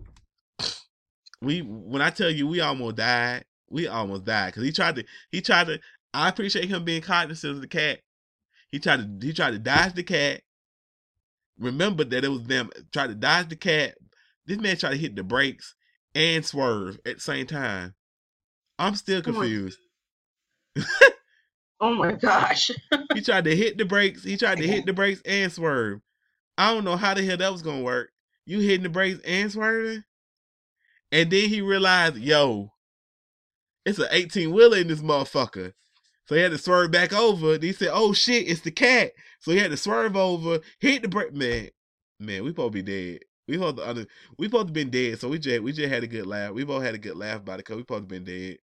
we 1.41 1.61
when 1.61 2.01
I 2.01 2.09
tell 2.09 2.29
you 2.29 2.47
we 2.47 2.61
almost 2.61 2.95
died, 2.95 3.45
we 3.69 3.87
almost 3.87 4.25
died 4.25 4.47
because 4.47 4.63
he 4.63 4.71
tried 4.71 4.95
to 4.95 5.05
he 5.31 5.41
tried 5.41 5.67
to. 5.67 5.79
I 6.13 6.29
appreciate 6.29 6.69
him 6.69 6.83
being 6.83 7.01
cognizant 7.01 7.55
of 7.55 7.61
the 7.61 7.67
cat. 7.67 7.99
He 8.71 8.79
tried 8.79 9.21
to 9.21 9.27
he 9.27 9.33
tried 9.33 9.51
to 9.51 9.59
dodge 9.59 9.93
the 9.93 10.03
cat. 10.03 10.41
Remember 11.59 12.03
that 12.03 12.23
it 12.23 12.29
was 12.29 12.43
them 12.43 12.71
tried 12.91 13.07
to 13.07 13.15
dodge 13.15 13.49
the 13.49 13.55
cat. 13.55 13.95
This 14.45 14.57
man 14.57 14.77
tried 14.77 14.91
to 14.91 14.97
hit 14.97 15.15
the 15.15 15.23
brakes 15.23 15.75
and 16.15 16.45
swerve 16.45 16.99
at 17.05 17.15
the 17.15 17.21
same 17.21 17.45
time. 17.45 17.93
I'm 18.79 18.95
still 18.95 19.21
confused. 19.21 19.77
oh 21.81 21.95
my 21.95 22.13
gosh. 22.13 22.71
he 23.13 23.21
tried 23.21 23.45
to 23.45 23.55
hit 23.55 23.77
the 23.77 23.85
brakes. 23.85 24.23
He 24.23 24.37
tried 24.37 24.59
to 24.59 24.67
hit 24.67 24.85
the 24.85 24.93
brakes 24.93 25.21
and 25.25 25.51
swerve. 25.51 26.01
I 26.57 26.73
don't 26.73 26.85
know 26.85 26.97
how 26.97 27.13
the 27.15 27.23
hell 27.23 27.37
that 27.37 27.51
was 27.51 27.63
gonna 27.63 27.83
work. 27.83 28.11
You 28.45 28.59
hitting 28.59 28.83
the 28.83 28.89
brakes 28.89 29.19
and 29.25 29.51
swerving, 29.51 30.03
and 31.11 31.31
then 31.31 31.49
he 31.49 31.61
realized, 31.61 32.17
yo, 32.17 32.71
it's 33.85 33.99
an 33.99 34.07
eighteen 34.11 34.51
wheeler 34.53 34.77
in 34.79 34.87
this 34.87 35.01
motherfucker. 35.01 35.73
So 36.27 36.35
he 36.35 36.41
had 36.41 36.51
to 36.53 36.59
swerve 36.59 36.91
back 36.91 37.13
over. 37.13 37.55
And 37.55 37.63
he 37.63 37.73
said, 37.73 37.89
"Oh 37.91 38.13
shit, 38.13 38.49
it's 38.49 38.61
the 38.61 38.71
cat." 38.71 39.13
So 39.41 39.51
he 39.51 39.59
had 39.59 39.71
to 39.71 39.77
swerve 39.77 40.17
over, 40.17 40.61
hit 40.79 41.03
the 41.03 41.09
brake. 41.09 41.33
Man, 41.33 41.69
man, 42.19 42.43
we 42.43 42.51
supposed 42.51 42.73
to 42.73 42.83
be 42.83 43.13
dead. 43.13 43.21
We 43.47 43.55
supposed 43.55 43.77
to, 43.77 44.07
we 44.39 44.47
supposed 44.47 44.67
to 44.67 44.73
been 44.73 44.91
dead. 44.91 45.19
So 45.19 45.29
we 45.29 45.39
just 45.39 45.63
we 45.63 45.73
just 45.73 45.89
had 45.93 46.03
a 46.03 46.07
good 46.07 46.27
laugh. 46.27 46.53
We 46.53 46.63
both 46.65 46.83
had 46.83 46.95
a 46.95 46.99
good 46.99 47.17
laugh 47.17 47.41
about 47.41 47.55
it 47.55 47.65
because 47.65 47.77
we 47.77 47.83
supposed 47.83 48.03
to 48.09 48.19
been 48.19 48.25
dead. 48.25 48.59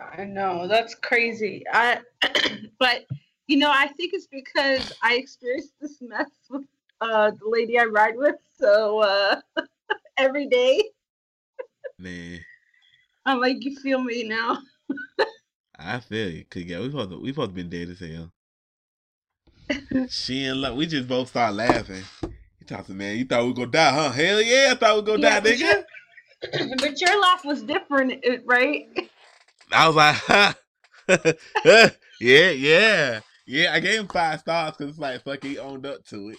I 0.00 0.24
know 0.24 0.66
that's 0.68 0.94
crazy. 0.94 1.64
I, 1.72 2.00
but 2.78 3.06
you 3.46 3.56
know, 3.58 3.70
I 3.70 3.88
think 3.88 4.12
it's 4.14 4.26
because 4.26 4.92
I 5.02 5.14
experienced 5.14 5.72
this 5.80 5.98
mess 6.00 6.30
with 6.50 6.64
uh 7.00 7.30
the 7.30 7.48
lady 7.48 7.78
I 7.78 7.84
ride 7.84 8.16
with. 8.16 8.36
So 8.58 9.00
uh 9.00 9.40
every 10.18 10.46
day, 10.48 10.82
Man, 11.98 12.40
I'm 13.24 13.40
like, 13.40 13.64
you 13.64 13.76
feel 13.80 14.02
me 14.02 14.24
now. 14.24 14.58
I 15.78 16.00
feel 16.00 16.30
you. 16.30 16.44
Cause 16.44 16.62
yeah, 16.62 16.80
we 16.80 16.90
to 16.90 17.20
we 17.20 17.32
to 17.32 17.48
been 17.48 17.68
dead 17.70 17.88
as 17.90 18.00
hell. 18.00 18.30
she 20.08 20.44
and 20.44 20.60
love. 20.60 20.76
We 20.76 20.86
just 20.86 21.08
both 21.08 21.28
start 21.28 21.54
laughing. 21.54 22.04
Talks 22.66 22.88
to 22.88 22.94
man. 22.94 23.16
You 23.16 23.24
thought 23.24 23.42
we 23.44 23.48
were 23.50 23.54
gonna 23.54 23.70
die, 23.70 23.92
huh? 23.92 24.10
Hell 24.10 24.42
yeah, 24.42 24.70
I 24.72 24.74
thought 24.74 24.96
we 24.96 25.00
were 25.00 25.18
gonna 25.18 25.22
Yeah, 25.22 25.40
die, 25.40 25.84
but 26.42 26.52
nigga. 26.52 26.76
but 26.80 27.00
your 27.00 27.20
laugh 27.20 27.44
was 27.44 27.62
different, 27.62 28.24
right? 28.44 28.88
I 29.72 29.86
was 29.86 29.96
like, 29.96 30.14
ha. 30.16 30.54
yeah, 32.20 32.50
yeah, 32.50 33.20
yeah. 33.46 33.72
I 33.72 33.80
gave 33.80 34.00
him 34.00 34.08
five 34.08 34.40
stars 34.40 34.74
because 34.76 34.90
it's 34.90 34.98
like 34.98 35.22
fuck, 35.24 35.42
he 35.42 35.58
owned 35.58 35.86
up 35.86 36.04
to 36.06 36.30
it. 36.30 36.38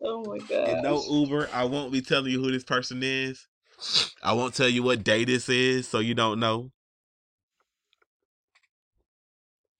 Oh 0.00 0.24
my 0.24 0.38
god. 0.38 0.68
And 0.68 0.82
no 0.82 1.02
Uber. 1.08 1.48
I 1.52 1.64
won't 1.64 1.92
be 1.92 2.00
telling 2.00 2.30
you 2.30 2.40
who 2.42 2.50
this 2.50 2.64
person 2.64 3.02
is. 3.02 3.46
I 4.22 4.32
won't 4.32 4.54
tell 4.54 4.68
you 4.68 4.82
what 4.82 5.04
day 5.04 5.24
this 5.24 5.48
is, 5.48 5.88
so 5.88 5.98
you 5.98 6.14
don't 6.14 6.38
know. 6.38 6.70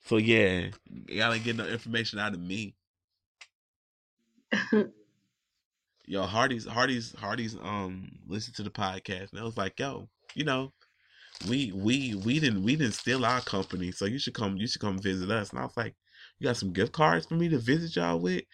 So 0.05 0.16
yeah, 0.16 0.68
y'all 1.09 1.33
ain't 1.33 1.44
getting 1.44 1.64
no 1.64 1.68
information 1.68 2.18
out 2.18 2.35
of 2.35 2.40
me. 2.40 2.74
yo, 6.07 6.22
Hardee's 6.24 6.66
Hardee's 6.66 7.14
Hardee's 7.14 7.57
um 7.62 8.11
listened 8.26 8.57
to 8.57 8.62
the 8.62 8.70
podcast 8.70 9.31
and 9.31 9.40
I 9.40 9.44
was 9.44 9.57
like, 9.57 9.78
yo, 9.78 10.09
you 10.35 10.44
know, 10.44 10.72
we 11.48 11.72
we 11.72 12.14
we 12.14 12.40
didn't 12.40 12.62
we 12.62 12.76
didn't 12.76 12.94
steal 12.94 13.24
our 13.24 13.40
company, 13.40 13.92
so 13.92 14.05
you 14.05 14.18
should 14.18 14.35
come 14.35 14.57
you 14.57 14.66
should 14.66 14.81
come 14.81 14.98
visit 14.98 15.31
us. 15.31 15.50
And 15.50 15.59
I 15.59 15.62
was 15.62 15.76
like, 15.76 15.94
you 16.38 16.46
got 16.46 16.57
some 16.57 16.72
gift 16.72 16.92
cards 16.92 17.26
for 17.26 17.35
me 17.35 17.48
to 17.48 17.59
visit 17.59 17.96
y'all 17.96 18.18
with? 18.18 18.44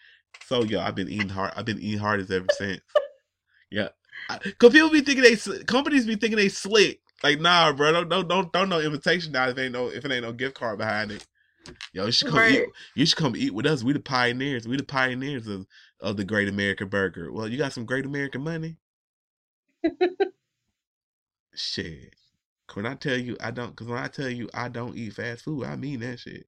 So 0.46 0.62
yo, 0.64 0.80
I've 0.80 0.94
been 0.94 1.08
eating 1.08 1.28
hard. 1.28 1.52
I've 1.56 1.64
been 1.64 1.80
eating 1.80 1.98
Hardee's 1.98 2.30
ever 2.30 2.46
since. 2.56 2.80
yeah, 3.70 3.88
cause 4.58 4.72
people 4.72 4.90
be 4.90 5.00
thinking 5.00 5.24
they 5.24 5.36
companies 5.64 6.06
be 6.06 6.16
thinking 6.16 6.36
they 6.36 6.48
slick. 6.48 7.00
Like 7.22 7.40
nah, 7.40 7.72
bro, 7.72 7.92
don't 7.92 8.08
don't 8.08 8.28
don't, 8.28 8.52
don't 8.52 8.68
no 8.68 8.80
invitation 8.80 9.32
now 9.32 9.48
if 9.48 9.58
ain't 9.58 9.72
no 9.72 9.88
if 9.88 10.04
it 10.04 10.12
ain't 10.12 10.22
no 10.22 10.32
gift 10.32 10.54
card 10.54 10.78
behind 10.78 11.12
it. 11.12 11.26
Yo, 11.92 12.06
you 12.06 12.12
should 12.12 12.28
come 12.28 12.38
right. 12.38 12.52
eat. 12.52 12.68
You 12.94 13.06
should 13.06 13.18
come 13.18 13.36
eat 13.36 13.52
with 13.52 13.66
us. 13.66 13.82
We 13.82 13.92
the 13.92 14.00
pioneers. 14.00 14.66
We 14.66 14.76
the 14.76 14.84
pioneers 14.84 15.46
of 15.46 15.66
of 16.00 16.16
the 16.16 16.24
Great 16.24 16.48
American 16.48 16.88
Burger. 16.88 17.32
Well, 17.32 17.48
you 17.48 17.58
got 17.58 17.72
some 17.72 17.84
Great 17.84 18.06
American 18.06 18.42
money. 18.42 18.76
shit. 21.54 22.14
When 22.74 22.86
I 22.86 22.94
tell 22.94 23.16
you 23.16 23.36
I 23.40 23.50
don't, 23.50 23.70
because 23.70 23.86
when 23.88 23.98
I 23.98 24.08
tell 24.08 24.28
you 24.28 24.48
I 24.54 24.68
don't 24.68 24.96
eat 24.96 25.14
fast 25.14 25.44
food, 25.44 25.64
I 25.64 25.76
mean 25.76 26.00
that 26.00 26.20
shit. 26.20 26.46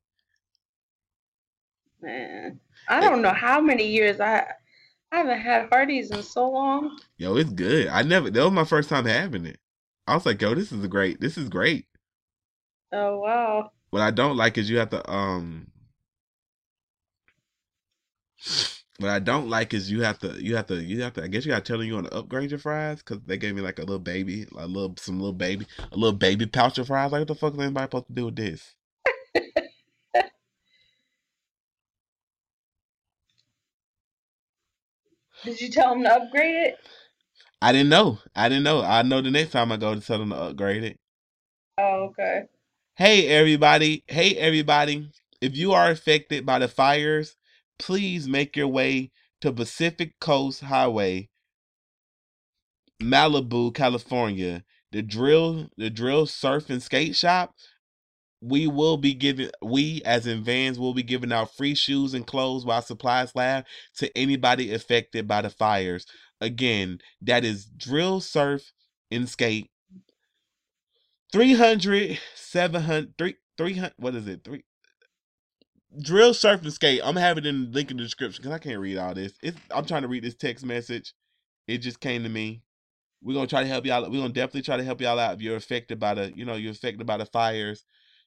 Man, 2.00 2.60
I 2.88 3.00
don't 3.00 3.22
know 3.22 3.32
how 3.32 3.60
many 3.60 3.86
years 3.86 4.20
I 4.20 4.46
I 5.12 5.18
haven't 5.18 5.40
had 5.40 5.68
Hardee's 5.70 6.10
in 6.10 6.22
so 6.22 6.48
long. 6.48 6.98
Yo, 7.18 7.36
it's 7.36 7.50
good. 7.50 7.88
I 7.88 8.02
never. 8.02 8.30
That 8.30 8.44
was 8.44 8.52
my 8.52 8.64
first 8.64 8.88
time 8.88 9.06
having 9.06 9.44
it. 9.44 9.58
I 10.06 10.14
was 10.14 10.24
like, 10.24 10.40
yo, 10.40 10.54
this 10.54 10.72
is 10.72 10.84
a 10.84 10.88
great. 10.88 11.20
This 11.20 11.36
is 11.36 11.48
great. 11.48 11.86
Oh 12.92 13.18
wow. 13.18 13.70
What 13.90 14.02
I 14.02 14.10
don't 14.10 14.36
like 14.36 14.56
is 14.56 14.70
you 14.70 14.78
have 14.78 14.90
to 14.90 15.10
um. 15.10 15.70
What 19.00 19.10
I 19.10 19.18
don't 19.18 19.48
like 19.48 19.72
is 19.72 19.90
you 19.90 20.02
have 20.02 20.18
to 20.18 20.44
you 20.44 20.56
have 20.56 20.66
to 20.66 20.76
you 20.84 21.00
have 21.00 21.14
to 21.14 21.22
I 21.22 21.28
guess 21.28 21.46
you 21.46 21.52
got 21.52 21.64
to 21.64 21.72
tell 21.72 21.78
them 21.78 21.86
you 21.86 21.94
want 21.94 22.08
to 22.08 22.18
upgrade 22.18 22.50
your 22.50 22.58
fries 22.60 22.98
because 22.98 23.20
they 23.26 23.38
gave 23.38 23.54
me 23.54 23.62
like 23.62 23.78
a 23.78 23.82
little 23.82 23.98
baby 23.98 24.46
a 24.58 24.66
little 24.66 24.94
some 24.98 25.18
little 25.18 25.32
baby 25.32 25.66
a 25.90 25.96
little 25.96 26.12
baby 26.18 26.44
pouch 26.44 26.76
of 26.76 26.88
fries 26.88 27.10
like 27.10 27.20
what 27.20 27.28
the 27.28 27.34
fuck 27.34 27.54
is 27.54 27.60
anybody 27.60 27.84
supposed 27.84 28.08
to 28.08 28.12
do 28.12 28.26
with 28.26 28.36
this? 28.36 28.74
Did 35.44 35.62
you 35.62 35.70
tell 35.70 35.94
them 35.94 36.02
to 36.02 36.12
upgrade 36.12 36.56
it? 36.56 36.78
I 37.62 37.72
didn't 37.72 37.88
know. 37.88 38.18
I 38.36 38.50
didn't 38.50 38.64
know. 38.64 38.82
I 38.82 39.00
know 39.02 39.22
the 39.22 39.30
next 39.30 39.52
time 39.52 39.72
I 39.72 39.78
go 39.78 39.94
to 39.94 40.00
tell 40.02 40.18
them 40.18 40.30
to 40.30 40.36
upgrade 40.36 40.84
it. 40.84 40.98
Oh, 41.78 42.10
okay. 42.10 42.42
Hey 42.96 43.28
everybody. 43.28 44.04
Hey 44.08 44.36
everybody. 44.36 45.10
If 45.40 45.56
you 45.56 45.72
are 45.72 45.90
affected 45.90 46.44
by 46.44 46.58
the 46.58 46.68
fires, 46.68 47.36
please 47.80 48.28
make 48.28 48.56
your 48.56 48.68
way 48.68 49.10
to 49.40 49.50
Pacific 49.50 50.20
Coast 50.20 50.60
Highway, 50.60 51.30
Malibu, 53.02 53.74
California. 53.74 54.64
The 54.92 55.02
drill 55.02 55.68
the 55.76 55.88
drill 55.88 56.26
surf 56.26 56.68
and 56.68 56.82
skate 56.82 57.16
shop 57.16 57.54
we 58.40 58.66
will 58.66 58.96
be 58.96 59.14
giving 59.14 59.50
we 59.62 60.02
as 60.04 60.26
in 60.26 60.42
vans 60.42 60.78
will 60.78 60.94
be 60.94 61.02
giving 61.02 61.32
out 61.32 61.54
free 61.54 61.74
shoes 61.74 62.14
and 62.14 62.26
clothes 62.26 62.64
while 62.64 62.82
supplies 62.82 63.34
last 63.36 63.66
to 63.96 64.16
anybody 64.16 64.72
affected 64.72 65.28
by 65.28 65.42
the 65.42 65.50
fires. 65.50 66.06
Again 66.40 66.98
that 67.22 67.44
is 67.44 67.66
drill 67.66 68.20
surf 68.20 68.72
and 69.10 69.28
skate. 69.28 69.70
300 71.32 72.18
700 72.34 73.16
3, 73.16 73.34
300 73.56 73.92
what 73.96 74.14
is 74.16 74.26
it? 74.26 74.42
3 74.42 74.64
drill 75.98 76.34
surf 76.34 76.62
and 76.62 76.72
skate. 76.72 77.00
I'm 77.02 77.16
having 77.16 77.44
it 77.44 77.48
in 77.48 77.66
the 77.66 77.70
link 77.70 77.90
in 77.90 77.96
the 77.96 78.02
description 78.02 78.42
because 78.42 78.54
i 78.54 78.58
can't 78.58 78.80
read 78.80 78.98
all 78.98 79.14
this. 79.14 79.32
It's, 79.42 79.58
i'm 79.74 79.84
trying 79.84 80.02
to 80.02 80.08
read 80.08 80.24
this 80.24 80.34
text 80.34 80.64
message. 80.64 81.14
It 81.66 81.78
just 81.78 82.00
came 82.00 82.22
to 82.22 82.28
me. 82.28 82.62
We're 83.22 83.34
gonna 83.34 83.46
try 83.46 83.62
to 83.62 83.68
help 83.68 83.84
y'all 83.86 84.02
we're 84.02 84.20
gonna 84.20 84.28
definitely 84.30 84.62
try 84.62 84.76
to 84.76 84.84
help 84.84 85.00
y'all 85.00 85.18
out 85.18 85.34
if 85.34 85.42
you're 85.42 85.56
affected 85.56 85.98
by 85.98 86.14
the 86.14 86.32
you 86.34 86.44
know 86.44 86.54
you're 86.54 86.72
affected 86.72 87.06
by 87.06 87.16
the 87.16 87.26
fires. 87.26 87.84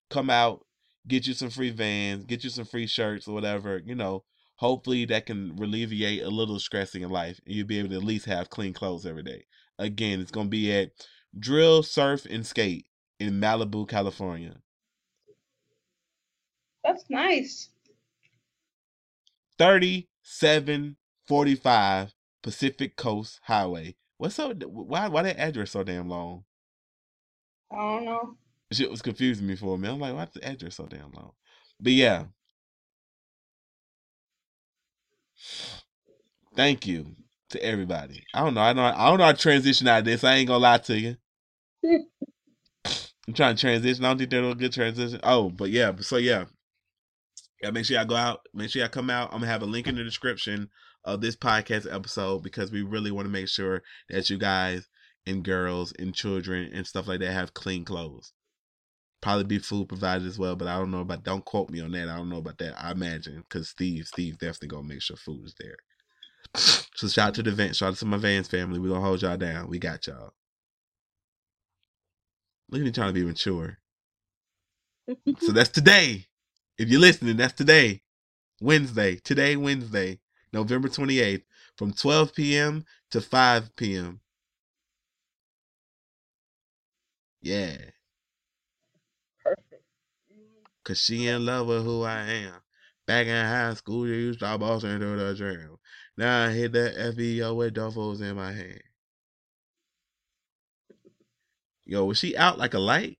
Come 0.09 0.29
out, 0.29 0.65
get 1.07 1.27
you 1.27 1.33
some 1.33 1.49
free 1.49 1.71
vans, 1.71 2.25
get 2.25 2.43
you 2.43 2.49
some 2.49 2.65
free 2.65 2.87
shirts 2.87 3.27
or 3.27 3.33
whatever, 3.33 3.81
you 3.83 3.95
know, 3.95 4.23
hopefully 4.55 5.05
that 5.05 5.25
can 5.25 5.57
alleviate 5.59 6.23
a 6.23 6.29
little 6.29 6.59
stress 6.59 6.93
in 6.93 7.01
your 7.01 7.09
life 7.09 7.39
and 7.45 7.55
you'll 7.55 7.67
be 7.67 7.79
able 7.79 7.89
to 7.89 7.95
at 7.95 8.03
least 8.03 8.25
have 8.25 8.49
clean 8.49 8.73
clothes 8.73 9.05
every 9.05 9.23
day. 9.23 9.45
Again, 9.79 10.19
it's 10.19 10.31
to 10.31 10.43
be 10.45 10.71
at 10.73 10.91
Drill 11.37 11.81
Surf 11.83 12.25
and 12.29 12.45
Skate 12.45 12.85
in 13.19 13.39
Malibu, 13.39 13.87
California. 13.87 14.57
That's 16.83 17.05
nice. 17.09 17.69
3745 19.59 22.13
Pacific 22.41 22.95
Coast 22.95 23.39
Highway. 23.43 23.95
What's 24.17 24.39
up? 24.39 24.63
Why 24.63 25.07
why 25.07 25.21
that 25.23 25.39
address 25.39 25.71
so 25.71 25.83
damn 25.83 26.09
long? 26.09 26.43
I 27.71 27.75
don't 27.77 28.05
know 28.05 28.37
shit 28.73 28.91
was 28.91 29.01
confusing 29.01 29.47
me 29.47 29.55
for 29.55 29.75
a 29.75 29.77
minute. 29.77 29.93
I'm 29.93 29.99
like, 29.99 30.15
why's 30.15 30.33
the 30.33 30.47
address 30.47 30.75
so 30.75 30.85
damn 30.85 31.11
long? 31.11 31.31
But 31.79 31.93
yeah. 31.93 32.25
Thank 36.55 36.87
you 36.87 37.15
to 37.49 37.63
everybody. 37.63 38.23
I 38.33 38.41
don't 38.41 38.53
know. 38.53 38.61
I 38.61 38.73
don't. 38.73 38.83
I 38.83 39.09
don't 39.09 39.19
know 39.19 39.25
how 39.25 39.31
to 39.31 39.37
transition 39.37 39.87
out 39.87 39.99
of 39.99 40.05
this. 40.05 40.23
I 40.23 40.35
ain't 40.35 40.47
gonna 40.47 40.59
lie 40.59 40.77
to 40.79 40.99
you. 40.99 41.15
I'm 43.27 43.33
trying 43.33 43.55
to 43.55 43.61
transition. 43.61 44.05
I 44.05 44.09
don't 44.09 44.17
think 44.19 44.29
they're 44.29 44.43
a 44.43 44.55
good 44.55 44.73
transition. 44.73 45.19
Oh, 45.23 45.49
but 45.49 45.69
yeah. 45.69 45.93
So 46.01 46.17
yeah. 46.17 46.45
Yeah, 47.63 47.71
make 47.71 47.85
sure 47.85 47.97
y'all 47.97 48.05
go 48.05 48.15
out. 48.15 48.41
Make 48.53 48.69
sure 48.69 48.81
y'all 48.81 48.89
come 48.89 49.09
out. 49.09 49.33
I'm 49.33 49.39
gonna 49.39 49.51
have 49.51 49.63
a 49.63 49.65
link 49.65 49.87
in 49.87 49.95
the 49.95 50.03
description 50.03 50.69
of 51.05 51.21
this 51.21 51.35
podcast 51.35 51.91
episode 51.91 52.43
because 52.43 52.71
we 52.71 52.83
really 52.83 53.09
want 53.09 53.25
to 53.25 53.31
make 53.31 53.47
sure 53.47 53.81
that 54.09 54.29
you 54.29 54.37
guys 54.37 54.87
and 55.25 55.43
girls 55.43 55.93
and 55.97 56.13
children 56.13 56.69
and 56.73 56.85
stuff 56.85 57.07
like 57.07 57.21
that 57.21 57.31
have 57.31 57.55
clean 57.55 57.85
clothes 57.85 58.33
probably 59.23 59.45
be 59.45 59.57
food 59.57 59.87
provided 59.87 60.27
as 60.27 60.37
well, 60.37 60.55
but 60.55 60.67
I 60.67 60.77
don't 60.77 60.91
know 60.91 60.99
about. 60.99 61.23
Don't 61.23 61.45
quote 61.45 61.69
me 61.69 61.79
on 61.79 61.91
that. 61.93 62.09
I 62.09 62.17
don't 62.17 62.29
know 62.29 62.39
about 62.39 62.57
that. 62.57 62.75
I 62.77 62.91
imagine 62.91 63.41
because 63.47 63.69
Steve, 63.69 64.05
Steve 64.05 64.37
definitely 64.37 64.67
gonna 64.67 64.87
make 64.87 65.01
sure 65.01 65.15
food 65.15 65.45
is 65.45 65.55
there. 65.59 65.77
So 66.95 67.07
shout 67.07 67.29
out 67.29 67.33
to 67.35 67.43
the 67.43 67.49
Vans, 67.49 67.77
shout 67.77 67.93
out 67.93 67.97
to 67.97 68.05
my 68.05 68.17
Vans 68.17 68.47
family. 68.47 68.79
We 68.79 68.89
gonna 68.89 69.01
hold 69.01 69.23
y'all 69.23 69.35
down. 69.35 69.67
We 69.67 69.79
got 69.79 70.05
y'all. 70.05 70.33
Look 72.69 72.81
at 72.81 72.85
me 72.85 72.91
trying 72.91 73.07
to 73.07 73.19
be 73.19 73.25
mature. 73.25 73.79
so 75.39 75.51
that's 75.51 75.69
today. 75.69 76.27
If 76.77 76.89
you're 76.89 77.01
listening, 77.01 77.37
that's 77.37 77.53
today. 77.53 78.01
Wednesday. 78.61 79.17
Today, 79.17 79.55
Wednesday, 79.55 80.19
November 80.53 80.87
28th, 80.89 81.43
from 81.77 81.93
12 81.93 82.35
p.m. 82.35 82.85
to 83.11 83.21
5 83.21 83.75
p.m. 83.75 84.19
Yeah. 87.41 87.77
Perfect. 89.43 89.83
Cause 90.83 90.99
she 90.99 91.27
in 91.27 91.45
love 91.45 91.67
with 91.67 91.83
who 91.83 92.03
I 92.03 92.21
am. 92.23 92.53
Back 93.07 93.27
in 93.27 93.45
high 93.45 93.73
school, 93.75 94.07
you 94.07 94.13
used 94.15 94.39
to 94.39 94.57
boss 94.57 94.83
into 94.83 95.05
the 95.05 95.35
dream. 95.35 95.77
Now 96.17 96.45
I 96.45 96.51
hit 96.51 96.73
that 96.73 96.95
FBO 96.95 97.55
with 97.55 97.75
duffels 97.75 98.21
in 98.21 98.35
my 98.35 98.51
hand. 98.53 98.81
Yo, 101.85 102.05
was 102.05 102.19
she 102.19 102.37
out 102.37 102.57
like 102.59 102.73
a 102.73 102.79
light? 102.79 103.17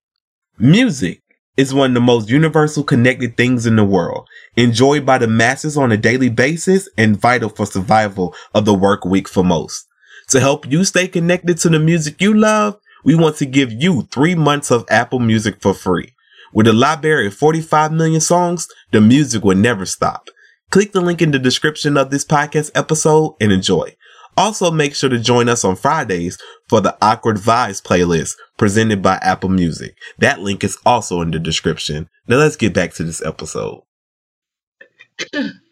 Music 0.59 1.22
is 1.55 1.73
one 1.73 1.91
of 1.91 1.93
the 1.93 2.01
most 2.01 2.29
universal 2.29 2.83
connected 2.83 3.37
things 3.37 3.65
in 3.65 3.75
the 3.75 3.83
world, 3.83 4.27
enjoyed 4.55 5.05
by 5.05 5.17
the 5.17 5.27
masses 5.27 5.77
on 5.77 5.91
a 5.91 5.97
daily 5.97 6.29
basis 6.29 6.89
and 6.97 7.19
vital 7.19 7.49
for 7.49 7.65
survival 7.65 8.33
of 8.53 8.65
the 8.65 8.73
work 8.73 9.05
week 9.05 9.27
for 9.27 9.43
most. 9.43 9.87
To 10.29 10.39
help 10.39 10.69
you 10.71 10.83
stay 10.83 11.07
connected 11.07 11.57
to 11.59 11.69
the 11.69 11.79
music 11.79 12.19
you 12.21 12.33
love, 12.33 12.79
we 13.03 13.15
want 13.15 13.37
to 13.37 13.45
give 13.45 13.71
you 13.71 14.07
three 14.11 14.33
months 14.33 14.71
of 14.71 14.85
Apple 14.89 15.19
Music 15.19 15.61
for 15.61 15.73
free. 15.73 16.13
With 16.53 16.67
a 16.67 16.73
library 16.73 17.27
of 17.27 17.33
45 17.33 17.91
million 17.91 18.21
songs, 18.21 18.67
the 18.91 19.01
music 19.01 19.43
will 19.43 19.57
never 19.57 19.85
stop. 19.85 20.29
Click 20.71 20.91
the 20.91 21.01
link 21.01 21.21
in 21.21 21.31
the 21.31 21.39
description 21.39 21.97
of 21.97 22.09
this 22.09 22.25
podcast 22.25 22.71
episode 22.73 23.35
and 23.39 23.51
enjoy. 23.51 23.95
Also, 24.35 24.71
make 24.71 24.95
sure 24.95 25.09
to 25.09 25.19
join 25.19 25.47
us 25.47 25.63
on 25.63 25.75
Fridays 25.75 26.37
for 26.67 26.81
the 26.81 26.97
Awkward 27.01 27.37
Vibes 27.37 27.81
playlist 27.81 28.35
presented 28.57 29.01
by 29.01 29.15
Apple 29.21 29.49
Music. 29.49 29.95
That 30.17 30.39
link 30.39 30.63
is 30.63 30.77
also 30.85 31.21
in 31.21 31.31
the 31.31 31.39
description. 31.39 32.09
Now 32.27 32.37
let's 32.37 32.55
get 32.55 32.73
back 32.73 32.93
to 32.93 33.03
this 33.03 33.23
episode. 33.23 33.81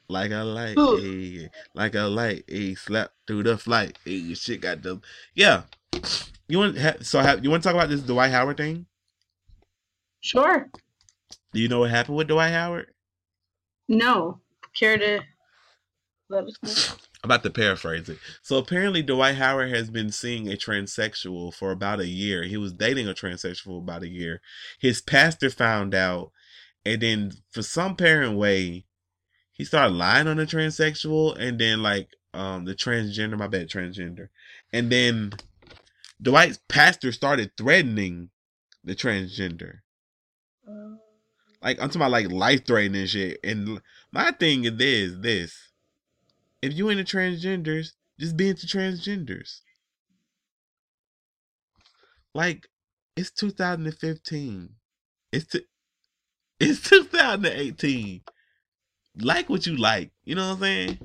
like 0.10 0.32
a 0.32 0.44
light, 0.44 0.78
hey, 0.78 1.50
like 1.74 1.96
a 1.96 2.02
light, 2.02 2.44
a 2.50 2.76
slap 2.76 3.12
through 3.26 3.44
the 3.44 3.58
flight. 3.58 3.98
Hey, 4.06 4.34
shit 4.36 4.62
got 4.62 4.84
them. 4.84 5.02
Yeah, 5.34 5.64
you 6.48 6.60
want 6.60 6.78
so 7.06 7.20
have, 7.20 7.44
you 7.44 7.50
want 7.50 7.64
to 7.64 7.70
talk 7.70 7.76
about 7.76 7.90
this 7.90 8.02
Dwight 8.02 8.32
Howard 8.32 8.58
thing? 8.58 8.86
Sure. 10.20 10.70
Do 11.54 11.60
you 11.60 11.68
know 11.68 11.80
what 11.80 11.90
happened 11.90 12.18
with 12.18 12.28
Dwight 12.28 12.52
Howard? 12.52 12.88
No. 13.88 14.40
Care 14.78 14.98
to 14.98 15.22
let 16.30 16.46
us 16.46 16.58
know? 16.62 16.96
I'm 17.24 17.28
about 17.30 17.44
to 17.44 17.52
paraphrase 17.52 18.10
it. 18.10 18.18
So 18.42 18.58
apparently 18.58 19.04
Dwight 19.04 19.36
Howard 19.36 19.70
has 19.70 19.92
been 19.92 20.12
seeing 20.12 20.48
a 20.48 20.56
transsexual 20.56 21.54
for 21.54 21.72
about 21.72 22.00
a 22.00 22.08
year. 22.08 22.44
He 22.44 22.58
was 22.58 22.74
dating 22.74 23.08
a 23.08 23.14
transsexual 23.14 23.64
for 23.64 23.78
about 23.78 24.04
a 24.04 24.10
year. 24.10 24.42
His 24.80 25.02
pastor 25.02 25.52
found 25.52 25.94
out, 25.94 26.32
and 26.84 27.02
then 27.02 27.32
for 27.52 27.62
some 27.62 27.96
parent 27.96 28.38
way, 28.38 28.86
he 29.52 29.64
started 29.64 29.94
lying 29.94 30.28
on 30.28 30.38
the 30.38 30.46
transsexual, 30.48 31.38
and 31.40 31.60
then 31.60 31.84
like 31.84 32.10
um 32.34 32.66
the 32.66 32.74
transgender, 32.74 33.38
my 33.38 33.48
bad, 33.48 33.70
transgender, 33.70 34.30
and 34.74 34.92
then 34.92 35.34
Dwight's 36.22 36.60
pastor 36.70 37.12
started 37.12 37.52
threatening 37.58 38.30
the 38.84 38.96
transgender. 38.96 39.80
Uh, 40.68 40.96
Like 41.62 41.80
I'm 41.80 41.90
talking 41.90 42.02
about 42.02 42.12
like 42.12 42.32
life 42.32 42.66
threatening 42.66 43.06
shit. 43.06 43.40
And 43.44 43.82
my 44.12 44.32
thing 44.32 44.66
is 44.66 44.78
this, 44.78 45.12
this. 45.20 45.71
If 46.62 46.74
you 46.74 46.90
into 46.90 47.04
transgenders, 47.04 47.90
just 48.20 48.38
be 48.38 48.50
into 48.50 48.68
transgenders. 48.68 49.62
Like, 52.34 52.68
it's 53.16 53.32
2015. 53.32 54.70
It's 55.34 55.46
t- 55.48 55.66
it's 56.60 56.90
2018. 56.90 58.22
Like 59.22 59.50
what 59.50 59.66
you 59.68 59.78
like. 59.78 60.12
You 60.26 60.36
know 60.36 60.48
what 60.50 60.56
I'm 60.56 60.60
saying? 60.62 61.00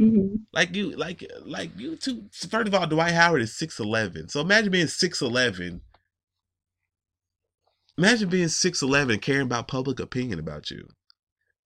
mhm. 0.00 0.40
Like 0.52 0.74
you 0.74 0.92
like 0.92 1.24
like 1.44 1.70
you 1.78 1.96
two 1.96 2.24
first 2.32 2.68
of 2.68 2.74
all, 2.74 2.86
Dwight 2.86 3.14
Howard 3.14 3.42
is 3.42 3.52
6'11. 3.52 4.30
So 4.30 4.40
imagine 4.40 4.72
being 4.72 4.86
6'11. 4.86 5.80
Imagine 7.98 8.28
being 8.28 8.48
6'11 8.48 9.20
caring 9.22 9.42
about 9.42 9.68
public 9.68 10.00
opinion 10.00 10.38
about 10.38 10.70
you. 10.70 10.88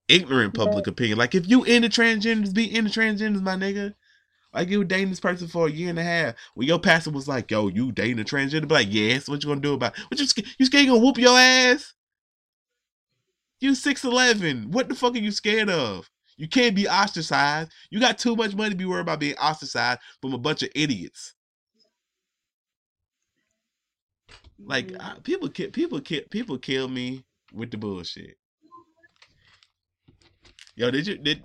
Ignorant 0.07 0.53
public 0.53 0.87
opinion. 0.87 1.17
Like 1.17 1.35
if 1.35 1.47
you 1.49 1.63
into 1.63 1.89
transgenders, 1.89 2.53
be 2.53 2.73
into 2.75 2.91
transgenders, 2.91 3.41
my 3.41 3.55
nigga. 3.55 3.95
Like 4.53 4.69
you 4.69 4.79
were 4.79 4.85
dating 4.85 5.09
this 5.09 5.19
person 5.19 5.47
for 5.47 5.67
a 5.67 5.71
year 5.71 5.89
and 5.89 5.99
a 5.99 6.03
half. 6.03 6.35
When 6.55 6.67
your 6.67 6.79
pastor 6.79 7.11
was 7.11 7.27
like, 7.27 7.51
yo, 7.51 7.67
you 7.67 7.91
dating 7.91 8.19
a 8.19 8.23
transgender? 8.23 8.67
Be 8.67 8.75
like, 8.75 8.87
yes, 8.93 9.27
what 9.29 9.43
you 9.43 9.49
gonna 9.49 9.61
do 9.61 9.73
about 9.73 9.97
it? 9.97 10.05
What 10.09 10.19
you 10.19 10.27
sca- 10.27 10.43
you 10.59 10.65
scared 10.65 10.85
you 10.85 10.91
gonna 10.91 11.03
whoop 11.03 11.17
your 11.17 11.37
ass? 11.37 11.93
You 13.59 13.75
6'11. 13.75 14.67
What 14.67 14.89
the 14.89 14.95
fuck 14.95 15.15
are 15.15 15.19
you 15.19 15.31
scared 15.31 15.69
of? 15.69 16.09
You 16.37 16.47
can't 16.47 16.75
be 16.75 16.87
ostracized. 16.87 17.71
You 17.89 17.99
got 17.99 18.17
too 18.17 18.35
much 18.35 18.55
money 18.55 18.71
to 18.71 18.75
be 18.75 18.85
worried 18.85 19.01
about 19.01 19.19
being 19.21 19.37
ostracized 19.37 20.01
from 20.21 20.33
a 20.33 20.37
bunch 20.37 20.63
of 20.63 20.69
idiots. 20.75 21.33
Like 24.59 24.91
Mhm. 24.91 24.97
I, 24.99 25.19
people, 25.19 25.49
ki- 25.49 25.69
people, 25.69 26.01
ki- 26.01 26.25
people 26.29 26.57
kill 26.57 26.87
me 26.87 27.23
with 27.53 27.71
the 27.71 27.77
bullshit. 27.77 28.37
Yo, 30.75 30.89
did 30.89 31.07
you 31.07 31.17
did? 31.17 31.43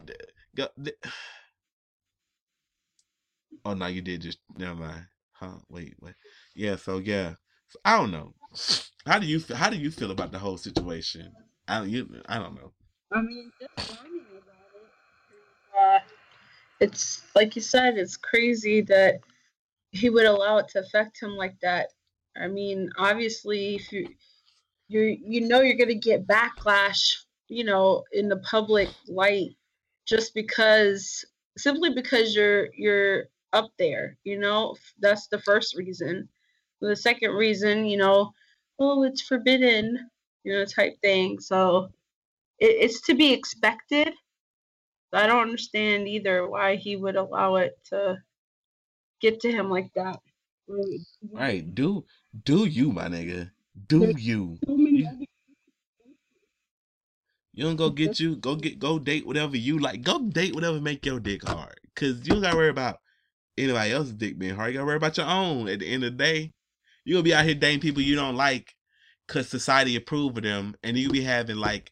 Go, 0.56 0.68
did 0.80 0.94
oh 3.64 3.74
no, 3.74 3.86
you 3.86 4.00
did 4.00 4.22
just 4.22 4.38
never 4.56 4.74
mind. 4.74 5.06
Huh? 5.32 5.58
Wait, 5.68 5.94
wait. 6.00 6.14
Yeah. 6.54 6.76
So 6.76 6.98
yeah, 6.98 7.34
so, 7.68 7.78
I 7.84 7.98
don't 7.98 8.10
know. 8.10 8.34
How 9.06 9.18
do 9.18 9.26
you 9.26 9.42
how 9.54 9.70
do 9.70 9.78
you 9.78 9.90
feel 9.90 10.10
about 10.10 10.32
the 10.32 10.38
whole 10.38 10.58
situation? 10.58 11.32
I 11.66 11.78
don't 11.78 11.88
you 11.88 12.20
I 12.28 12.38
don't 12.38 12.54
know. 12.54 12.72
I 13.10 13.22
mean, 13.22 13.50
just 13.58 13.90
learning 13.90 14.26
about 14.36 14.68
it. 14.74 14.88
Uh, 15.78 16.00
it's 16.80 17.22
like 17.34 17.56
you 17.56 17.62
said, 17.62 17.96
it's 17.96 18.18
crazy 18.18 18.82
that 18.82 19.20
he 19.92 20.10
would 20.10 20.26
allow 20.26 20.58
it 20.58 20.68
to 20.70 20.80
affect 20.80 21.22
him 21.22 21.36
like 21.36 21.58
that. 21.60 21.92
I 22.36 22.48
mean, 22.48 22.90
obviously, 22.98 23.76
if 23.76 23.90
you 23.92 24.08
you 24.88 25.16
you 25.24 25.48
know 25.48 25.62
you're 25.62 25.78
gonna 25.78 25.94
get 25.94 26.26
backlash, 26.26 27.24
you 27.48 27.64
know, 27.64 28.04
in 28.12 28.28
the 28.28 28.38
public 28.38 28.88
light, 29.08 29.56
just 30.06 30.34
because 30.34 31.24
simply 31.56 31.90
because 31.90 32.34
you're 32.34 32.68
you're 32.74 33.24
up 33.52 33.70
there. 33.78 34.16
You 34.24 34.38
know, 34.38 34.76
that's 35.00 35.26
the 35.28 35.40
first 35.40 35.76
reason. 35.76 36.28
The 36.80 36.94
second 36.94 37.32
reason, 37.32 37.86
you 37.86 37.96
know, 37.96 38.32
oh, 38.78 39.02
it's 39.02 39.22
forbidden, 39.22 40.08
you 40.44 40.52
know, 40.52 40.64
type 40.64 41.00
thing. 41.02 41.40
So 41.40 41.90
it, 42.58 42.66
it's 42.84 43.00
to 43.02 43.14
be 43.14 43.32
expected. 43.32 44.12
I 45.12 45.26
don't 45.26 45.40
understand 45.42 46.06
either 46.06 46.46
why 46.46 46.76
he 46.76 46.96
would 46.96 47.16
allow 47.16 47.56
it 47.56 47.78
to 47.86 48.18
get 49.20 49.40
to 49.40 49.50
him 49.50 49.70
like 49.70 49.90
that. 49.94 50.20
Right? 51.32 51.74
Do 51.74 52.04
do 52.44 52.66
you, 52.66 52.92
my 52.92 53.08
nigga? 53.08 53.50
Do 53.88 54.12
you? 54.18 54.58
So 54.66 54.76
many 54.76 54.98
You- 54.98 55.08
other- 55.08 55.24
You 57.58 57.64
don't 57.64 57.74
go 57.74 57.90
get 58.02 58.20
you 58.20 58.36
go 58.36 58.54
get 58.54 58.78
go 58.78 59.00
date 59.00 59.26
whatever 59.26 59.56
you 59.56 59.80
like. 59.80 60.02
Go 60.02 60.20
date 60.20 60.54
whatever 60.54 60.80
make 60.80 61.04
your 61.04 61.18
dick 61.18 61.46
hard. 61.46 61.80
Cause 61.96 62.20
you 62.24 62.34
don't 62.34 62.42
gotta 62.42 62.56
worry 62.56 62.68
about 62.68 63.00
anybody 63.58 63.90
else's 63.90 64.12
dick 64.12 64.38
being 64.38 64.54
hard. 64.54 64.68
You 64.68 64.74
gotta 64.74 64.86
worry 64.86 64.96
about 64.96 65.16
your 65.16 65.26
own. 65.26 65.68
At 65.68 65.80
the 65.80 65.92
end 65.92 66.04
of 66.04 66.12
the 66.12 66.24
day, 66.24 66.52
you 67.04 67.14
gonna 67.14 67.24
be 67.24 67.34
out 67.34 67.44
here 67.44 67.56
dating 67.56 67.80
people 67.80 68.00
you 68.00 68.14
don't 68.14 68.36
like, 68.36 68.76
cause 69.26 69.48
society 69.48 69.96
approve 69.96 70.36
of 70.36 70.44
them, 70.44 70.76
and 70.84 70.96
you 70.96 71.10
be 71.10 71.22
having 71.22 71.56
like 71.56 71.90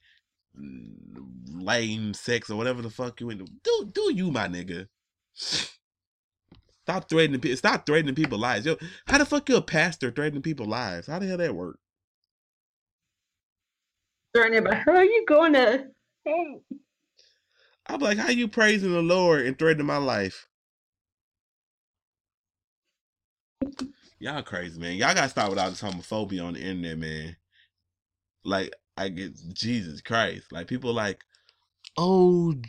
lame 1.52 2.14
sex 2.14 2.48
or 2.48 2.56
whatever 2.56 2.80
the 2.80 2.88
fuck 2.88 3.20
you 3.20 3.30
into. 3.30 3.46
Do 3.64 3.90
do 3.92 4.12
you, 4.14 4.30
my 4.30 4.46
nigga? 4.46 4.86
Stop 5.34 7.08
threatening 7.08 7.40
people. 7.40 7.56
Stop 7.56 7.84
threatening 7.86 8.14
people's 8.14 8.40
lives. 8.40 8.66
Yo, 8.66 8.76
how 9.08 9.18
the 9.18 9.26
fuck 9.26 9.48
you 9.48 9.56
a 9.56 9.62
pastor 9.62 10.12
threatening 10.12 10.42
people's 10.42 10.68
lives? 10.68 11.08
How 11.08 11.18
the 11.18 11.26
hell 11.26 11.38
that 11.38 11.56
work? 11.56 11.80
Threatening 14.36 14.66
about 14.66 14.76
how 14.84 14.96
are 14.96 15.04
you 15.04 15.24
going 15.26 15.54
to 15.54 15.86
hey, 16.26 16.58
I'm 17.86 18.00
like, 18.00 18.18
how 18.18 18.28
you 18.28 18.48
praising 18.48 18.92
the 18.92 19.00
Lord 19.00 19.46
and 19.46 19.58
threatening 19.58 19.86
my 19.86 19.96
life? 19.96 20.46
Y'all 24.18 24.42
crazy, 24.42 24.78
man. 24.78 24.96
Y'all 24.96 25.14
gotta 25.14 25.30
stop 25.30 25.48
with 25.48 25.58
all 25.58 25.70
this 25.70 25.80
homophobia 25.80 26.44
on 26.44 26.52
the 26.52 26.60
internet, 26.60 26.98
man. 26.98 27.36
Like, 28.44 28.74
I 28.98 29.08
get 29.08 29.32
Jesus 29.54 30.02
Christ. 30.02 30.52
Like 30.52 30.66
people 30.66 30.92
like, 30.92 31.24
oh, 31.96 32.52
you 32.52 32.62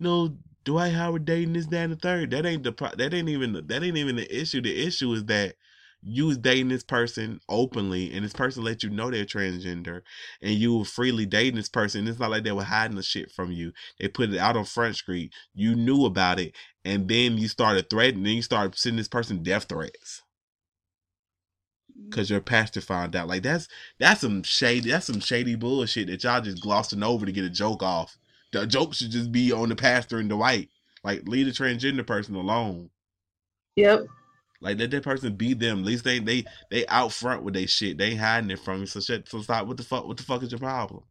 know, 0.00 0.38
Dwight 0.64 0.94
Howard 0.94 1.26
dating 1.26 1.52
this, 1.52 1.66
that, 1.66 1.84
and 1.84 1.92
the 1.92 1.96
third. 1.96 2.30
That 2.30 2.46
ain't 2.46 2.62
the 2.62 2.72
pro- 2.72 2.96
that 2.96 3.12
ain't 3.12 3.28
even 3.28 3.52
the, 3.52 3.62
that 3.62 3.82
ain't 3.82 3.98
even 3.98 4.16
the 4.16 4.40
issue. 4.40 4.62
The 4.62 4.86
issue 4.86 5.12
is 5.12 5.26
that 5.26 5.56
you 6.06 6.26
was 6.26 6.38
dating 6.38 6.68
this 6.68 6.84
person 6.84 7.40
openly, 7.48 8.12
and 8.12 8.24
this 8.24 8.32
person 8.32 8.62
let 8.62 8.82
you 8.82 8.90
know 8.90 9.10
they're 9.10 9.24
transgender, 9.24 10.02
and 10.42 10.54
you 10.54 10.78
were 10.78 10.84
freely 10.84 11.24
dating 11.24 11.56
this 11.56 11.68
person. 11.68 12.06
It's 12.06 12.18
not 12.18 12.30
like 12.30 12.44
they 12.44 12.52
were 12.52 12.64
hiding 12.64 12.96
the 12.96 13.02
shit 13.02 13.30
from 13.32 13.52
you. 13.52 13.72
They 13.98 14.08
put 14.08 14.30
it 14.30 14.38
out 14.38 14.56
on 14.56 14.64
Front 14.64 14.96
Street. 14.96 15.32
You 15.54 15.74
knew 15.74 16.04
about 16.04 16.38
it, 16.38 16.54
and 16.84 17.08
then 17.08 17.38
you 17.38 17.48
started 17.48 17.88
threatening. 17.88 18.24
Then 18.24 18.34
you 18.34 18.42
started 18.42 18.76
sending 18.76 18.98
this 18.98 19.08
person 19.08 19.42
death 19.42 19.64
threats 19.68 20.22
mm. 21.98 22.10
because 22.10 22.28
your 22.28 22.40
pastor 22.40 22.82
found 22.82 23.16
out. 23.16 23.28
Like 23.28 23.42
that's 23.42 23.66
that's 23.98 24.20
some 24.20 24.42
shady. 24.42 24.90
That's 24.90 25.06
some 25.06 25.20
shady 25.20 25.54
bullshit 25.54 26.08
that 26.08 26.22
y'all 26.22 26.42
just 26.42 26.62
glossing 26.62 27.02
over 27.02 27.24
to 27.24 27.32
get 27.32 27.44
a 27.44 27.50
joke 27.50 27.82
off. 27.82 28.16
The 28.52 28.66
joke 28.66 28.94
should 28.94 29.10
just 29.10 29.32
be 29.32 29.52
on 29.52 29.70
the 29.70 29.76
pastor 29.76 30.18
and 30.18 30.30
the 30.30 30.36
white. 30.36 30.68
Like 31.02 31.26
leave 31.26 31.46
the 31.46 31.52
transgender 31.52 32.06
person 32.06 32.34
alone. 32.34 32.90
Yep. 33.76 34.06
Like 34.64 34.78
let 34.78 34.90
that 34.92 35.04
person 35.04 35.36
be 35.36 35.54
them. 35.54 35.80
At 35.80 35.84
least 35.84 36.04
they 36.04 36.18
they 36.20 36.44
they 36.70 36.86
out 36.86 37.12
front 37.12 37.42
with 37.44 37.54
they 37.54 37.66
shit. 37.66 37.98
They 37.98 38.16
hiding 38.16 38.50
it 38.50 38.60
from 38.60 38.80
you. 38.80 38.86
So 38.86 39.00
shit. 39.00 39.28
So 39.28 39.42
stop. 39.42 39.66
What 39.66 39.76
the 39.76 39.84
fuck? 39.84 40.06
What 40.06 40.16
the 40.16 40.22
fuck 40.22 40.42
is 40.42 40.50
your 40.50 40.58
problem? 40.58 41.04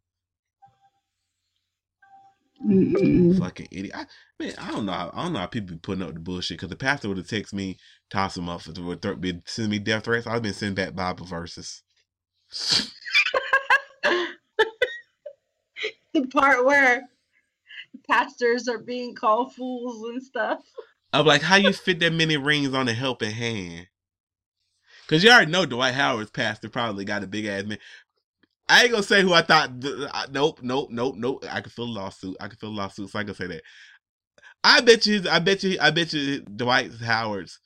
Mm-mm. 2.65 3.37
Fucking 3.37 3.67
idiot. 3.71 3.95
I, 3.95 4.05
man, 4.39 4.53
I 4.57 4.71
don't 4.71 4.85
know. 4.87 4.93
How, 4.93 5.11
I 5.13 5.23
don't 5.23 5.33
know 5.33 5.39
how 5.39 5.45
people 5.47 5.75
be 5.75 5.79
putting 5.79 6.03
up 6.03 6.13
the 6.13 6.19
bullshit. 6.19 6.57
Because 6.57 6.69
the 6.69 6.75
pastor 6.75 7.09
would 7.09 7.17
have 7.17 7.27
texted 7.27 7.53
me, 7.53 7.77
toss 8.09 8.37
him 8.37 8.49
off, 8.49 8.67
would 8.67 9.01
th- 9.01 9.21
be 9.21 9.41
sending 9.45 9.71
me 9.71 9.79
death 9.79 10.05
threats. 10.05 10.25
I've 10.25 10.41
been 10.41 10.53
sending 10.53 10.75
back 10.75 10.95
Bible 10.95 11.25
verses. 11.25 11.83
the 16.13 16.27
part 16.31 16.65
where 16.65 17.03
pastors 18.09 18.67
are 18.67 18.79
being 18.79 19.13
called 19.13 19.53
fools 19.53 20.09
and 20.09 20.23
stuff. 20.23 20.59
I'm 21.13 21.27
like, 21.27 21.43
how 21.43 21.57
you 21.57 21.71
fit 21.71 21.99
that 21.99 22.11
many 22.11 22.37
rings 22.37 22.73
on 22.73 22.89
a 22.89 22.93
helping 22.93 23.31
hand? 23.31 23.87
Cause 25.07 25.23
you 25.23 25.29
already 25.29 25.51
know 25.51 25.65
Dwight 25.65 25.93
Howard's 25.93 26.31
pastor 26.31 26.69
probably 26.69 27.05
got 27.05 27.23
a 27.23 27.27
big 27.27 27.45
ass 27.45 27.65
man. 27.65 27.77
I 28.67 28.83
ain't 28.83 28.91
gonna 28.91 29.03
say 29.03 29.21
who 29.21 29.33
I 29.33 29.41
thought. 29.41 29.71
Nope, 30.31 30.61
nope, 30.63 30.89
nope, 30.89 31.15
nope. 31.17 31.45
I 31.51 31.61
can 31.61 31.69
feel 31.69 31.85
a 31.85 31.85
lawsuit. 31.85 32.37
I 32.39 32.47
can 32.47 32.57
feel 32.57 32.69
a 32.69 32.71
lawsuit. 32.71 33.09
So 33.11 33.19
I 33.19 33.23
can 33.23 33.35
say 33.35 33.47
that. 33.47 33.61
I 34.63 34.81
bet 34.81 35.05
you. 35.05 35.21
I 35.29 35.39
bet 35.39 35.63
you. 35.63 35.77
I 35.79 35.91
bet 35.91 36.13
you. 36.13 36.41
Dwight 36.41 36.91
Howard's 37.03 37.59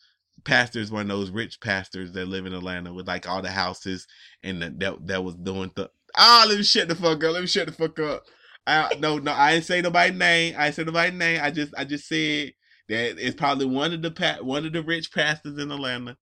pastor 0.44 0.80
is 0.80 0.92
one 0.92 1.04
of 1.04 1.08
those 1.08 1.30
rich 1.30 1.62
pastors 1.62 2.12
that 2.14 2.28
live 2.28 2.46
in 2.46 2.54
Atlanta 2.54 2.94
with 2.94 3.08
like 3.08 3.30
all 3.30 3.42
the 3.42 3.52
houses 3.52 4.08
and 4.44 4.62
the, 4.62 4.70
that 4.78 5.08
that 5.08 5.24
was 5.24 5.36
doing 5.36 5.72
the. 5.76 5.90
Ah, 6.18 6.46
let 6.48 6.58
me 6.58 6.64
shut 6.64 6.88
the 6.90 6.96
fuck 6.96 7.24
up. 7.24 7.34
Let 7.34 7.42
me 7.42 7.48
shut 7.48 7.68
the 7.68 7.74
fuck 7.74 8.00
up. 8.00 8.24
I, 8.66 8.96
no, 9.00 9.20
no, 9.20 9.32
I 9.32 9.54
ain't 9.54 9.66
say 9.66 9.82
nobody's 9.82 10.18
name. 10.18 10.56
I 10.58 10.66
ain't 10.66 10.76
say 10.76 10.84
nobody's 10.84 11.18
name. 11.18 11.40
I 11.42 11.52
just, 11.52 11.74
I 11.78 11.86
just 11.86 12.08
said 12.08 12.52
that 12.90 13.20
it's 13.20 13.36
probably 13.36 13.66
one 13.68 13.94
of 13.94 14.02
the 14.02 14.12
pa- 14.12 14.40
one 14.42 14.66
of 14.66 14.74
the 14.74 14.84
rich 14.84 15.14
pastors 15.14 15.58
in 15.60 15.72
Atlanta. 15.72 16.18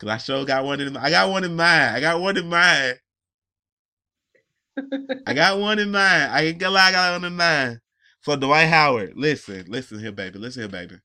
Cause 0.00 0.10
I 0.10 0.18
sure 0.18 0.44
got 0.46 0.64
one 0.64 0.80
in. 0.80 0.96
I 0.96 1.10
got 1.10 1.30
one 1.30 1.44
in 1.44 1.56
mind. 1.56 1.96
I 1.96 2.00
got 2.00 2.20
one 2.20 2.36
in 2.36 2.48
mind. 2.48 3.00
I 5.26 5.34
got 5.34 5.58
one 5.60 5.78
in 5.78 5.90
mind. 5.92 6.32
I 6.32 6.42
ain't 6.42 6.58
gonna 6.58 6.74
lie, 6.74 6.88
I 6.88 6.92
got 6.92 7.12
one 7.20 7.24
in 7.32 7.36
mind. 7.36 7.80
For 8.22 8.36
Dwight 8.36 8.68
Howard, 8.68 9.14
listen, 9.16 9.66
listen 9.68 10.00
here, 10.00 10.12
baby. 10.12 10.38
Listen 10.38 10.62
here, 10.62 10.70
baby. 10.70 10.96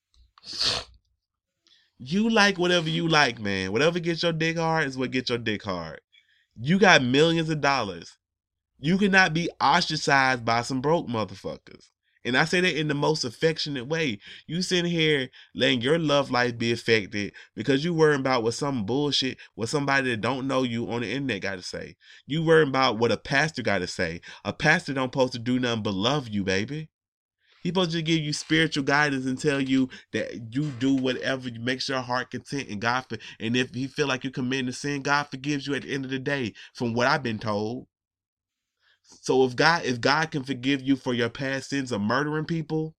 You 2.00 2.30
like 2.30 2.60
whatever 2.60 2.90
you 2.90 3.08
like, 3.08 3.40
man. 3.40 3.72
Whatever 3.72 4.00
gets 4.00 4.24
your 4.24 4.34
dick 4.34 4.58
hard 4.58 4.88
is 4.88 4.98
what 4.98 5.12
gets 5.12 5.30
your 5.30 5.40
dick 5.40 5.64
hard. 5.64 6.02
You 6.60 6.80
got 6.80 7.04
millions 7.04 7.50
of 7.50 7.62
dollars. 7.62 8.18
You 8.80 8.98
cannot 9.00 9.34
be 9.34 9.50
ostracized 9.62 10.46
by 10.46 10.64
some 10.64 10.82
broke 10.82 11.08
motherfuckers. 11.08 11.91
And 12.24 12.38
I 12.38 12.46
say 12.46 12.62
that 12.62 12.80
in 12.80 12.88
the 12.88 12.94
most 12.94 13.24
affectionate 13.24 13.88
way. 13.88 14.20
You 14.48 14.62
sitting 14.62 14.92
here 14.92 15.30
letting 15.56 15.82
your 15.82 15.98
love 15.98 16.30
life 16.30 16.58
be 16.58 16.72
affected 16.72 17.34
because 17.56 17.84
you 17.84 17.94
worrying 17.94 18.20
about 18.20 18.44
what 18.44 18.54
some 18.54 18.86
bullshit, 18.86 19.38
what 19.56 19.70
somebody 19.70 20.12
that 20.12 20.22
don't 20.22 20.48
know 20.48 20.64
you 20.64 20.90
on 20.92 21.02
the 21.02 21.12
internet 21.12 21.42
got 21.42 21.56
to 21.56 21.64
say. 21.64 21.96
You 22.28 22.44
worrying 22.44 22.70
about 22.70 23.00
what 23.00 23.12
a 23.12 23.18
pastor 23.18 23.62
got 23.62 23.80
to 23.80 23.88
say. 23.88 24.22
A 24.46 24.54
pastor 24.54 24.94
don't 24.94 25.12
supposed 25.12 25.34
to 25.34 25.40
do 25.40 25.60
nothing 25.60 25.84
but 25.84 25.94
love 25.94 26.28
you, 26.30 26.44
baby. 26.44 26.90
He 27.62 27.70
supposed 27.70 27.92
to 27.92 28.02
give 28.02 28.20
you 28.20 28.34
spiritual 28.34 28.84
guidance 28.84 29.26
and 29.26 29.40
tell 29.40 29.62
you 29.62 29.90
that 30.14 30.54
you 30.56 30.72
do 30.80 30.96
whatever 30.96 31.50
makes 31.60 31.90
your 31.90 32.02
heart 32.02 32.32
content 32.32 32.70
and 32.70 32.82
God. 32.82 33.06
And 33.40 33.56
if 33.56 33.74
he 33.74 33.88
feel 33.88 34.08
like 34.08 34.24
you're 34.24 34.32
committing 34.32 34.68
a 34.68 34.74
sin, 34.74 35.04
God 35.04 35.28
forgives 35.30 35.68
you 35.68 35.76
at 35.76 35.84
the 35.84 35.94
end 35.94 36.06
of 36.06 36.12
the 36.12 36.20
day. 36.20 36.54
From 36.74 36.94
what 36.94 37.08
I've 37.08 37.24
been 37.24 37.40
told. 37.40 37.88
So 39.22 39.44
if 39.46 39.56
God, 39.56 39.86
if 39.86 40.02
God 40.02 40.32
can 40.32 40.44
forgive 40.44 40.82
you 40.82 40.96
for 40.96 41.14
your 41.14 41.30
past 41.30 41.70
sins 41.70 41.92
of 41.92 42.02
murdering 42.02 42.46
people, 42.46 42.96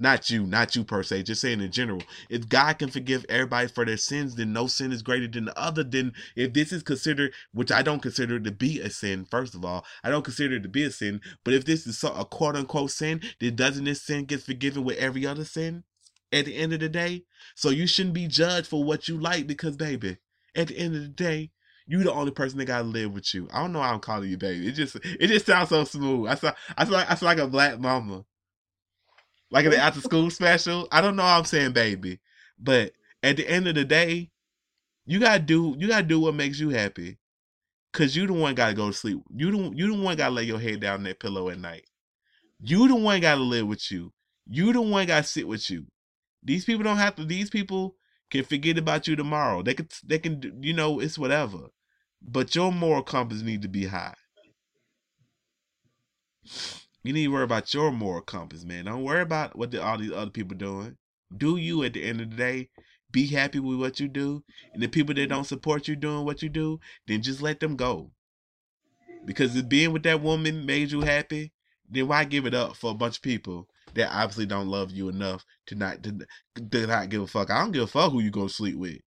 not 0.00 0.28
you, 0.30 0.44
not 0.46 0.76
you 0.76 0.84
per 0.84 1.02
se, 1.02 1.22
just 1.24 1.40
saying 1.40 1.60
in 1.60 1.72
general. 1.72 2.02
If 2.28 2.48
God 2.48 2.78
can 2.78 2.90
forgive 2.90 3.24
everybody 3.28 3.68
for 3.68 3.84
their 3.84 3.96
sins, 3.96 4.34
then 4.34 4.52
no 4.52 4.66
sin 4.66 4.92
is 4.92 5.02
greater 5.02 5.28
than 5.28 5.46
the 5.46 5.58
other. 5.58 5.84
Then 5.84 6.12
if 6.36 6.52
this 6.52 6.72
is 6.72 6.82
considered, 6.82 7.32
which 7.52 7.72
I 7.72 7.82
don't 7.82 8.02
consider 8.02 8.40
to 8.40 8.50
be 8.50 8.80
a 8.80 8.90
sin, 8.90 9.24
first 9.24 9.54
of 9.54 9.64
all, 9.64 9.86
I 10.04 10.10
don't 10.10 10.24
consider 10.24 10.56
it 10.56 10.64
to 10.64 10.68
be 10.68 10.84
a 10.84 10.90
sin. 10.90 11.20
But 11.44 11.54
if 11.54 11.64
this 11.64 11.86
is 11.86 12.04
a 12.04 12.24
quote 12.24 12.56
unquote 12.56 12.90
sin, 12.90 13.22
then 13.40 13.56
doesn't 13.56 13.84
this 13.84 14.02
sin 14.02 14.26
get 14.26 14.42
forgiven 14.42 14.84
with 14.84 14.98
every 14.98 15.26
other 15.26 15.44
sin 15.44 15.84
at 16.32 16.46
the 16.46 16.56
end 16.56 16.74
of 16.74 16.80
the 16.80 16.88
day? 16.90 17.24
So 17.54 17.70
you 17.70 17.86
shouldn't 17.86 18.14
be 18.14 18.26
judged 18.28 18.66
for 18.66 18.84
what 18.84 19.08
you 19.08 19.18
like 19.18 19.46
because, 19.46 19.76
baby, 19.76 20.18
at 20.54 20.68
the 20.68 20.78
end 20.78 20.96
of 20.96 21.02
the 21.02 21.08
day, 21.08 21.52
you 21.86 22.02
the 22.02 22.12
only 22.12 22.30
person 22.30 22.58
that 22.58 22.64
gotta 22.64 22.84
live 22.84 23.12
with 23.12 23.34
you. 23.34 23.48
I 23.52 23.60
don't 23.60 23.72
know 23.72 23.80
why 23.80 23.90
I'm 23.90 24.00
calling 24.00 24.30
you 24.30 24.38
baby. 24.38 24.66
It 24.68 24.72
just 24.72 24.96
it 24.96 25.26
just 25.26 25.46
sounds 25.46 25.68
so 25.68 25.84
smooth. 25.84 26.30
I 26.30 26.34
saw 26.34 26.52
I 26.76 26.84
feel 26.84 26.94
like 26.94 27.10
I 27.10 27.14
feel 27.14 27.26
like 27.26 27.38
a 27.38 27.46
black 27.46 27.78
mama. 27.78 28.24
Like 29.50 29.64
in 29.66 29.70
the 29.70 29.78
after 29.78 30.00
school 30.00 30.30
special. 30.30 30.88
I 30.90 31.00
don't 31.00 31.16
know 31.16 31.22
how 31.22 31.38
I'm 31.38 31.44
saying 31.44 31.72
baby. 31.72 32.20
But 32.58 32.92
at 33.22 33.36
the 33.36 33.48
end 33.48 33.68
of 33.68 33.74
the 33.74 33.84
day, 33.84 34.30
you 35.06 35.20
gotta 35.20 35.40
do 35.40 35.76
you 35.78 35.88
gotta 35.88 36.06
do 36.06 36.20
what 36.20 36.34
makes 36.34 36.58
you 36.58 36.70
happy. 36.70 37.18
Cause 37.92 38.16
you 38.16 38.26
the 38.26 38.32
one 38.32 38.54
gotta 38.54 38.74
go 38.74 38.88
to 38.88 38.92
sleep. 38.92 39.20
You 39.34 39.50
don't 39.50 39.76
you 39.76 39.94
the 39.94 40.02
one 40.02 40.16
gotta 40.16 40.34
lay 40.34 40.44
your 40.44 40.58
head 40.58 40.80
down 40.80 41.02
that 41.04 41.20
pillow 41.20 41.50
at 41.50 41.58
night. 41.58 41.84
You 42.60 42.88
the 42.88 42.96
one 42.96 43.20
gotta 43.20 43.42
live 43.42 43.66
with 43.66 43.90
you. 43.90 44.12
You 44.48 44.72
the 44.72 44.80
one 44.80 45.06
gotta 45.06 45.26
sit 45.26 45.46
with 45.46 45.70
you. 45.70 45.86
These 46.42 46.64
people 46.64 46.82
don't 46.82 46.96
have 46.96 47.14
to 47.16 47.24
these 47.24 47.50
people 47.50 47.96
can 48.30 48.44
forget 48.44 48.78
about 48.78 49.06
you 49.06 49.16
tomorrow. 49.16 49.62
They 49.62 49.74
can 49.74 49.88
they 50.04 50.18
can 50.18 50.58
you 50.62 50.72
know 50.72 50.98
it's 50.98 51.18
whatever. 51.18 51.68
But 52.26 52.54
your 52.54 52.72
moral 52.72 53.02
compass 53.02 53.42
need 53.42 53.62
to 53.62 53.68
be 53.68 53.86
high. 53.86 54.14
You 57.02 57.12
need 57.12 57.24
to 57.24 57.28
worry 57.28 57.44
about 57.44 57.72
your 57.74 57.92
moral 57.92 58.22
compass, 58.22 58.64
man. 58.64 58.86
Don't 58.86 59.04
worry 59.04 59.20
about 59.20 59.56
what 59.56 59.70
the, 59.70 59.82
all 59.82 59.98
these 59.98 60.12
other 60.12 60.30
people 60.30 60.56
doing. 60.56 60.96
Do 61.36 61.56
you 61.56 61.84
at 61.84 61.92
the 61.92 62.02
end 62.02 62.20
of 62.22 62.30
the 62.30 62.36
day? 62.36 62.70
Be 63.10 63.26
happy 63.26 63.60
with 63.60 63.78
what 63.78 64.00
you 64.00 64.08
do. 64.08 64.42
And 64.72 64.82
the 64.82 64.88
people 64.88 65.14
that 65.14 65.28
don't 65.28 65.44
support 65.44 65.86
you 65.86 65.96
doing 65.96 66.24
what 66.24 66.42
you 66.42 66.48
do, 66.48 66.80
then 67.06 67.22
just 67.22 67.42
let 67.42 67.60
them 67.60 67.76
go. 67.76 68.10
Because 69.24 69.54
if 69.54 69.68
being 69.68 69.92
with 69.92 70.02
that 70.04 70.22
woman 70.22 70.66
made 70.66 70.90
you 70.90 71.02
happy, 71.02 71.52
then 71.88 72.08
why 72.08 72.24
give 72.24 72.46
it 72.46 72.54
up 72.54 72.74
for 72.74 72.90
a 72.90 72.94
bunch 72.94 73.16
of 73.16 73.22
people 73.22 73.68
that 73.94 74.10
obviously 74.10 74.46
don't 74.46 74.68
love 74.68 74.90
you 74.90 75.08
enough 75.08 75.44
to 75.66 75.74
not 75.74 76.02
to, 76.02 76.26
to 76.70 76.86
not 76.86 77.10
give 77.10 77.22
a 77.22 77.26
fuck? 77.26 77.50
I 77.50 77.60
don't 77.60 77.72
give 77.72 77.82
a 77.82 77.86
fuck 77.86 78.12
who 78.12 78.20
you 78.20 78.30
gonna 78.30 78.48
sleep 78.48 78.76
with. 78.76 78.98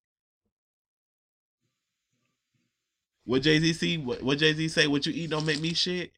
What 3.28 3.42
Jay 3.42 3.60
Z 3.60 3.74
see? 3.74 3.98
What, 3.98 4.24
what 4.24 4.38
Jay 4.38 4.54
Z 4.54 4.70
say? 4.70 4.88
What 4.88 5.06
you 5.06 5.12
eat 5.14 5.30
don't 5.30 5.46
make 5.46 5.60
me 5.60 5.74
shit. 5.74 6.14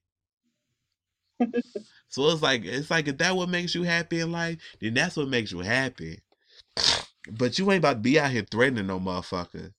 so 2.07 2.29
it's 2.29 2.43
like 2.43 2.63
it's 2.63 2.91
like 2.91 3.07
if 3.07 3.17
that 3.17 3.35
what 3.35 3.49
makes 3.49 3.73
you 3.73 3.81
happy 3.81 4.19
in 4.19 4.31
life, 4.31 4.59
then 4.79 4.93
that's 4.93 5.17
what 5.17 5.27
makes 5.27 5.51
you 5.51 5.59
happy. 5.59 6.19
But 7.31 7.57
you 7.57 7.71
ain't 7.71 7.79
about 7.79 7.93
to 7.93 7.99
be 7.99 8.19
out 8.19 8.29
here 8.29 8.45
threatening 8.49 8.85
no 8.85 8.99
motherfucker. 8.99 9.73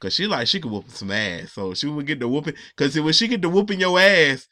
Cause 0.00 0.14
she 0.14 0.26
like 0.26 0.48
she 0.48 0.60
could 0.60 0.70
whoop 0.70 0.88
some 0.88 1.10
ass. 1.10 1.52
So 1.52 1.74
she 1.74 1.86
would 1.88 2.06
get 2.06 2.20
the 2.20 2.28
whooping. 2.28 2.54
Cause 2.76 2.98
when 2.98 3.12
she 3.12 3.28
get 3.28 3.42
the 3.42 3.50
whooping 3.50 3.80
your 3.80 4.00
ass, 4.00 4.48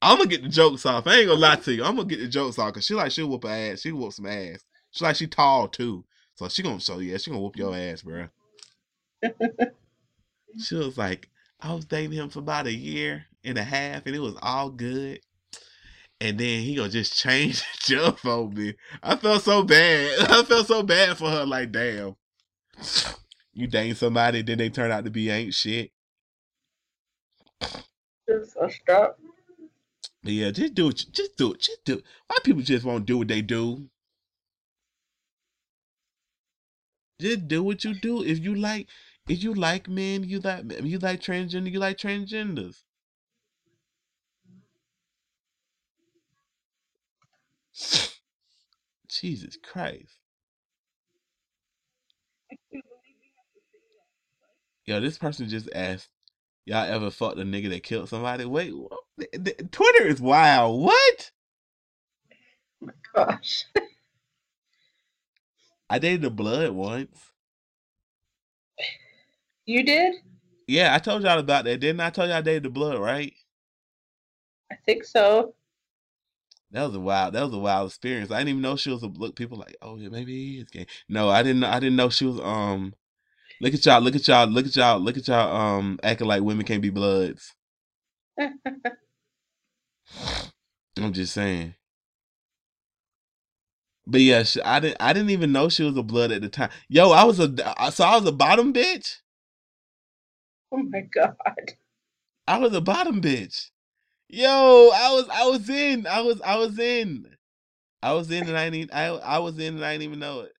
I'm 0.00 0.18
gonna 0.18 0.30
get 0.30 0.44
the 0.44 0.48
jokes 0.48 0.86
off. 0.86 1.08
I 1.08 1.16
ain't 1.16 1.28
gonna 1.28 1.40
lie 1.40 1.56
to 1.56 1.74
you. 1.74 1.82
I'm 1.82 1.96
gonna 1.96 2.06
get 2.06 2.20
the 2.20 2.28
jokes 2.28 2.56
off. 2.56 2.74
Cause 2.74 2.84
she 2.84 2.94
like 2.94 3.10
she'll 3.10 3.28
whoop 3.28 3.42
her 3.42 3.50
ass. 3.50 3.80
She 3.80 3.90
whoop 3.90 4.12
some 4.12 4.26
ass. 4.26 4.64
She 4.92 5.04
like 5.04 5.16
she 5.16 5.26
tall 5.26 5.66
too. 5.66 6.04
So 6.36 6.48
she 6.48 6.62
gonna 6.62 6.78
so 6.78 7.00
yeah, 7.00 7.16
she 7.16 7.32
gonna 7.32 7.42
whoop 7.42 7.56
your 7.56 7.74
ass, 7.74 8.02
bro. 8.02 8.28
she 10.58 10.74
was 10.76 10.98
like, 10.98 11.28
I 11.60 11.74
was 11.74 11.84
dating 11.84 12.12
him 12.12 12.30
for 12.30 12.40
about 12.40 12.66
a 12.66 12.72
year 12.72 13.26
and 13.44 13.58
a 13.58 13.62
half, 13.64 14.06
and 14.06 14.14
it 14.14 14.20
was 14.20 14.36
all 14.42 14.70
good. 14.70 15.20
And 16.20 16.38
then 16.38 16.62
he 16.62 16.74
gonna 16.74 16.88
just 16.90 17.18
change 17.18 17.60
the 17.86 17.94
jump 17.96 18.24
on 18.24 18.54
me. 18.54 18.74
I 19.02 19.16
felt 19.16 19.42
so 19.42 19.62
bad. 19.62 20.20
I 20.30 20.42
felt 20.44 20.66
so 20.66 20.82
bad 20.82 21.16
for 21.16 21.30
her. 21.30 21.46
Like, 21.46 21.72
damn, 21.72 22.16
you 23.54 23.66
dating 23.66 23.94
somebody, 23.94 24.42
then 24.42 24.58
they 24.58 24.70
turn 24.70 24.90
out 24.90 25.04
to 25.04 25.10
be 25.10 25.30
ain't 25.30 25.54
shit. 25.54 25.90
Just 28.28 28.56
stop. 28.70 29.18
Yeah, 30.22 30.50
just 30.50 30.74
do 30.74 30.88
it. 30.88 31.04
Just 31.12 31.36
do 31.36 31.52
it. 31.54 31.60
Just 31.60 31.84
do 31.84 31.94
it. 31.94 32.04
Why 32.26 32.36
people 32.44 32.62
just 32.62 32.84
won't 32.84 33.06
do 33.06 33.18
what 33.18 33.28
they 33.28 33.42
do? 33.42 33.88
Just 37.20 37.48
do 37.48 37.62
what 37.62 37.84
you 37.84 37.94
do. 37.94 38.22
If 38.22 38.40
you 38.40 38.54
like, 38.54 38.88
if 39.28 39.42
you 39.42 39.54
like 39.54 39.88
men, 39.88 40.24
you 40.24 40.40
like 40.40 40.64
you 40.82 40.98
like 40.98 41.20
transgender, 41.20 41.70
you 41.70 41.78
like 41.78 41.96
transgenders. 41.98 42.82
Jesus 49.08 49.56
Christ. 49.62 50.18
Yo, 54.86 55.00
this 55.00 55.18
person 55.18 55.48
just 55.48 55.68
asked, 55.74 56.08
y'all 56.64 56.84
ever 56.84 57.10
fucked 57.10 57.38
a 57.38 57.42
nigga 57.42 57.70
that 57.70 57.82
killed 57.84 58.08
somebody? 58.08 58.44
Wait, 58.44 58.72
what? 58.76 59.00
Twitter 59.72 60.06
is 60.06 60.20
wild. 60.20 60.82
What? 60.82 61.30
Oh 62.82 62.86
my 62.86 63.34
gosh. 63.34 63.66
I 65.90 65.98
dated 65.98 66.24
a 66.24 66.30
blood 66.30 66.70
once. 66.70 67.29
You 69.66 69.84
did? 69.84 70.14
Yeah, 70.66 70.94
I 70.94 70.98
told 70.98 71.22
y'all 71.22 71.38
about 71.38 71.64
that. 71.66 71.80
Didn't 71.80 72.00
I 72.00 72.10
tell 72.10 72.26
y'all 72.26 72.36
I 72.38 72.42
dated 72.42 72.64
the 72.64 72.70
blood, 72.70 72.98
right? 72.98 73.34
I 74.72 74.76
think 74.86 75.04
so. 75.04 75.54
That 76.72 76.84
was 76.86 76.94
a 76.96 77.00
wild. 77.00 77.34
That 77.34 77.44
was 77.44 77.54
a 77.54 77.58
wild 77.58 77.88
experience. 77.88 78.30
I 78.30 78.38
didn't 78.38 78.50
even 78.50 78.62
know 78.62 78.76
she 78.76 78.90
was 78.90 79.02
a 79.02 79.08
look. 79.08 79.36
People 79.36 79.58
like, 79.58 79.76
oh 79.82 79.96
yeah, 79.96 80.08
maybe 80.10 80.32
he 80.34 80.58
is 80.60 80.68
gay. 80.70 80.86
No, 81.08 81.28
I 81.30 81.42
didn't. 81.42 81.64
I 81.64 81.80
didn't 81.80 81.96
know 81.96 82.10
she 82.10 82.26
was. 82.26 82.40
Um, 82.40 82.94
look 83.60 83.74
at 83.74 83.86
y'all. 83.86 84.00
Look 84.02 84.16
at 84.16 84.28
y'all. 84.28 84.48
Look 84.48 84.66
at 84.66 84.76
y'all. 84.76 85.00
Look 85.00 85.16
at 85.18 85.28
y'all. 85.28 85.56
Um, 85.56 86.00
acting 86.02 86.28
like 86.28 86.42
women 86.42 86.66
can't 86.66 86.82
be 86.82 86.90
bloods. 86.90 87.54
I'm 90.98 91.12
just 91.12 91.34
saying. 91.34 91.74
But 94.06 94.22
yeah, 94.22 94.44
she, 94.44 94.62
I 94.62 94.80
didn't. 94.80 94.98
I 95.00 95.12
didn't 95.12 95.30
even 95.30 95.52
know 95.52 95.68
she 95.68 95.84
was 95.84 95.96
a 95.96 96.02
blood 96.02 96.32
at 96.32 96.42
the 96.42 96.48
time. 96.50 96.70
Yo, 96.88 97.10
I 97.10 97.24
was 97.24 97.40
a. 97.40 97.48
So 97.92 98.04
I 98.04 98.16
was 98.16 98.26
a 98.26 98.32
bottom 98.32 98.72
bitch. 98.72 99.18
oh 100.72 100.82
my 100.82 101.02
god. 101.02 101.36
I 102.46 102.58
was 102.58 102.74
a 102.74 102.80
bottom 102.80 103.22
bitch. 103.22 103.70
Yo, 104.28 104.90
I 104.94 105.12
was. 105.12 105.28
I 105.32 105.48
was 105.48 105.68
in. 105.70 106.06
I 106.06 106.22
was. 106.22 106.40
I 106.42 106.56
was 106.56 106.78
in. 106.78 107.26
I 108.02 108.12
was 108.14 108.30
in, 108.30 108.48
and 108.48 108.58
I 108.58 108.70
didn't. 108.70 108.94
I 108.94 109.06
I 109.08 109.38
was 109.38 109.58
in, 109.58 109.76
and 109.76 109.84
I 109.84 109.92
didn't 109.94 110.04
even 110.04 110.20
know 110.20 110.40
it. 110.40 110.52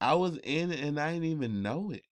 I 0.00 0.14
was 0.14 0.38
in, 0.44 0.72
and 0.72 1.00
I 1.00 1.12
didn't 1.14 1.26
even 1.28 1.62
know 1.62 1.92
it. 1.92 2.04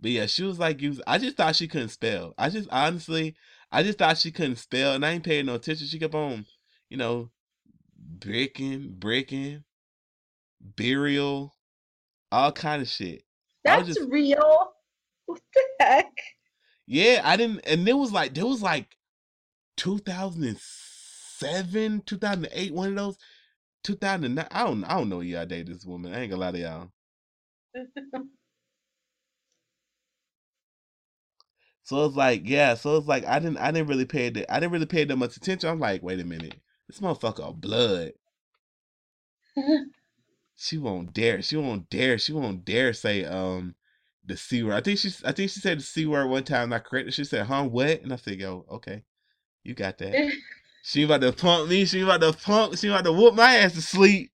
But 0.00 0.12
yeah, 0.12 0.26
she 0.26 0.44
was 0.44 0.58
like, 0.58 0.82
you. 0.82 1.00
I 1.06 1.18
just 1.18 1.36
thought 1.36 1.56
she 1.56 1.68
couldn't 1.68 1.90
spell. 1.90 2.34
I 2.38 2.50
just 2.50 2.68
honestly, 2.70 3.36
I 3.72 3.82
just 3.82 3.98
thought 3.98 4.18
she 4.18 4.32
couldn't 4.32 4.56
spell, 4.56 4.94
and 4.94 5.04
I 5.06 5.12
ain't 5.12 5.24
paying 5.24 5.46
no 5.46 5.54
attention. 5.56 5.86
She 5.86 5.98
kept 5.98 6.14
on, 6.14 6.46
you 6.90 6.96
know, 6.96 7.30
breaking, 7.98 8.96
breaking, 8.98 9.64
burial, 10.60 11.54
all 12.32 12.52
kind 12.52 12.82
of 12.82 12.88
shit. 12.88 13.22
That's 13.64 13.86
just, 13.88 14.00
real. 14.10 14.72
What 15.26 15.40
the 15.52 15.60
heck? 15.80 16.12
yeah, 16.86 17.20
I 17.24 17.36
didn't, 17.36 17.60
and 17.66 17.88
it 17.88 17.94
was 17.94 18.12
like, 18.12 18.34
there 18.34 18.46
was 18.46 18.62
like 18.62 18.96
2007, 19.76 22.02
2008, 22.06 22.72
one 22.72 22.90
of 22.90 22.94
those, 22.94 23.18
2009. 23.82 24.46
I 24.52 24.64
don't, 24.64 24.84
I 24.84 24.94
don't 24.94 25.08
know. 25.08 25.18
Yeah, 25.20 25.42
I 25.42 25.46
dated 25.46 25.74
this 25.74 25.84
woman. 25.84 26.14
I 26.14 26.20
ain't 26.20 26.30
gonna 26.30 26.40
lie 26.40 26.52
to 26.52 26.58
y'all. 26.58 26.92
So 31.86 32.04
it's 32.04 32.16
like, 32.16 32.48
yeah. 32.48 32.74
So 32.74 32.96
it's 32.96 33.06
like 33.06 33.24
I 33.26 33.38
didn't, 33.38 33.58
I 33.58 33.70
didn't 33.70 33.88
really 33.88 34.06
pay 34.06 34.28
that. 34.28 34.52
I 34.52 34.58
didn't 34.58 34.72
really 34.72 34.86
pay 34.86 35.04
that 35.04 35.16
much 35.16 35.36
attention. 35.36 35.70
I'm 35.70 35.78
like, 35.78 36.02
wait 36.02 36.18
a 36.18 36.24
minute, 36.24 36.56
this 36.88 36.98
motherfucker 36.98 37.54
blood. 37.54 38.12
She 40.56 40.78
won't 40.78 41.12
dare. 41.12 41.42
She 41.42 41.56
won't 41.56 41.90
dare. 41.90 42.18
She 42.18 42.32
won't 42.32 42.64
dare 42.64 42.92
say 42.92 43.24
um 43.24 43.74
the 44.24 44.36
c 44.36 44.62
word. 44.62 44.74
I 44.74 44.80
think 44.80 44.98
she 44.98 45.10
I 45.24 45.32
think 45.32 45.50
she 45.50 45.60
said 45.60 45.78
the 45.80 45.84
c 45.84 46.06
word 46.06 46.28
one 46.28 46.44
time. 46.44 46.72
I 46.72 46.78
corrected. 46.78 47.14
She 47.14 47.24
said, 47.24 47.46
"Huh, 47.46 47.64
what?" 47.64 48.02
And 48.02 48.12
I 48.12 48.16
said, 48.16 48.40
"Yo, 48.40 48.64
okay, 48.70 49.04
you 49.64 49.74
got 49.74 49.98
that." 49.98 50.32
she 50.82 51.04
about 51.04 51.22
to 51.22 51.32
pump 51.32 51.68
me. 51.68 51.84
She 51.84 52.00
about 52.02 52.22
to 52.22 52.32
pump. 52.32 52.78
She 52.78 52.88
about 52.88 53.04
to 53.04 53.12
whoop 53.12 53.34
my 53.34 53.56
ass 53.56 53.74
to 53.74 53.82
sleep. 53.82 54.32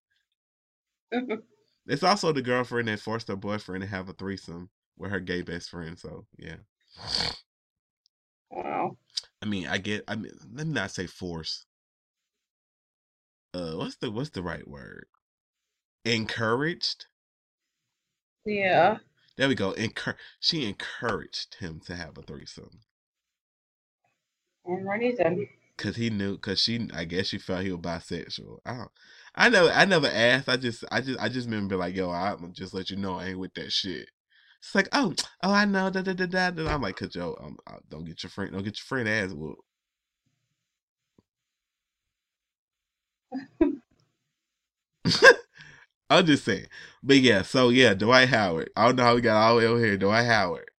it's 1.87 2.03
also 2.03 2.33
the 2.33 2.43
girlfriend 2.43 2.89
that 2.89 3.01
forced 3.01 3.29
her 3.29 3.37
boyfriend 3.37 3.83
to 3.83 3.89
have 3.89 4.09
a 4.09 4.13
threesome 4.15 4.71
with 4.99 5.11
her 5.11 5.21
gay 5.21 5.43
best 5.43 5.71
friend. 5.71 5.99
So 5.99 6.27
yeah. 6.39 6.57
Wow. 8.51 8.97
I 9.43 9.47
mean, 9.47 9.67
I 9.67 9.79
get. 9.79 10.05
I 10.09 10.17
mean, 10.17 10.33
let 10.55 10.67
me 10.67 10.73
not 10.75 10.93
say 10.93 11.07
force. 11.07 11.67
Uh, 13.55 13.73
what's 13.75 13.97
the 13.97 14.11
what's 14.11 14.31
the 14.31 14.43
right 14.43 14.67
word? 14.69 15.07
Encouraged. 16.05 17.07
Yeah. 18.45 18.99
There 19.37 19.49
we 19.49 19.55
go. 19.55 19.73
Encour- 19.75 20.17
she 20.41 20.67
encouraged 20.67 21.57
him 21.57 21.81
to 21.87 21.97
have 21.97 22.17
a 22.19 22.23
threesome 22.23 22.81
And 24.67 24.89
reason. 24.89 25.49
because 25.77 25.97
he 25.97 26.11
knew. 26.11 26.35
Because 26.35 26.61
she, 26.61 26.89
I 26.95 27.05
guess 27.05 27.27
she 27.29 27.39
felt 27.39 27.63
he 27.65 27.73
was 27.73 27.81
bisexual. 27.81 28.59
I 28.65 28.75
don't. 28.77 28.91
I 29.35 29.49
never. 29.49 29.71
I 29.71 29.85
never 29.85 30.07
asked. 30.09 30.49
I 30.49 30.57
just. 30.57 30.85
I 30.91 31.01
just. 31.01 31.21
I 31.21 31.29
just 31.29 31.49
remember 31.49 31.77
like, 31.77 31.97
yo, 31.97 32.11
I'm 32.11 32.53
just 32.53 32.75
let 32.75 32.91
you 32.91 32.97
know 32.97 33.15
I 33.19 33.27
ain't 33.29 33.39
with 33.39 33.55
that 33.55 33.73
shit. 33.73 34.09
It's 34.61 34.75
like, 34.75 34.89
oh, 34.93 35.15
oh, 35.43 35.53
I 35.53 35.65
know. 35.65 35.91
Da 35.91 36.03
da 36.03 36.13
da 36.15 36.27
da. 36.27 36.51
da. 36.51 36.69
I'm 36.73 36.83
like, 36.83 36.97
cause 36.97 37.15
yo, 37.15 37.37
um, 37.43 37.57
uh, 37.67 37.79
don't 37.91 38.05
get 38.05 38.23
your 38.23 38.31
friend. 38.31 38.53
Don't 38.53 38.65
get 38.65 38.79
your 38.79 38.85
friend 38.87 39.09
ass 39.09 39.33
whooped. 39.33 39.63
I'm 46.19 46.27
just 46.27 46.45
saying. 46.45 46.67
But 47.03 47.17
yeah, 47.19 47.43
so 47.43 47.71
yeah, 47.71 47.95
Dwight 47.95 48.29
Howard. 48.29 48.71
I 48.77 48.87
don't 48.87 48.97
know 48.97 49.03
how 49.05 49.15
we 49.15 49.21
got 49.21 49.37
all 49.37 49.55
the 49.55 49.61
way 49.61 49.67
over 49.67 49.85
here. 49.85 49.97
Dwight 49.97 50.27
Howard. 50.27 50.71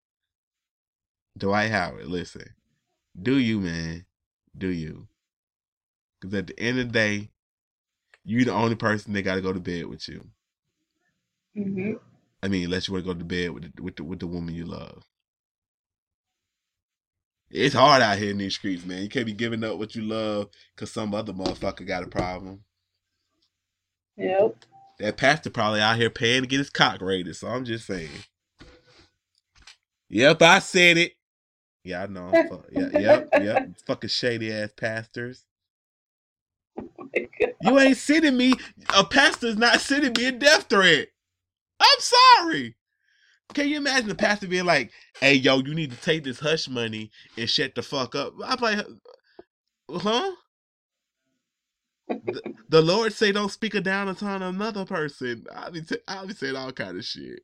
Dwight 1.37 1.71
Howard, 1.71 2.07
listen. 2.07 2.49
Do 3.19 3.37
you, 3.37 3.59
man. 3.59 4.05
Do 4.57 4.67
you. 4.67 5.07
Because 6.19 6.33
at 6.35 6.47
the 6.47 6.59
end 6.59 6.79
of 6.79 6.87
the 6.87 6.93
day, 6.93 7.29
you 8.23 8.45
the 8.45 8.53
only 8.53 8.75
person 8.75 9.13
that 9.13 9.23
got 9.23 9.35
to 9.35 9.41
go 9.41 9.51
to 9.51 9.59
bed 9.59 9.87
with 9.87 10.07
you. 10.07 10.25
Mm-hmm. 11.57 11.93
I 12.41 12.47
mean, 12.47 12.65
unless 12.65 12.87
you 12.87 12.93
want 12.93 13.05
to 13.05 13.13
go 13.13 13.17
to 13.17 13.25
bed 13.25 13.51
with 13.51 13.75
the, 13.75 13.81
with 13.81 13.95
the, 13.95 14.03
with 14.03 14.19
the 14.19 14.27
woman 14.27 14.55
you 14.55 14.65
love. 14.65 15.03
It's 17.49 17.75
hard 17.75 18.01
out 18.01 18.17
here 18.17 18.31
in 18.31 18.39
these 18.39 18.55
streets, 18.55 18.85
man. 18.85 19.03
You 19.03 19.09
can't 19.09 19.27
be 19.27 19.33
giving 19.33 19.63
up 19.63 19.77
what 19.77 19.95
you 19.95 20.01
love 20.01 20.47
because 20.75 20.91
some 20.91 21.13
other 21.13 21.33
motherfucker 21.33 21.85
got 21.85 22.03
a 22.03 22.07
problem. 22.07 22.63
Yep. 24.17 24.55
That 25.03 25.17
pastor 25.17 25.49
probably 25.49 25.81
out 25.81 25.97
here 25.97 26.09
paying 26.09 26.43
to 26.43 26.47
get 26.47 26.59
his 26.59 26.69
cock 26.69 27.01
rated. 27.01 27.35
So 27.35 27.49
I'm 27.49 27.65
just 27.65 27.85
saying. 27.85 28.09
Yep, 30.07 30.41
I 30.41 30.59
said 30.59 30.95
it. 30.95 31.11
Yeah, 31.83 32.03
I 32.03 32.07
know. 32.07 32.31
Fuck- 32.31 32.69
yeah, 32.71 32.87
yep, 32.97 33.27
yep. 33.41 33.67
Fucking 33.85 34.09
shady 34.09 34.53
ass 34.53 34.69
pastors. 34.77 35.43
You 37.61 37.79
ain't 37.79 37.97
sending 37.97 38.35
me. 38.35 38.53
A 38.93 39.05
pastor's 39.05 39.57
not 39.57 39.79
sending 39.79 40.11
me 40.17 40.25
a 40.25 40.31
death 40.33 40.67
threat. 40.69 41.07
I'm 41.79 41.99
sorry. 41.99 42.75
Can 43.53 43.69
you 43.69 43.77
imagine 43.77 44.09
the 44.09 44.15
pastor 44.15 44.47
being 44.47 44.65
like, 44.65 44.91
"Hey, 45.21 45.35
yo, 45.35 45.59
you 45.59 45.73
need 45.73 45.91
to 45.91 45.97
take 46.01 46.23
this 46.25 46.39
hush 46.39 46.67
money 46.67 47.11
and 47.37 47.49
shut 47.49 47.75
the 47.75 47.81
fuck 47.81 48.15
up"? 48.15 48.33
I'm 48.43 48.59
like, 48.59 48.85
huh? 49.89 50.31
The, 52.25 52.43
the 52.69 52.81
Lord 52.81 53.13
say 53.13 53.31
don't 53.31 53.51
speak 53.51 53.75
a 53.75 53.81
down 53.81 54.09
upon 54.09 54.43
another 54.43 54.85
person. 54.85 55.45
I'll 55.55 55.71
be, 55.71 55.81
t- 55.83 55.97
I'll 56.07 56.27
be 56.27 56.33
saying 56.35 56.55
all 56.57 56.71
kind 56.73 56.97
of 56.97 57.05
shit. 57.05 57.41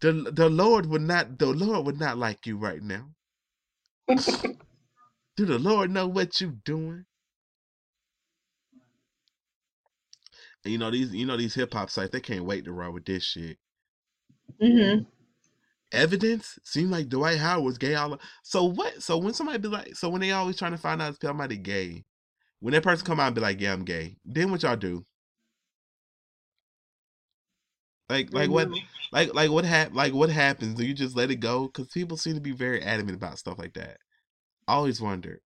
The 0.00 0.12
the 0.32 0.50
Lord 0.50 0.86
would 0.86 1.02
not 1.02 1.38
the 1.38 1.46
Lord 1.46 1.86
would 1.86 2.00
not 2.00 2.18
like 2.18 2.46
you 2.46 2.58
right 2.58 2.82
now. 2.82 3.06
Do 5.36 5.46
the 5.46 5.58
Lord 5.58 5.90
know 5.90 6.08
what 6.08 6.40
you 6.40 6.58
doing? 6.64 7.06
And 10.64 10.72
you 10.72 10.78
know 10.78 10.90
these 10.90 11.12
you 11.14 11.26
know 11.26 11.36
these 11.38 11.54
hip 11.54 11.74
hop 11.74 11.90
sites 11.90 12.10
they 12.12 12.20
can't 12.20 12.44
wait 12.46 12.64
to 12.66 12.72
run 12.72 12.94
with 12.94 13.06
this 13.06 13.24
shit. 13.24 13.58
Mm-hmm. 14.62 15.11
Evidence 15.92 16.58
seem 16.64 16.90
like 16.90 17.08
Dwight 17.08 17.38
Howard 17.38 17.64
was 17.64 17.78
gay 17.78 17.94
all. 17.94 18.18
So 18.42 18.64
what? 18.64 19.02
So 19.02 19.18
when 19.18 19.34
somebody 19.34 19.58
be 19.58 19.68
like, 19.68 19.94
so 19.94 20.08
when 20.08 20.20
they 20.20 20.32
always 20.32 20.56
trying 20.56 20.72
to 20.72 20.78
find 20.78 21.02
out 21.02 21.14
if 21.14 21.18
somebody 21.20 21.56
gay, 21.56 22.04
when 22.60 22.72
that 22.72 22.82
person 22.82 23.06
come 23.06 23.20
out 23.20 23.26
and 23.26 23.34
be 23.34 23.40
like, 23.40 23.60
yeah, 23.60 23.72
I'm 23.72 23.84
gay, 23.84 24.16
then 24.24 24.50
what 24.50 24.62
y'all 24.62 24.76
do? 24.76 25.04
Like 28.08 28.32
like 28.32 28.50
what 28.50 28.68
mm-hmm. 28.68 28.84
like 29.12 29.34
like 29.34 29.50
what 29.50 29.64
hap- 29.64 29.94
like 29.94 30.12
what 30.12 30.30
happens? 30.30 30.74
Do 30.74 30.84
you 30.84 30.94
just 30.94 31.16
let 31.16 31.30
it 31.30 31.36
go? 31.36 31.66
Because 31.66 31.88
people 31.88 32.16
seem 32.16 32.34
to 32.34 32.40
be 32.40 32.52
very 32.52 32.82
adamant 32.82 33.16
about 33.16 33.38
stuff 33.38 33.58
like 33.58 33.74
that. 33.74 33.98
I 34.68 34.74
always 34.74 35.00
wondered, 35.00 35.40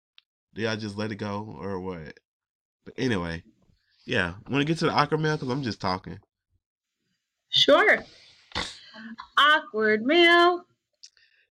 do 0.55 0.63
y'all 0.63 0.77
just 0.77 0.97
let 0.97 1.13
it 1.13 1.17
go 1.17 1.57
or 1.61 1.81
what? 1.81 2.19
But 2.85 2.95
anyway, 2.99 3.43
yeah. 4.05 4.35
Want 4.49 4.63
to 4.63 4.65
get 4.65 4.79
to 4.79 4.87
the 4.87 5.19
mail? 5.19 5.37
Because 5.37 5.49
I'm 5.49 5.63
just 5.63 5.81
talking. 5.81 6.19
Sure. 7.51 8.05
Awkward 9.39 10.05
mail. 10.05 10.67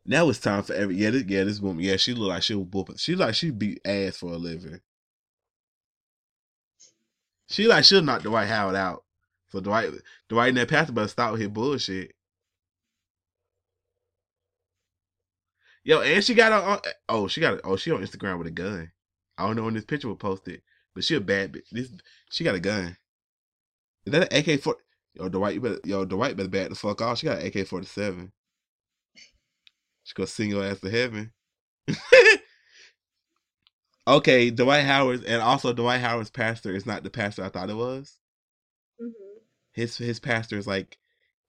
Now 0.06 0.30
it's 0.30 0.40
time 0.40 0.64
for 0.64 0.74
every 0.74 0.96
yeah 0.96 1.10
this, 1.10 1.24
yeah 1.28 1.44
this 1.44 1.60
woman 1.60 1.84
yeah 1.84 1.96
she 1.98 2.14
look 2.14 2.30
like 2.30 2.44
she 2.44 2.54
was 2.54 2.68
whooping 2.72 2.98
she 2.98 3.16
like 3.16 3.34
she 3.34 3.50
beat 3.50 3.82
ass 3.86 4.18
for 4.18 4.32
a 4.34 4.38
living. 4.38 4.80
She 7.48 7.68
like 7.68 7.84
she'll 7.84 8.02
knock 8.02 8.22
Dwight 8.24 8.48
Howard 8.48 8.76
out. 8.76 9.04
So 9.50 9.60
Dwight 9.60 9.92
Dwight 10.30 10.50
and 10.50 10.58
that 10.58 10.70
pastor 10.70 10.94
better 10.94 11.08
stop 11.08 11.38
his 11.38 11.48
bullshit. 11.48 12.12
Yo, 15.86 16.02
and 16.02 16.24
she 16.24 16.34
got 16.34 16.52
on. 16.52 16.80
Oh, 17.08 17.28
she 17.28 17.40
got. 17.42 17.62
Oh, 17.64 17.76
she 17.76 17.92
on 17.92 18.02
Instagram 18.02 18.40
with 18.40 18.48
a 18.48 18.52
gun. 18.52 18.92
I 19.38 19.46
don't 19.46 19.56
know 19.56 19.64
when 19.64 19.76
this 19.76 19.86
picture 19.86 20.08
was 20.08 20.18
posted, 20.18 20.64
but 20.96 21.04
she 21.04 21.16
a 21.16 21.22
bad 21.22 21.54
bitch. 21.54 21.70
This 21.72 21.92
she 22.32 22.44
got 22.44 22.56
a 22.56 22.60
gun. 22.60 22.98
Is 24.06 24.12
that 24.12 24.34
an 24.34 24.50
AK 24.50 24.62
four? 24.62 24.78
Yo, 25.16 25.30
Dwight, 25.30 25.56
you 25.56 25.62
better. 25.62 25.80
Yo, 25.86 26.06
Dwight 26.06 26.36
better 26.36 26.50
back 26.50 26.70
the 26.70 26.76
fuck 26.76 27.02
off. 27.02 27.20
She 27.20 27.28
got 27.28 27.40
an 27.40 27.48
AK 27.48 27.68
forty 27.68 27.86
seven. 27.86 28.32
She 30.04 30.14
gonna 30.14 30.28
sing 30.28 30.50
your 30.50 30.64
ass 30.64 30.82
to 30.82 30.90
heaven. 30.90 31.32
okay, 34.08 34.52
Dwight 34.52 34.84
Howard, 34.84 35.24
and 35.24 35.42
also 35.42 35.74
Dwight 35.74 36.02
Howard's 36.02 36.30
pastor 36.30 36.76
is 36.76 36.86
not 36.86 37.04
the 37.04 37.10
pastor 37.10 37.44
I 37.44 37.50
thought 37.50 37.70
it 37.70 37.76
was. 37.76 38.20
Mm-hmm. 39.02 39.40
His 39.74 39.98
his 39.98 40.20
pastor 40.20 40.58
is 40.58 40.68
like 40.68 40.98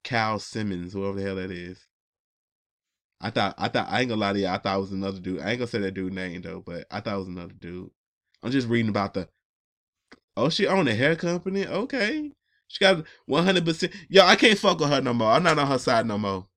Cal 0.03 0.39
Simmons, 0.39 0.93
whoever 0.93 1.19
the 1.19 1.25
hell 1.25 1.35
that 1.35 1.51
is. 1.51 1.85
I 3.19 3.31
thought 3.31 3.55
I 3.57 3.67
thought 3.67 3.89
I 3.89 3.99
ain't 3.99 4.09
gonna 4.09 4.21
lie 4.21 4.33
to 4.33 4.39
you, 4.39 4.47
I 4.47 4.57
thought 4.57 4.77
it 4.77 4.81
was 4.81 4.91
another 4.91 5.19
dude. 5.19 5.41
I 5.41 5.51
ain't 5.51 5.59
gonna 5.59 5.67
say 5.67 5.79
that 5.79 5.93
dude 5.93 6.13
name 6.13 6.41
though, 6.41 6.61
but 6.65 6.87
I 6.89 7.01
thought 7.01 7.15
it 7.15 7.19
was 7.19 7.27
another 7.27 7.53
dude. 7.53 7.91
I'm 8.43 8.51
just 8.51 8.67
reading 8.67 8.89
about 8.89 9.13
the 9.13 9.27
Oh, 10.37 10.49
she 10.49 10.67
own 10.67 10.87
a 10.87 10.93
hair 10.93 11.15
company? 11.15 11.65
Okay. 11.65 12.31
She 12.67 12.79
got 12.79 13.03
one 13.25 13.45
hundred 13.45 13.65
percent 13.65 13.93
Yo, 14.09 14.25
I 14.25 14.35
can't 14.35 14.57
fuck 14.57 14.79
with 14.79 14.89
her 14.89 15.01
no 15.01 15.13
more. 15.13 15.31
I'm 15.31 15.43
not 15.43 15.57
on 15.57 15.67
her 15.67 15.79
side 15.79 16.05
no 16.05 16.17
more. 16.17 16.47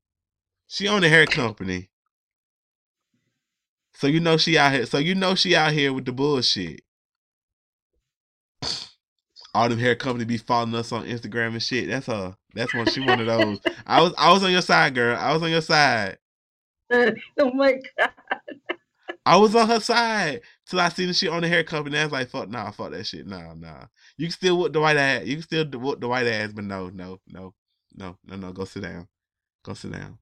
She 0.67 0.89
own 0.89 1.05
a 1.05 1.09
hair 1.09 1.27
company. 1.27 1.91
So 3.95 4.07
you 4.07 4.21
know 4.21 4.37
she 4.37 4.57
out 4.57 4.73
here 4.73 4.87
so 4.87 4.99
you 4.99 5.15
know 5.15 5.35
she 5.35 5.55
out 5.55 5.73
here 5.73 5.93
with 5.93 6.05
the 6.05 6.13
bullshit. 6.13 6.83
All 9.53 9.69
them 9.69 9.79
hair 9.79 9.97
company 9.97 10.25
be 10.25 10.37
following 10.37 10.75
us 10.77 10.93
on 10.93 11.05
Instagram 11.07 11.49
and 11.49 11.63
shit. 11.63 11.89
That's 11.89 12.07
her. 12.07 12.37
That's 12.55 12.73
one 12.75 12.87
she 12.87 13.01
one 13.01 13.21
of 13.21 13.27
those. 13.27 13.61
I 13.87 14.01
was 14.01 14.15
I 14.17 14.33
was 14.33 14.43
on 14.45 14.53
your 14.53 14.63
side, 14.63 14.95
girl. 14.95 15.17
I 15.17 15.33
was 15.33 15.43
on 15.43 15.51
your 15.51 15.61
side. 15.61 16.19
oh 16.93 17.53
my 17.55 17.81
god. 17.99 18.11
I 19.27 19.37
was 19.37 19.55
on 19.55 19.69
her 19.69 19.81
side 19.81 20.41
till 20.71 20.81
I 20.81 20.89
seen 20.89 21.09
the 21.09 21.15
shit 21.15 21.31
on 21.31 21.43
the 21.43 21.49
hair 21.49 21.65
company. 21.65 21.99
I 21.99 22.05
was 22.05 22.13
like, 22.13 22.31
fuck, 22.31 22.49
nah, 22.49 22.71
fuck 22.71 22.93
that 22.93 23.05
shit. 23.05 23.27
Nah, 23.27 23.55
nah. 23.55 23.87
You 24.17 24.29
can 24.29 24.33
still 24.33 24.59
whoop 24.59 24.73
the 24.73 24.81
white 24.81 24.97
ass. 24.97 25.27
You 25.27 25.35
can 25.35 25.43
still 25.43 25.65
whoop 25.67 26.01
the 26.01 26.09
white 26.09 26.27
ass, 26.27 26.53
but 26.53 26.65
no, 26.65 26.89
no, 26.91 27.19
no, 27.27 27.53
no, 27.95 28.17
no, 28.25 28.37
no. 28.37 28.53
Go 28.53 28.65
sit 28.65 28.85
down. 28.85 29.09
Go 29.65 29.75
sit 29.75 29.93
down. 29.93 30.19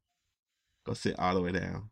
Go 0.85 0.95
sit 0.95 1.19
all 1.19 1.35
the 1.35 1.43
way 1.43 1.53
down. 1.53 1.91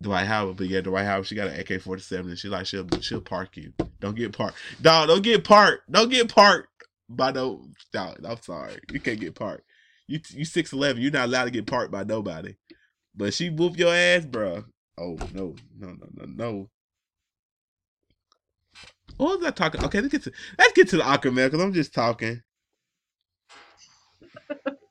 Dwight 0.00 0.26
Howard, 0.26 0.56
but 0.56 0.68
yeah, 0.68 0.80
Dwight 0.80 1.06
Howard, 1.06 1.26
she 1.26 1.34
got 1.34 1.48
an 1.48 1.58
AK 1.58 1.80
forty 1.82 2.02
seven, 2.02 2.30
and 2.30 2.38
she 2.38 2.48
like 2.48 2.66
she'll 2.66 2.86
she'll 3.00 3.20
park 3.20 3.56
you. 3.56 3.72
Don't 4.00 4.14
get 4.14 4.32
parked, 4.32 4.56
dog. 4.80 5.08
Don't 5.08 5.22
get 5.22 5.42
parked. 5.42 5.90
Don't 5.90 6.10
get 6.10 6.32
parked. 6.32 6.68
By 7.08 7.32
no, 7.32 7.64
dog. 7.92 8.24
I'm 8.24 8.40
sorry, 8.42 8.76
you 8.92 9.00
can't 9.00 9.18
get 9.18 9.34
parked. 9.34 9.64
You 10.06 10.20
you 10.30 10.44
six 10.44 10.72
eleven. 10.72 11.02
You're 11.02 11.10
not 11.10 11.26
allowed 11.26 11.46
to 11.46 11.50
get 11.50 11.66
parked 11.66 11.90
by 11.90 12.04
nobody. 12.04 12.54
But 13.16 13.34
she 13.34 13.50
whoop 13.50 13.76
your 13.76 13.92
ass, 13.92 14.24
bro. 14.24 14.64
Oh 14.98 15.16
no, 15.32 15.54
no, 15.78 15.88
no, 15.88 16.08
no, 16.14 16.24
no. 16.26 16.70
What 19.16 19.38
was 19.38 19.46
I 19.46 19.50
talking? 19.50 19.84
Okay, 19.84 20.00
let's 20.00 20.12
get 20.12 20.22
to 20.24 20.32
let's 20.58 20.72
get 20.72 20.88
to 20.88 20.96
the 20.96 21.04
awkward 21.04 21.34
mail 21.34 21.48
because 21.48 21.62
I'm 21.62 21.72
just 21.72 21.94
talking. 21.94 22.42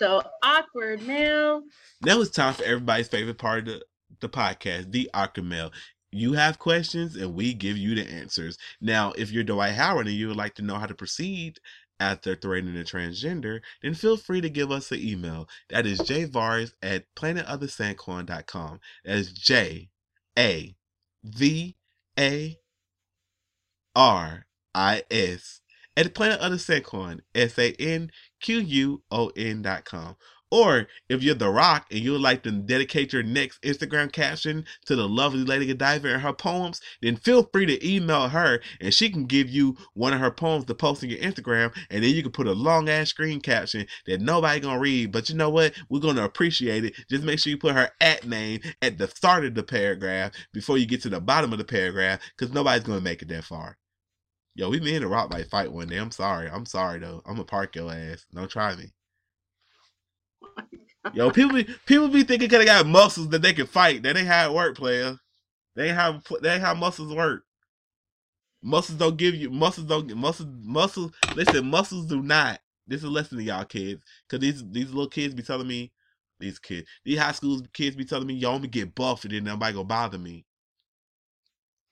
So 0.00 0.22
awkward 0.42 1.06
mail. 1.06 1.60
Now 2.00 2.22
it's 2.22 2.30
time 2.30 2.54
for 2.54 2.64
everybody's 2.64 3.08
favorite 3.08 3.36
part 3.36 3.58
of 3.58 3.66
the, 3.66 3.82
the 4.20 4.30
podcast, 4.30 4.92
the 4.92 5.10
awkward 5.12 5.44
mail. 5.44 5.72
You 6.10 6.32
have 6.32 6.58
questions 6.58 7.16
and 7.16 7.34
we 7.34 7.52
give 7.52 7.76
you 7.76 7.94
the 7.94 8.10
answers. 8.10 8.56
Now, 8.80 9.12
if 9.18 9.30
you're 9.30 9.44
Dwight 9.44 9.74
Howard 9.74 10.06
and 10.06 10.16
you 10.16 10.28
would 10.28 10.38
like 10.38 10.54
to 10.54 10.62
know 10.62 10.76
how 10.76 10.86
to 10.86 10.94
proceed, 10.94 11.58
after 12.00 12.34
threatening 12.34 12.80
a 12.80 12.84
transgender, 12.84 13.60
then 13.82 13.94
feel 13.94 14.16
free 14.16 14.40
to 14.40 14.50
give 14.50 14.72
us 14.72 14.90
an 14.90 15.00
email. 15.00 15.48
That 15.68 15.86
is 15.86 16.00
javaris 16.00 16.72
at 16.82 17.04
planetofthesanquon.com. 17.14 18.80
That 19.04 19.16
is 19.16 19.32
J 19.32 19.90
A 20.38 20.74
V 21.22 21.76
A 22.18 22.58
R 23.94 24.46
I 24.74 25.02
S 25.10 25.60
at 25.96 26.14
Planet 26.14 26.40
of 26.40 26.52
the 26.52 27.20
S 27.34 27.58
A 27.58 27.72
N 27.78 28.10
Q 28.40 28.58
U 28.60 29.02
O 29.10 29.30
N 29.36 29.62
dot 29.62 29.84
com. 29.84 30.16
Or 30.50 30.88
if 31.08 31.22
you're 31.22 31.36
The 31.36 31.48
Rock 31.48 31.86
and 31.90 32.00
you 32.00 32.12
would 32.12 32.20
like 32.20 32.42
to 32.42 32.50
dedicate 32.50 33.12
your 33.12 33.22
next 33.22 33.62
Instagram 33.62 34.10
caption 34.10 34.64
to 34.86 34.96
the 34.96 35.08
lovely 35.08 35.44
Lady 35.44 35.66
Godiva 35.66 36.12
and 36.12 36.22
her 36.22 36.32
poems, 36.32 36.80
then 37.00 37.16
feel 37.16 37.44
free 37.52 37.66
to 37.66 37.88
email 37.88 38.28
her 38.28 38.60
and 38.80 38.92
she 38.92 39.10
can 39.10 39.26
give 39.26 39.48
you 39.48 39.76
one 39.94 40.12
of 40.12 40.20
her 40.20 40.30
poems 40.30 40.64
to 40.64 40.74
post 40.74 41.04
on 41.04 41.10
your 41.10 41.20
Instagram. 41.20 41.74
And 41.90 42.02
then 42.02 42.14
you 42.14 42.22
can 42.22 42.32
put 42.32 42.48
a 42.48 42.52
long 42.52 42.88
ass 42.88 43.10
screen 43.10 43.40
caption 43.40 43.86
that 44.06 44.20
nobody 44.20 44.60
gonna 44.60 44.80
read. 44.80 45.12
But 45.12 45.28
you 45.28 45.36
know 45.36 45.50
what? 45.50 45.74
We're 45.88 46.00
gonna 46.00 46.24
appreciate 46.24 46.84
it. 46.84 46.94
Just 47.08 47.22
make 47.22 47.38
sure 47.38 47.50
you 47.50 47.58
put 47.58 47.74
her 47.74 47.90
at 48.00 48.26
name 48.26 48.60
at 48.82 48.98
the 48.98 49.06
start 49.08 49.44
of 49.44 49.54
the 49.54 49.62
paragraph 49.62 50.32
before 50.52 50.78
you 50.78 50.86
get 50.86 51.02
to 51.02 51.08
the 51.08 51.20
bottom 51.20 51.52
of 51.52 51.58
the 51.58 51.64
paragraph 51.64 52.20
because 52.36 52.52
nobody's 52.52 52.84
gonna 52.84 53.00
make 53.00 53.22
it 53.22 53.28
that 53.28 53.44
far. 53.44 53.78
Yo, 54.56 54.68
we 54.68 54.80
me 54.80 54.96
and 54.96 55.04
The 55.04 55.08
Rock 55.08 55.30
might 55.30 55.48
fight 55.48 55.72
one 55.72 55.88
day. 55.88 55.96
I'm 55.96 56.10
sorry. 56.10 56.50
I'm 56.50 56.66
sorry 56.66 56.98
though. 56.98 57.22
I'm 57.24 57.34
gonna 57.34 57.44
park 57.44 57.76
your 57.76 57.92
ass. 57.92 58.26
Don't 58.34 58.50
try 58.50 58.74
me. 58.74 58.92
Yo, 61.14 61.30
people 61.30 61.54
be 61.54 61.64
people 61.86 62.08
be 62.08 62.22
thinking 62.24 62.48
they 62.48 62.64
got 62.64 62.86
muscles 62.86 63.28
that 63.30 63.42
they 63.42 63.52
can 63.52 63.66
fight. 63.66 64.02
That 64.02 64.16
ain't 64.16 64.26
how 64.26 64.50
it 64.50 64.54
work, 64.54 64.76
player. 64.76 65.18
They 65.76 65.88
ain't 65.88 65.96
how 65.96 66.20
they 66.42 66.54
ain't 66.54 66.62
how 66.62 66.74
muscles 66.74 67.14
work. 67.14 67.44
Muscles 68.62 68.98
don't 68.98 69.16
give 69.16 69.34
you 69.34 69.50
muscles 69.50 69.86
don't 69.86 70.06
get 70.06 70.16
muscles 70.16 70.48
muscles. 70.62 71.12
Listen, 71.34 71.70
muscles 71.70 72.06
do 72.06 72.22
not. 72.22 72.60
This 72.86 72.98
is 72.98 73.04
a 73.04 73.10
lesson 73.10 73.38
to 73.38 73.44
y'all 73.44 73.64
kids, 73.64 74.02
cause 74.28 74.40
these 74.40 74.64
these 74.70 74.88
little 74.88 75.08
kids 75.08 75.32
be 75.32 75.42
telling 75.42 75.68
me, 75.68 75.92
these 76.40 76.58
kids, 76.58 76.88
these 77.04 77.18
high 77.18 77.32
school 77.32 77.60
kids 77.72 77.96
be 77.96 78.04
telling 78.04 78.26
me, 78.26 78.34
I'm 78.34 78.56
gonna 78.56 78.66
get 78.66 78.94
buff 78.94 79.24
and 79.24 79.32
then 79.32 79.44
nobody 79.44 79.74
gonna 79.74 79.84
bother 79.84 80.18
me. 80.18 80.44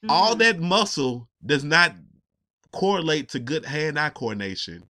Mm-hmm. 0.04 0.10
All 0.10 0.34
that 0.36 0.58
muscle 0.58 1.28
does 1.44 1.64
not 1.64 1.94
correlate 2.72 3.28
to 3.30 3.38
good 3.38 3.64
hand-eye 3.64 4.10
coordination 4.10 4.87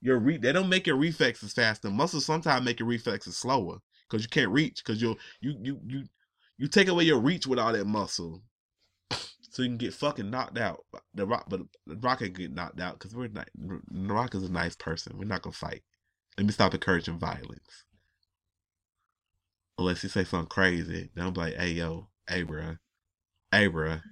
your 0.00 0.18
re- 0.18 0.38
they 0.38 0.52
don't 0.52 0.68
make 0.68 0.86
your 0.86 0.96
reflexes 0.96 1.52
faster. 1.52 1.90
Muscles 1.90 2.26
sometimes 2.26 2.64
make 2.64 2.78
your 2.80 2.88
reflexes 2.88 3.36
slower 3.36 3.78
because 4.08 4.22
you 4.22 4.28
can't 4.28 4.50
reach 4.50 4.82
because 4.84 5.02
you 5.02 5.16
you 5.40 5.56
you 5.60 5.80
you 5.86 6.04
you 6.56 6.68
take 6.68 6.88
away 6.88 7.04
your 7.04 7.20
reach 7.20 7.46
with 7.46 7.58
all 7.58 7.72
that 7.72 7.86
muscle, 7.86 8.42
so 9.10 9.62
you 9.62 9.68
can 9.68 9.76
get 9.76 9.94
fucking 9.94 10.30
knocked 10.30 10.58
out. 10.58 10.84
The 11.14 11.26
rock, 11.26 11.46
but 11.48 11.60
the 11.86 11.96
rock 11.96 12.18
can 12.18 12.32
get 12.32 12.52
knocked 12.52 12.80
out 12.80 12.98
because 12.98 13.14
we're 13.14 13.28
not. 13.28 13.48
The 13.54 14.14
rock 14.14 14.34
is 14.34 14.44
a 14.44 14.52
nice 14.52 14.76
person. 14.76 15.18
We're 15.18 15.24
not 15.24 15.42
gonna 15.42 15.52
fight. 15.52 15.82
Let 16.36 16.46
me 16.46 16.52
stop 16.52 16.74
encouraging 16.74 17.18
violence. 17.18 17.84
Unless 19.78 20.02
you 20.02 20.08
say 20.08 20.24
something 20.24 20.48
crazy, 20.48 21.10
then 21.14 21.26
I'm 21.26 21.34
like, 21.34 21.54
hey 21.54 21.70
yo, 21.70 22.08
hey 22.28 22.44
bruh, 22.44 22.78
hey 23.52 23.68
bruh. 23.68 24.02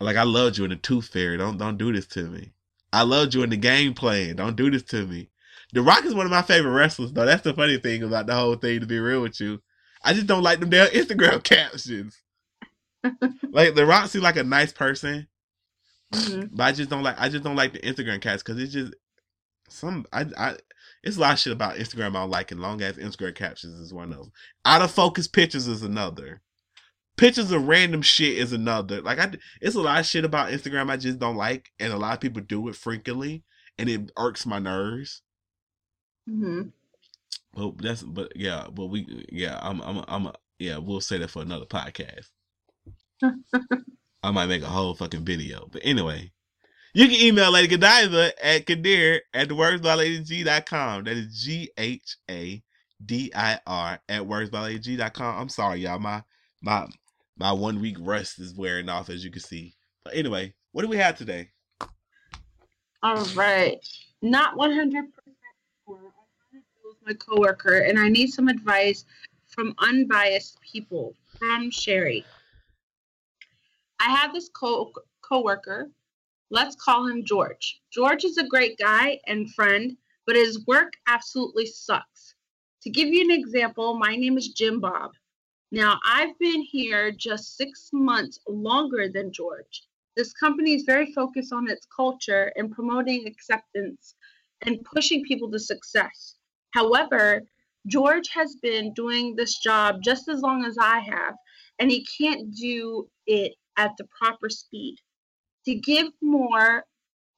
Like 0.00 0.16
I 0.16 0.24
loved 0.24 0.58
you 0.58 0.64
in 0.64 0.70
the 0.70 0.76
Tooth 0.76 1.08
Fairy. 1.08 1.36
Don't 1.36 1.58
don't 1.58 1.78
do 1.78 1.92
this 1.92 2.06
to 2.08 2.28
me. 2.28 2.52
I 2.92 3.02
loved 3.02 3.34
you 3.34 3.42
in 3.42 3.50
the 3.50 3.56
Game 3.56 3.94
Plan. 3.94 4.36
Don't 4.36 4.56
do 4.56 4.70
this 4.70 4.82
to 4.84 5.06
me. 5.06 5.30
The 5.72 5.82
Rock 5.82 6.04
is 6.04 6.14
one 6.14 6.26
of 6.26 6.32
my 6.32 6.42
favorite 6.42 6.72
wrestlers, 6.72 7.12
though. 7.12 7.24
That's 7.24 7.42
the 7.42 7.54
funny 7.54 7.78
thing 7.78 8.02
about 8.02 8.26
the 8.26 8.34
whole 8.34 8.56
thing, 8.56 8.80
to 8.80 8.86
be 8.86 8.98
real 8.98 9.22
with 9.22 9.40
you. 9.40 9.62
I 10.04 10.12
just 10.12 10.26
don't 10.26 10.42
like 10.42 10.60
them 10.60 10.70
damn 10.70 10.86
Instagram 10.92 11.42
captions. 11.42 12.20
like 13.50 13.74
The 13.74 13.86
Rock 13.86 14.08
seems 14.08 14.24
like 14.24 14.36
a 14.36 14.44
nice 14.44 14.72
person. 14.72 15.28
Mm-hmm. 16.12 16.54
But 16.54 16.64
I 16.64 16.72
just 16.72 16.90
don't 16.90 17.02
like 17.02 17.18
I 17.18 17.28
just 17.30 17.42
don't 17.42 17.56
like 17.56 17.72
the 17.72 17.78
Instagram 17.80 18.20
captions 18.20 18.42
because 18.42 18.62
it's 18.62 18.72
just 18.72 18.92
some 19.70 20.04
I 20.12 20.26
I 20.36 20.56
it's 21.02 21.16
a 21.16 21.20
lot 21.20 21.32
of 21.32 21.38
shit 21.38 21.54
about 21.54 21.76
Instagram 21.76 22.10
I 22.10 22.20
don't 22.20 22.30
like 22.30 22.52
and 22.52 22.60
long 22.60 22.82
ass 22.82 22.94
Instagram 22.94 23.34
captions 23.34 23.80
is 23.80 23.94
one 23.94 24.12
of 24.12 24.18
them. 24.18 24.32
Out 24.66 24.82
of 24.82 24.90
focus 24.90 25.26
pictures 25.26 25.66
is 25.66 25.82
another 25.82 26.42
pictures 27.16 27.52
of 27.52 27.66
random 27.66 28.02
shit 28.02 28.38
is 28.38 28.52
another. 28.52 29.00
Like 29.00 29.18
I, 29.18 29.32
it's 29.60 29.76
a 29.76 29.80
lot 29.80 30.00
of 30.00 30.06
shit 30.06 30.24
about 30.24 30.50
Instagram 30.50 30.90
I 30.90 30.96
just 30.96 31.18
don't 31.18 31.36
like, 31.36 31.70
and 31.78 31.92
a 31.92 31.98
lot 31.98 32.14
of 32.14 32.20
people 32.20 32.42
do 32.42 32.68
it 32.68 32.76
frequently, 32.76 33.44
and 33.78 33.88
it 33.88 34.10
irks 34.16 34.46
my 34.46 34.58
nerves. 34.58 35.22
Hmm. 36.28 36.62
But 37.54 37.78
that's 37.78 38.02
but 38.02 38.32
yeah, 38.34 38.66
but 38.72 38.86
we 38.86 39.26
yeah, 39.30 39.58
I'm 39.60 39.80
I'm 39.82 40.04
I'm 40.08 40.32
yeah, 40.58 40.78
we'll 40.78 41.00
say 41.00 41.18
that 41.18 41.30
for 41.30 41.42
another 41.42 41.66
podcast. 41.66 42.28
I 44.22 44.30
might 44.30 44.46
make 44.46 44.62
a 44.62 44.66
whole 44.66 44.94
fucking 44.94 45.24
video. 45.24 45.68
But 45.70 45.82
anyway, 45.84 46.32
you 46.94 47.08
can 47.08 47.20
email 47.20 47.50
Lady 47.50 47.68
Godiva 47.68 48.32
at 48.44 48.66
Ghadir 48.66 49.20
at 49.34 49.48
the 49.48 49.54
words 49.54 49.82
by 49.82 49.96
wordsbyladyg.com. 49.96 51.04
That 51.04 51.16
is 51.16 51.42
G 51.42 51.70
H 51.76 52.16
A 52.30 52.62
D 53.04 53.32
I 53.34 53.58
R 53.66 54.00
at 54.08 54.22
wordsbyladyg.com. 54.22 55.38
I'm 55.40 55.48
sorry, 55.48 55.80
y'all. 55.80 55.98
My 55.98 56.22
my 56.62 56.86
my 57.42 57.50
one 57.52 57.80
week 57.80 57.96
rest 57.98 58.38
is 58.38 58.54
wearing 58.54 58.88
off, 58.88 59.10
as 59.10 59.24
you 59.24 59.30
can 59.30 59.42
see. 59.42 59.74
But 60.04 60.14
anyway, 60.14 60.54
what 60.70 60.82
do 60.82 60.88
we 60.88 60.96
have 60.96 61.18
today? 61.18 61.50
All 63.02 63.24
right, 63.34 63.84
not 64.22 64.56
one 64.56 64.72
hundred 64.72 65.12
percent 65.12 65.36
sure. 65.84 65.98
I 66.54 66.58
with 66.84 66.98
my 67.04 67.14
coworker, 67.14 67.80
and 67.80 67.98
I 67.98 68.08
need 68.08 68.28
some 68.28 68.46
advice 68.46 69.04
from 69.48 69.74
unbiased 69.80 70.60
people. 70.60 71.14
From 71.40 71.68
Sherry. 71.72 72.24
I 73.98 74.10
have 74.10 74.32
this 74.32 74.48
co 74.48 74.92
coworker. 75.20 75.90
Let's 76.50 76.76
call 76.76 77.08
him 77.08 77.24
George. 77.24 77.80
George 77.92 78.24
is 78.24 78.38
a 78.38 78.46
great 78.46 78.78
guy 78.78 79.18
and 79.26 79.52
friend, 79.52 79.96
but 80.26 80.36
his 80.36 80.64
work 80.66 80.92
absolutely 81.08 81.66
sucks. 81.66 82.36
To 82.82 82.90
give 82.90 83.08
you 83.08 83.22
an 83.22 83.32
example, 83.32 83.94
my 83.94 84.14
name 84.14 84.38
is 84.38 84.48
Jim 84.48 84.78
Bob. 84.78 85.12
Now, 85.74 85.98
I've 86.06 86.38
been 86.38 86.60
here 86.60 87.10
just 87.10 87.56
six 87.56 87.88
months 87.94 88.38
longer 88.46 89.08
than 89.08 89.32
George. 89.32 89.84
This 90.18 90.34
company 90.34 90.74
is 90.74 90.82
very 90.82 91.10
focused 91.14 91.50
on 91.50 91.70
its 91.70 91.86
culture 91.96 92.52
and 92.56 92.70
promoting 92.70 93.26
acceptance 93.26 94.14
and 94.66 94.84
pushing 94.84 95.24
people 95.24 95.50
to 95.50 95.58
success. 95.58 96.36
However, 96.74 97.44
George 97.86 98.28
has 98.34 98.56
been 98.56 98.92
doing 98.92 99.34
this 99.34 99.60
job 99.60 100.02
just 100.04 100.28
as 100.28 100.42
long 100.42 100.62
as 100.66 100.76
I 100.76 100.98
have, 100.98 101.36
and 101.78 101.90
he 101.90 102.06
can't 102.18 102.54
do 102.54 103.08
it 103.26 103.54
at 103.78 103.92
the 103.96 104.04
proper 104.18 104.50
speed. 104.50 104.96
To 105.64 105.74
give 105.74 106.08
more, 106.20 106.84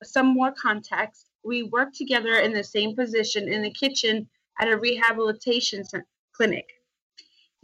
some 0.02 0.34
more 0.34 0.52
context, 0.60 1.30
we 1.44 1.62
work 1.62 1.90
together 1.94 2.34
in 2.34 2.52
the 2.52 2.64
same 2.64 2.96
position 2.96 3.46
in 3.46 3.62
the 3.62 3.70
kitchen 3.70 4.28
at 4.60 4.66
a 4.66 4.76
rehabilitation 4.76 5.84
clinic. 6.36 6.66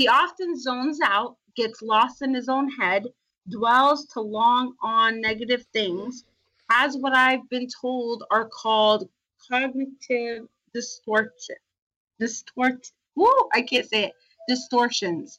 He 0.01 0.09
often 0.09 0.59
zones 0.59 0.98
out, 1.05 1.36
gets 1.57 1.82
lost 1.82 2.22
in 2.22 2.32
his 2.32 2.48
own 2.48 2.70
head, 2.70 3.05
dwells 3.51 4.07
too 4.07 4.20
long 4.20 4.74
on 4.82 5.20
negative 5.20 5.66
things, 5.74 6.24
has 6.70 6.96
what 6.96 7.14
I've 7.14 7.46
been 7.51 7.68
told 7.68 8.24
are 8.30 8.48
called 8.48 9.11
cognitive 9.46 10.48
distortion. 10.72 11.57
Distort. 12.18 12.90
Whoa, 13.12 13.51
I 13.53 13.61
can't 13.61 13.86
say 13.86 14.05
it. 14.05 14.14
Distortions. 14.48 15.38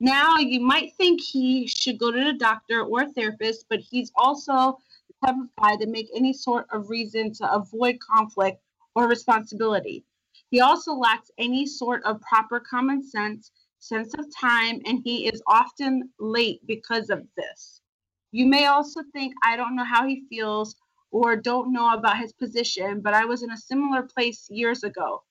Now, 0.00 0.38
you 0.38 0.58
might 0.58 0.92
think 0.94 1.20
he 1.20 1.68
should 1.68 1.96
go 1.96 2.10
to 2.10 2.24
the 2.24 2.32
doctor 2.32 2.82
or 2.82 3.08
therapist, 3.12 3.66
but 3.68 3.78
he's 3.78 4.10
also 4.16 4.80
the 5.06 5.28
type 5.28 5.36
of 5.36 5.62
guy 5.62 5.76
to 5.76 5.86
make 5.86 6.08
any 6.16 6.32
sort 6.32 6.66
of 6.72 6.90
reason 6.90 7.32
to 7.34 7.52
avoid 7.52 8.00
conflict 8.00 8.60
or 8.96 9.06
responsibility. 9.06 10.02
He 10.50 10.60
also 10.60 10.94
lacks 10.94 11.30
any 11.38 11.64
sort 11.64 12.02
of 12.02 12.20
proper 12.22 12.58
common 12.58 13.04
sense 13.04 13.52
sense 13.80 14.14
of 14.14 14.26
time, 14.38 14.80
and 14.86 15.00
he 15.02 15.26
is 15.26 15.42
often 15.46 16.10
late 16.18 16.60
because 16.66 17.10
of 17.10 17.26
this. 17.36 17.80
You 18.32 18.46
may 18.46 18.66
also 18.66 19.00
think, 19.12 19.34
I 19.42 19.56
don't 19.56 19.74
know 19.74 19.84
how 19.84 20.06
he 20.06 20.24
feels 20.28 20.76
or 21.10 21.34
don't 21.34 21.72
know 21.72 21.92
about 21.92 22.18
his 22.18 22.32
position, 22.32 23.00
but 23.00 23.14
I 23.14 23.24
was 23.24 23.42
in 23.42 23.50
a 23.50 23.56
similar 23.56 24.02
place 24.02 24.48
years 24.48 24.84
ago. 24.84 25.22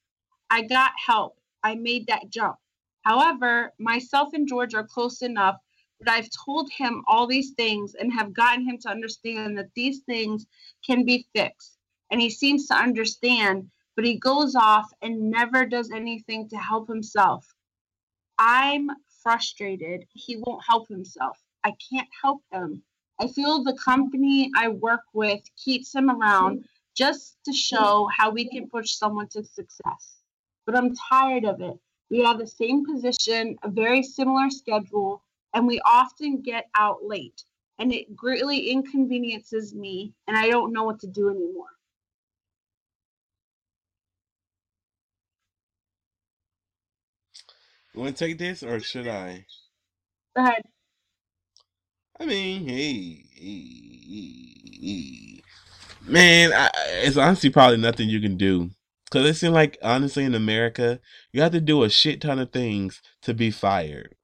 I 0.49 0.63
got 0.63 0.91
help. 1.03 1.37
I 1.63 1.75
made 1.75 2.07
that 2.07 2.29
jump. 2.29 2.57
However, 3.03 3.73
myself 3.79 4.29
and 4.33 4.47
George 4.47 4.73
are 4.73 4.85
close 4.85 5.21
enough 5.21 5.55
that 6.01 6.13
I've 6.13 6.29
told 6.45 6.69
him 6.71 7.03
all 7.07 7.27
these 7.27 7.51
things 7.51 7.95
and 7.95 8.11
have 8.11 8.33
gotten 8.33 8.67
him 8.67 8.77
to 8.79 8.89
understand 8.89 9.57
that 9.57 9.73
these 9.75 9.99
things 9.99 10.45
can 10.85 11.05
be 11.05 11.27
fixed. 11.33 11.77
And 12.11 12.19
he 12.19 12.29
seems 12.29 12.67
to 12.67 12.75
understand, 12.75 13.69
but 13.95 14.05
he 14.05 14.17
goes 14.17 14.55
off 14.55 14.89
and 15.01 15.29
never 15.29 15.65
does 15.65 15.91
anything 15.91 16.49
to 16.49 16.57
help 16.57 16.87
himself. 16.87 17.45
I'm 18.39 18.89
frustrated. 19.21 20.05
He 20.13 20.37
won't 20.37 20.63
help 20.65 20.87
himself. 20.87 21.37
I 21.65 21.73
can't 21.91 22.07
help 22.21 22.41
him. 22.51 22.81
I 23.19 23.27
feel 23.27 23.63
the 23.63 23.77
company 23.83 24.49
I 24.55 24.69
work 24.69 25.01
with 25.13 25.41
keeps 25.63 25.93
him 25.93 26.09
around 26.09 26.63
just 26.95 27.37
to 27.45 27.51
show 27.51 28.07
how 28.15 28.31
we 28.31 28.49
can 28.49 28.69
push 28.69 28.91
someone 28.91 29.27
to 29.29 29.43
success. 29.43 30.21
But 30.65 30.77
I'm 30.77 30.95
tired 30.95 31.43
of 31.43 31.59
it. 31.59 31.77
We 32.09 32.23
have 32.23 32.39
the 32.39 32.47
same 32.47 32.85
position, 32.85 33.57
a 33.63 33.69
very 33.69 34.01
similar 34.03 34.49
schedule, 34.49 35.21
and 35.53 35.67
we 35.67 35.81
often 35.85 36.41
get 36.41 36.67
out 36.75 37.03
late. 37.03 37.43
And 37.77 37.93
it 37.93 38.15
greatly 38.15 38.69
inconveniences 38.69 39.75
me, 39.75 40.13
and 40.27 40.37
I 40.37 40.49
don't 40.49 40.73
know 40.73 40.83
what 40.83 40.99
to 41.01 41.07
do 41.07 41.29
anymore. 41.29 41.67
Want 47.99 48.15
to 48.15 48.25
take 48.25 48.37
this 48.37 48.63
or 48.63 48.79
should 48.79 49.09
I? 49.09 49.45
Go 50.33 50.41
ahead. 50.41 50.61
I 52.17 52.25
mean, 52.25 52.65
hey, 52.65 53.25
hey, 53.35 54.71
hey. 54.81 55.41
man, 56.07 56.53
I, 56.53 56.69
it's 57.03 57.17
honestly 57.17 57.49
probably 57.49 57.75
nothing 57.75 58.07
you 58.07 58.21
can 58.21 58.37
do. 58.37 58.69
Cause 59.11 59.25
it 59.25 59.33
seems 59.33 59.53
like 59.53 59.77
honestly 59.83 60.23
in 60.23 60.33
America, 60.33 61.01
you 61.33 61.41
have 61.41 61.51
to 61.51 61.59
do 61.59 61.83
a 61.83 61.89
shit 61.89 62.21
ton 62.21 62.39
of 62.39 62.53
things 62.53 63.01
to 63.23 63.33
be 63.33 63.51
fired. 63.51 64.15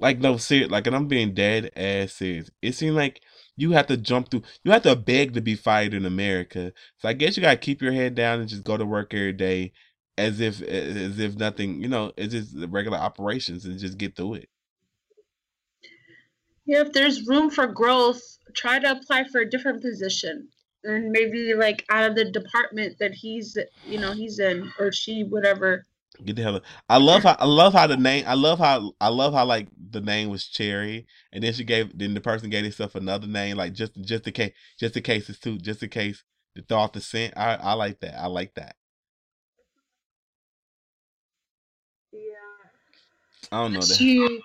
Like 0.00 0.18
no 0.18 0.36
serious, 0.36 0.68
like 0.68 0.88
and 0.88 0.96
I'm 0.96 1.06
being 1.06 1.32
dead 1.32 1.70
ass 1.76 2.14
serious. 2.14 2.50
It 2.60 2.74
seems 2.74 2.96
like 2.96 3.20
you 3.56 3.70
have 3.70 3.86
to 3.86 3.96
jump 3.96 4.32
through. 4.32 4.42
You 4.64 4.72
have 4.72 4.82
to 4.82 4.96
beg 4.96 5.34
to 5.34 5.40
be 5.40 5.54
fired 5.54 5.94
in 5.94 6.06
America. 6.06 6.72
So 6.98 7.08
I 7.08 7.12
guess 7.12 7.36
you 7.36 7.42
gotta 7.42 7.56
keep 7.56 7.80
your 7.80 7.92
head 7.92 8.16
down 8.16 8.40
and 8.40 8.48
just 8.48 8.64
go 8.64 8.76
to 8.76 8.84
work 8.84 9.14
every 9.14 9.32
day, 9.32 9.72
as 10.16 10.40
if 10.40 10.62
as 10.62 11.18
if 11.18 11.36
nothing. 11.36 11.80
You 11.82 11.88
know, 11.88 12.12
it's 12.16 12.32
just 12.32 12.54
regular 12.68 12.98
operations 12.98 13.64
and 13.64 13.78
just 13.78 13.98
get 13.98 14.16
through 14.16 14.34
it. 14.34 14.48
Yeah, 16.66 16.80
if 16.80 16.92
there's 16.92 17.26
room 17.28 17.50
for 17.50 17.66
growth, 17.66 18.22
try 18.54 18.78
to 18.78 18.92
apply 18.92 19.24
for 19.24 19.40
a 19.40 19.48
different 19.48 19.82
position. 19.82 20.48
And 20.82 21.10
maybe 21.10 21.54
like 21.54 21.84
out 21.90 22.04
of 22.04 22.14
the 22.14 22.30
department 22.30 22.98
that 22.98 23.14
he's 23.14 23.56
you 23.86 23.98
know, 23.98 24.12
he's 24.12 24.38
in 24.38 24.70
or 24.78 24.92
she, 24.92 25.24
whatever. 25.24 25.86
Get 26.24 26.36
the 26.36 26.42
hell. 26.42 26.56
Out. 26.56 26.62
I 26.88 26.98
love 26.98 27.22
how 27.24 27.36
I 27.38 27.46
love 27.46 27.72
how 27.72 27.86
the 27.86 27.96
name. 27.96 28.24
I 28.26 28.34
love 28.34 28.58
how 28.58 28.92
I 29.00 29.08
love 29.08 29.34
how 29.34 29.44
like 29.44 29.68
the 29.90 30.00
name 30.00 30.28
was 30.30 30.46
Cherry, 30.46 31.06
and 31.32 31.42
then 31.42 31.52
she 31.52 31.64
gave 31.64 31.96
then 31.98 32.14
the 32.14 32.20
person 32.20 32.50
gave 32.50 32.62
himself 32.62 32.94
another 32.94 33.26
name 33.26 33.56
like 33.56 33.72
just 33.72 34.00
just 34.00 34.26
in 34.26 34.32
case 34.32 34.52
just 34.78 34.96
in 34.96 35.02
case 35.02 35.28
it's 35.28 35.40
too 35.40 35.58
just 35.58 35.82
in 35.82 35.88
case 35.88 36.22
to 36.54 36.62
throw 36.62 36.78
off 36.78 36.92
the 36.92 37.00
scent. 37.00 37.34
I 37.36 37.56
I 37.56 37.72
like 37.72 38.00
that. 38.00 38.16
I 38.20 38.26
like 38.26 38.54
that. 38.54 38.76
I 43.52 43.62
don't 43.62 43.72
know 43.74 43.80
that. 43.80 44.00
You 44.00 44.42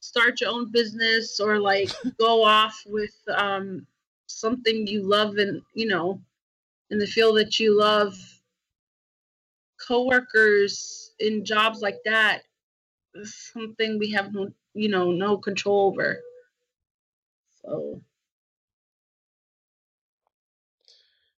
start 0.00 0.40
your 0.40 0.50
own 0.50 0.70
business 0.70 1.40
or 1.40 1.58
like 1.58 1.90
go 2.18 2.44
off 2.44 2.82
with 2.86 3.14
um 3.34 3.86
something 4.26 4.86
you 4.86 5.02
love 5.02 5.36
and 5.36 5.62
you 5.74 5.86
know 5.86 6.20
in 6.90 6.98
the 6.98 7.06
field 7.06 7.36
that 7.38 7.58
you 7.60 7.78
love 7.78 8.14
coworkers 9.78 11.12
in 11.18 11.44
jobs 11.44 11.80
like 11.80 11.98
that 12.04 12.42
is 13.14 13.34
something 13.52 13.98
we 13.98 14.10
have 14.10 14.32
no 14.32 14.52
you 14.74 14.88
know 14.88 15.12
no 15.12 15.36
control 15.36 15.88
over 15.88 16.20
so 17.62 18.02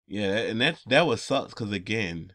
Yeah, 0.07 0.35
and 0.37 0.61
that's 0.61 0.83
that 0.85 1.03
was 1.07 1.21
sucks 1.21 1.53
because 1.53 1.71
again, 1.71 2.33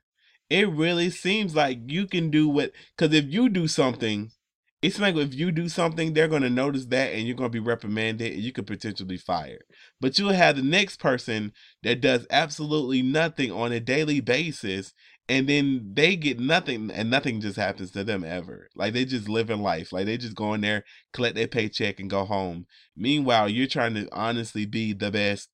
it 0.51 0.69
really 0.69 1.11
seems 1.11 1.55
like 1.55 1.91
you 1.91 2.07
can 2.07 2.31
do 2.31 2.49
what 2.49 2.73
because 2.97 3.15
if 3.15 3.27
you 3.27 3.49
do 3.49 3.69
something, 3.69 4.33
it's 4.81 5.01
like 5.01 5.17
if 5.17 5.35
you 5.35 5.51
do 5.51 5.69
something, 5.69 6.13
they're 6.13 6.29
gonna 6.29 6.51
notice 6.51 6.87
that 6.87 7.13
and 7.13 7.27
you're 7.27 7.37
gonna 7.37 7.49
be 7.49 7.59
reprimanded 7.59 8.33
and 8.33 8.43
you 8.43 8.53
could 8.53 8.67
potentially 8.67 9.17
fire. 9.17 9.61
But 10.01 10.19
you'll 10.19 10.33
have 10.33 10.57
the 10.57 10.63
next 10.63 11.01
person 11.01 11.53
that 11.83 12.01
does 12.01 12.27
absolutely 12.31 13.03
nothing 13.03 13.51
on 13.51 13.73
a 13.73 13.81
daily 13.81 14.21
basis 14.21 14.95
and 15.29 15.49
then 15.49 15.91
they 15.95 16.17
get 16.17 16.39
nothing 16.39 16.91
and 16.91 17.11
nothing 17.11 17.41
just 17.41 17.57
happens 17.57 17.91
to 17.93 18.05
them 18.05 18.25
ever. 18.25 18.69
Like 18.77 18.95
they 18.95 19.05
just 19.05 19.29
live 19.29 19.51
in 19.51 19.61
life. 19.61 19.93
Like 19.93 20.07
they 20.07 20.17
just 20.17 20.37
go 20.37 20.55
in 20.55 20.61
there 20.61 20.85
collect 21.13 21.35
their 21.35 21.49
paycheck 21.49 21.99
and 21.99 22.09
go 22.09 22.25
home. 22.25 22.67
Meanwhile 22.97 23.49
you're 23.49 23.67
trying 23.67 23.95
to 23.95 24.09
honestly 24.13 24.65
be 24.65 24.93
the 24.93 25.11
best 25.11 25.49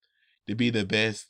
to 0.47 0.55
be 0.55 0.69
the 0.69 0.85
best 0.85 1.27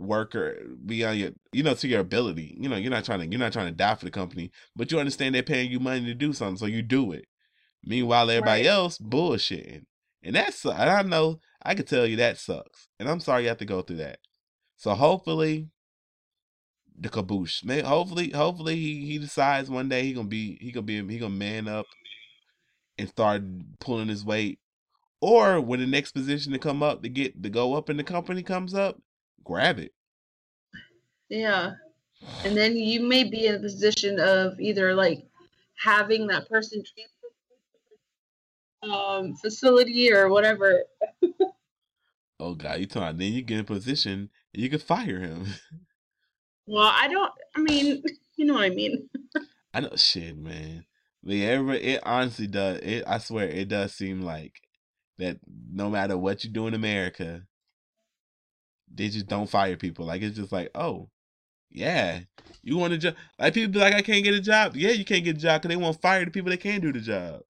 worker 0.00 0.56
beyond 0.86 1.18
your 1.18 1.30
you 1.52 1.62
know 1.62 1.74
to 1.74 1.88
your 1.88 2.00
ability 2.00 2.56
you 2.60 2.68
know 2.68 2.76
you're 2.76 2.90
not 2.90 3.04
trying 3.04 3.20
to 3.20 3.26
you're 3.26 3.38
not 3.38 3.52
trying 3.52 3.66
to 3.66 3.72
die 3.72 3.94
for 3.94 4.04
the 4.04 4.10
company 4.10 4.50
but 4.76 4.90
you 4.90 4.98
understand 4.98 5.34
they're 5.34 5.42
paying 5.42 5.70
you 5.70 5.80
money 5.80 6.04
to 6.04 6.14
do 6.14 6.32
something 6.32 6.56
so 6.56 6.66
you 6.66 6.82
do 6.82 7.12
it 7.12 7.26
meanwhile 7.84 8.30
everybody 8.30 8.62
Right. 8.62 8.68
else 8.70 8.98
bullshitting 8.98 9.84
and 10.22 10.34
that's 10.34 10.64
and 10.64 10.74
i 10.74 11.02
know 11.02 11.40
i 11.62 11.74
can 11.74 11.86
tell 11.86 12.06
you 12.06 12.16
that 12.16 12.38
sucks 12.38 12.88
and 12.98 13.08
i'm 13.08 13.20
sorry 13.20 13.42
you 13.42 13.48
have 13.48 13.58
to 13.58 13.64
go 13.64 13.82
through 13.82 13.96
that 13.96 14.18
so 14.76 14.94
hopefully 14.94 15.68
the 17.00 17.08
caboose. 17.08 17.64
May 17.64 17.80
hopefully, 17.80 18.30
hopefully 18.30 18.76
he, 18.76 19.06
he 19.06 19.18
decides 19.18 19.70
one 19.70 19.88
day 19.88 20.02
he 20.02 20.12
gonna 20.12 20.28
be 20.28 20.58
he 20.60 20.70
gonna 20.70 20.84
be 20.84 21.02
he 21.06 21.18
gonna 21.18 21.34
man 21.34 21.66
up 21.66 21.86
and 22.98 23.08
start 23.08 23.42
pulling 23.80 24.08
his 24.08 24.24
weight. 24.24 24.58
Or 25.22 25.60
when 25.60 25.80
the 25.80 25.86
next 25.86 26.12
position 26.12 26.52
to 26.52 26.58
come 26.58 26.82
up 26.82 27.02
to 27.02 27.08
get 27.08 27.42
to 27.42 27.50
go 27.50 27.74
up 27.74 27.90
in 27.90 27.96
the 27.96 28.04
company 28.04 28.42
comes 28.42 28.74
up, 28.74 29.00
grab 29.44 29.78
it. 29.78 29.92
yeah 31.28 31.72
and 32.44 32.56
then 32.56 32.76
you 32.76 33.02
may 33.02 33.24
be 33.24 33.46
in 33.46 33.54
a 33.56 33.58
position 33.58 34.18
of 34.20 34.58
either 34.60 34.94
like 34.94 35.26
having 35.76 36.26
that 36.26 36.48
person 36.48 36.82
transfer 36.82 37.28
to 38.82 38.86
a 38.86 38.88
different, 38.88 39.28
um 39.28 39.34
facility 39.36 40.12
or 40.12 40.28
whatever 40.28 40.84
Oh 42.42 42.54
god, 42.54 42.80
you 42.80 42.86
talking? 42.86 43.18
Then 43.18 43.32
you 43.34 43.42
get 43.42 43.56
in 43.56 43.60
a 43.60 43.64
position 43.64 44.30
you 44.52 44.70
can 44.70 44.78
fire 44.78 45.20
him. 45.20 45.46
well 46.66 46.90
i 46.94 47.06
don't 47.08 47.32
i 47.56 47.60
mean 47.60 48.02
you 48.36 48.46
know 48.46 48.54
what 48.54 48.62
i 48.62 48.70
mean 48.70 49.08
I 49.72 49.80
know 49.80 49.90
shit, 49.96 50.36
man. 50.36 50.84
But 51.22 51.34
yeah, 51.34 51.60
it 51.72 52.00
honestly 52.02 52.46
does. 52.46 52.78
It 52.78 53.04
I 53.06 53.18
swear 53.18 53.46
it 53.48 53.68
does 53.68 53.94
seem 53.94 54.22
like 54.22 54.60
that. 55.18 55.38
No 55.72 55.88
matter 55.90 56.16
what 56.18 56.42
you 56.44 56.50
do 56.50 56.66
in 56.66 56.74
America, 56.74 57.42
they 58.92 59.08
just 59.08 59.26
don't 59.26 59.48
fire 59.48 59.76
people. 59.76 60.06
Like 60.06 60.22
it's 60.22 60.36
just 60.36 60.52
like, 60.52 60.70
oh, 60.74 61.08
yeah, 61.70 62.20
you 62.62 62.76
want 62.76 62.92
a 62.92 62.98
job? 62.98 63.14
Like 63.38 63.54
people 63.54 63.72
be 63.72 63.78
like, 63.78 63.94
I 63.94 64.02
can't 64.02 64.24
get 64.24 64.34
a 64.34 64.40
job. 64.40 64.76
Yeah, 64.76 64.90
you 64.90 65.04
can't 65.04 65.24
get 65.24 65.36
a 65.36 65.40
job 65.40 65.62
because 65.62 65.74
they 65.74 65.82
won't 65.82 66.00
fire 66.00 66.24
the 66.24 66.30
people 66.30 66.50
that 66.50 66.60
can 66.60 66.80
do 66.80 66.92
the 66.92 67.00
job. 67.00 67.42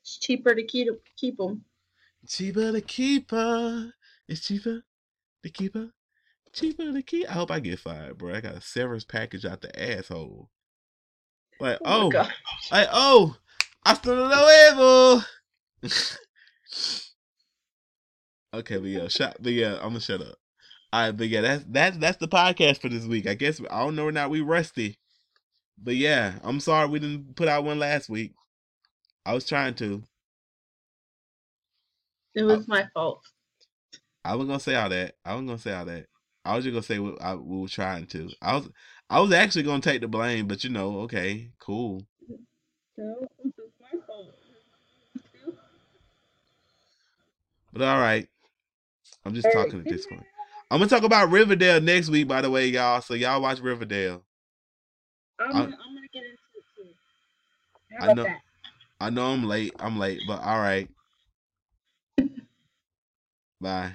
it's 0.00 0.18
cheaper 0.18 0.54
to 0.54 0.62
keep 0.62 0.88
keep 1.16 1.36
them 1.38 1.64
Cheaper 2.26 2.72
to 2.72 2.80
keep 2.80 3.30
her. 3.32 3.92
It's 4.28 4.40
cheaper 4.40 4.82
to 5.42 5.50
keep 5.50 5.74
her. 5.74 5.90
Cheaper 6.52 6.92
to 6.92 7.02
keep. 7.02 7.28
I 7.28 7.32
hope 7.32 7.50
I 7.50 7.60
get 7.60 7.78
fired, 7.78 8.16
bro. 8.16 8.34
I 8.34 8.40
got 8.40 8.54
a 8.54 8.60
severance 8.60 9.04
package 9.04 9.44
out 9.44 9.60
the 9.60 9.92
asshole. 9.92 10.48
Like, 11.60 11.78
oh, 11.84 12.10
oh. 12.14 12.28
Like, 12.70 12.88
oh, 12.92 13.36
hasta 13.84 14.14
luego. 14.14 15.22
okay, 18.58 18.78
but 18.78 18.88
yeah, 18.88 19.08
shut. 19.08 19.36
But 19.40 19.52
yeah, 19.52 19.74
I'm 19.76 19.90
gonna 19.90 20.00
shut 20.00 20.20
up. 20.20 20.36
All 20.92 21.06
right, 21.06 21.16
but 21.16 21.28
yeah, 21.28 21.40
that's 21.40 21.64
that's 21.68 21.96
that's 21.98 22.18
the 22.18 22.28
podcast 22.28 22.80
for 22.80 22.88
this 22.88 23.04
week. 23.06 23.26
I 23.26 23.34
guess 23.34 23.60
I 23.70 23.80
don't 23.84 23.96
know 23.96 24.06
or 24.06 24.12
not 24.12 24.30
we 24.30 24.40
rusty, 24.40 24.98
but 25.82 25.96
yeah, 25.96 26.34
I'm 26.42 26.60
sorry 26.60 26.88
we 26.88 26.98
didn't 26.98 27.36
put 27.36 27.48
out 27.48 27.64
one 27.64 27.78
last 27.78 28.08
week. 28.08 28.34
I 29.26 29.34
was 29.34 29.46
trying 29.46 29.74
to. 29.74 30.02
it 32.34 32.42
was 32.42 32.68
my 32.68 32.86
fault 32.94 33.22
I 34.24 34.36
was 34.36 34.46
gonna 34.46 34.60
say 34.60 34.74
all 34.74 34.88
that. 34.88 35.16
I 35.24 35.34
was 35.34 35.44
gonna 35.44 35.58
say 35.58 35.74
all 35.74 35.84
that. 35.84 36.06
I 36.44 36.56
was 36.56 36.64
just 36.64 36.72
gonna 36.72 36.82
say 36.82 36.98
what 36.98 37.20
I, 37.22 37.34
we 37.34 37.60
were 37.60 37.68
trying 37.68 38.06
to. 38.08 38.30
I 38.40 38.56
was 38.56 38.68
I 39.10 39.20
was 39.20 39.32
actually 39.32 39.64
gonna 39.64 39.82
take 39.82 40.00
the 40.00 40.08
blame, 40.08 40.46
but 40.46 40.64
you 40.64 40.70
know, 40.70 41.00
okay, 41.00 41.50
cool. 41.58 42.02
no 42.96 43.26
this 43.42 43.52
is 43.58 43.72
my 43.80 43.98
fault 44.06 44.34
But 47.72 47.82
all 47.82 47.98
right, 47.98 48.28
I'm 49.24 49.34
just 49.34 49.48
talking 49.52 49.80
at 49.80 49.86
this 49.86 50.06
point. 50.06 50.22
I'm 50.70 50.78
gonna 50.78 50.88
talk 50.88 51.02
about 51.04 51.30
Riverdale 51.30 51.80
next 51.80 52.08
week, 52.08 52.26
by 52.26 52.40
the 52.40 52.50
way, 52.50 52.66
y'all. 52.66 53.00
So 53.00 53.14
y'all 53.14 53.40
watch 53.40 53.60
Riverdale. 53.60 54.24
I'm, 55.38 55.46
I- 55.48 55.52
gonna, 55.52 55.62
I'm 55.62 55.94
gonna 55.94 56.06
get 56.12 56.22
into 56.24 56.38
it 56.56 56.64
too. 56.76 56.88
How 57.98 58.10
I 58.10 58.14
know- 58.14 58.24
that? 58.24 58.38
I 59.00 59.10
know 59.10 59.26
I'm 59.32 59.44
late. 59.44 59.72
I'm 59.78 59.98
late, 59.98 60.20
but 60.26 60.40
all 60.42 60.58
right. 60.58 60.88
Bye. 63.60 63.92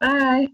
Bye. 0.00 0.48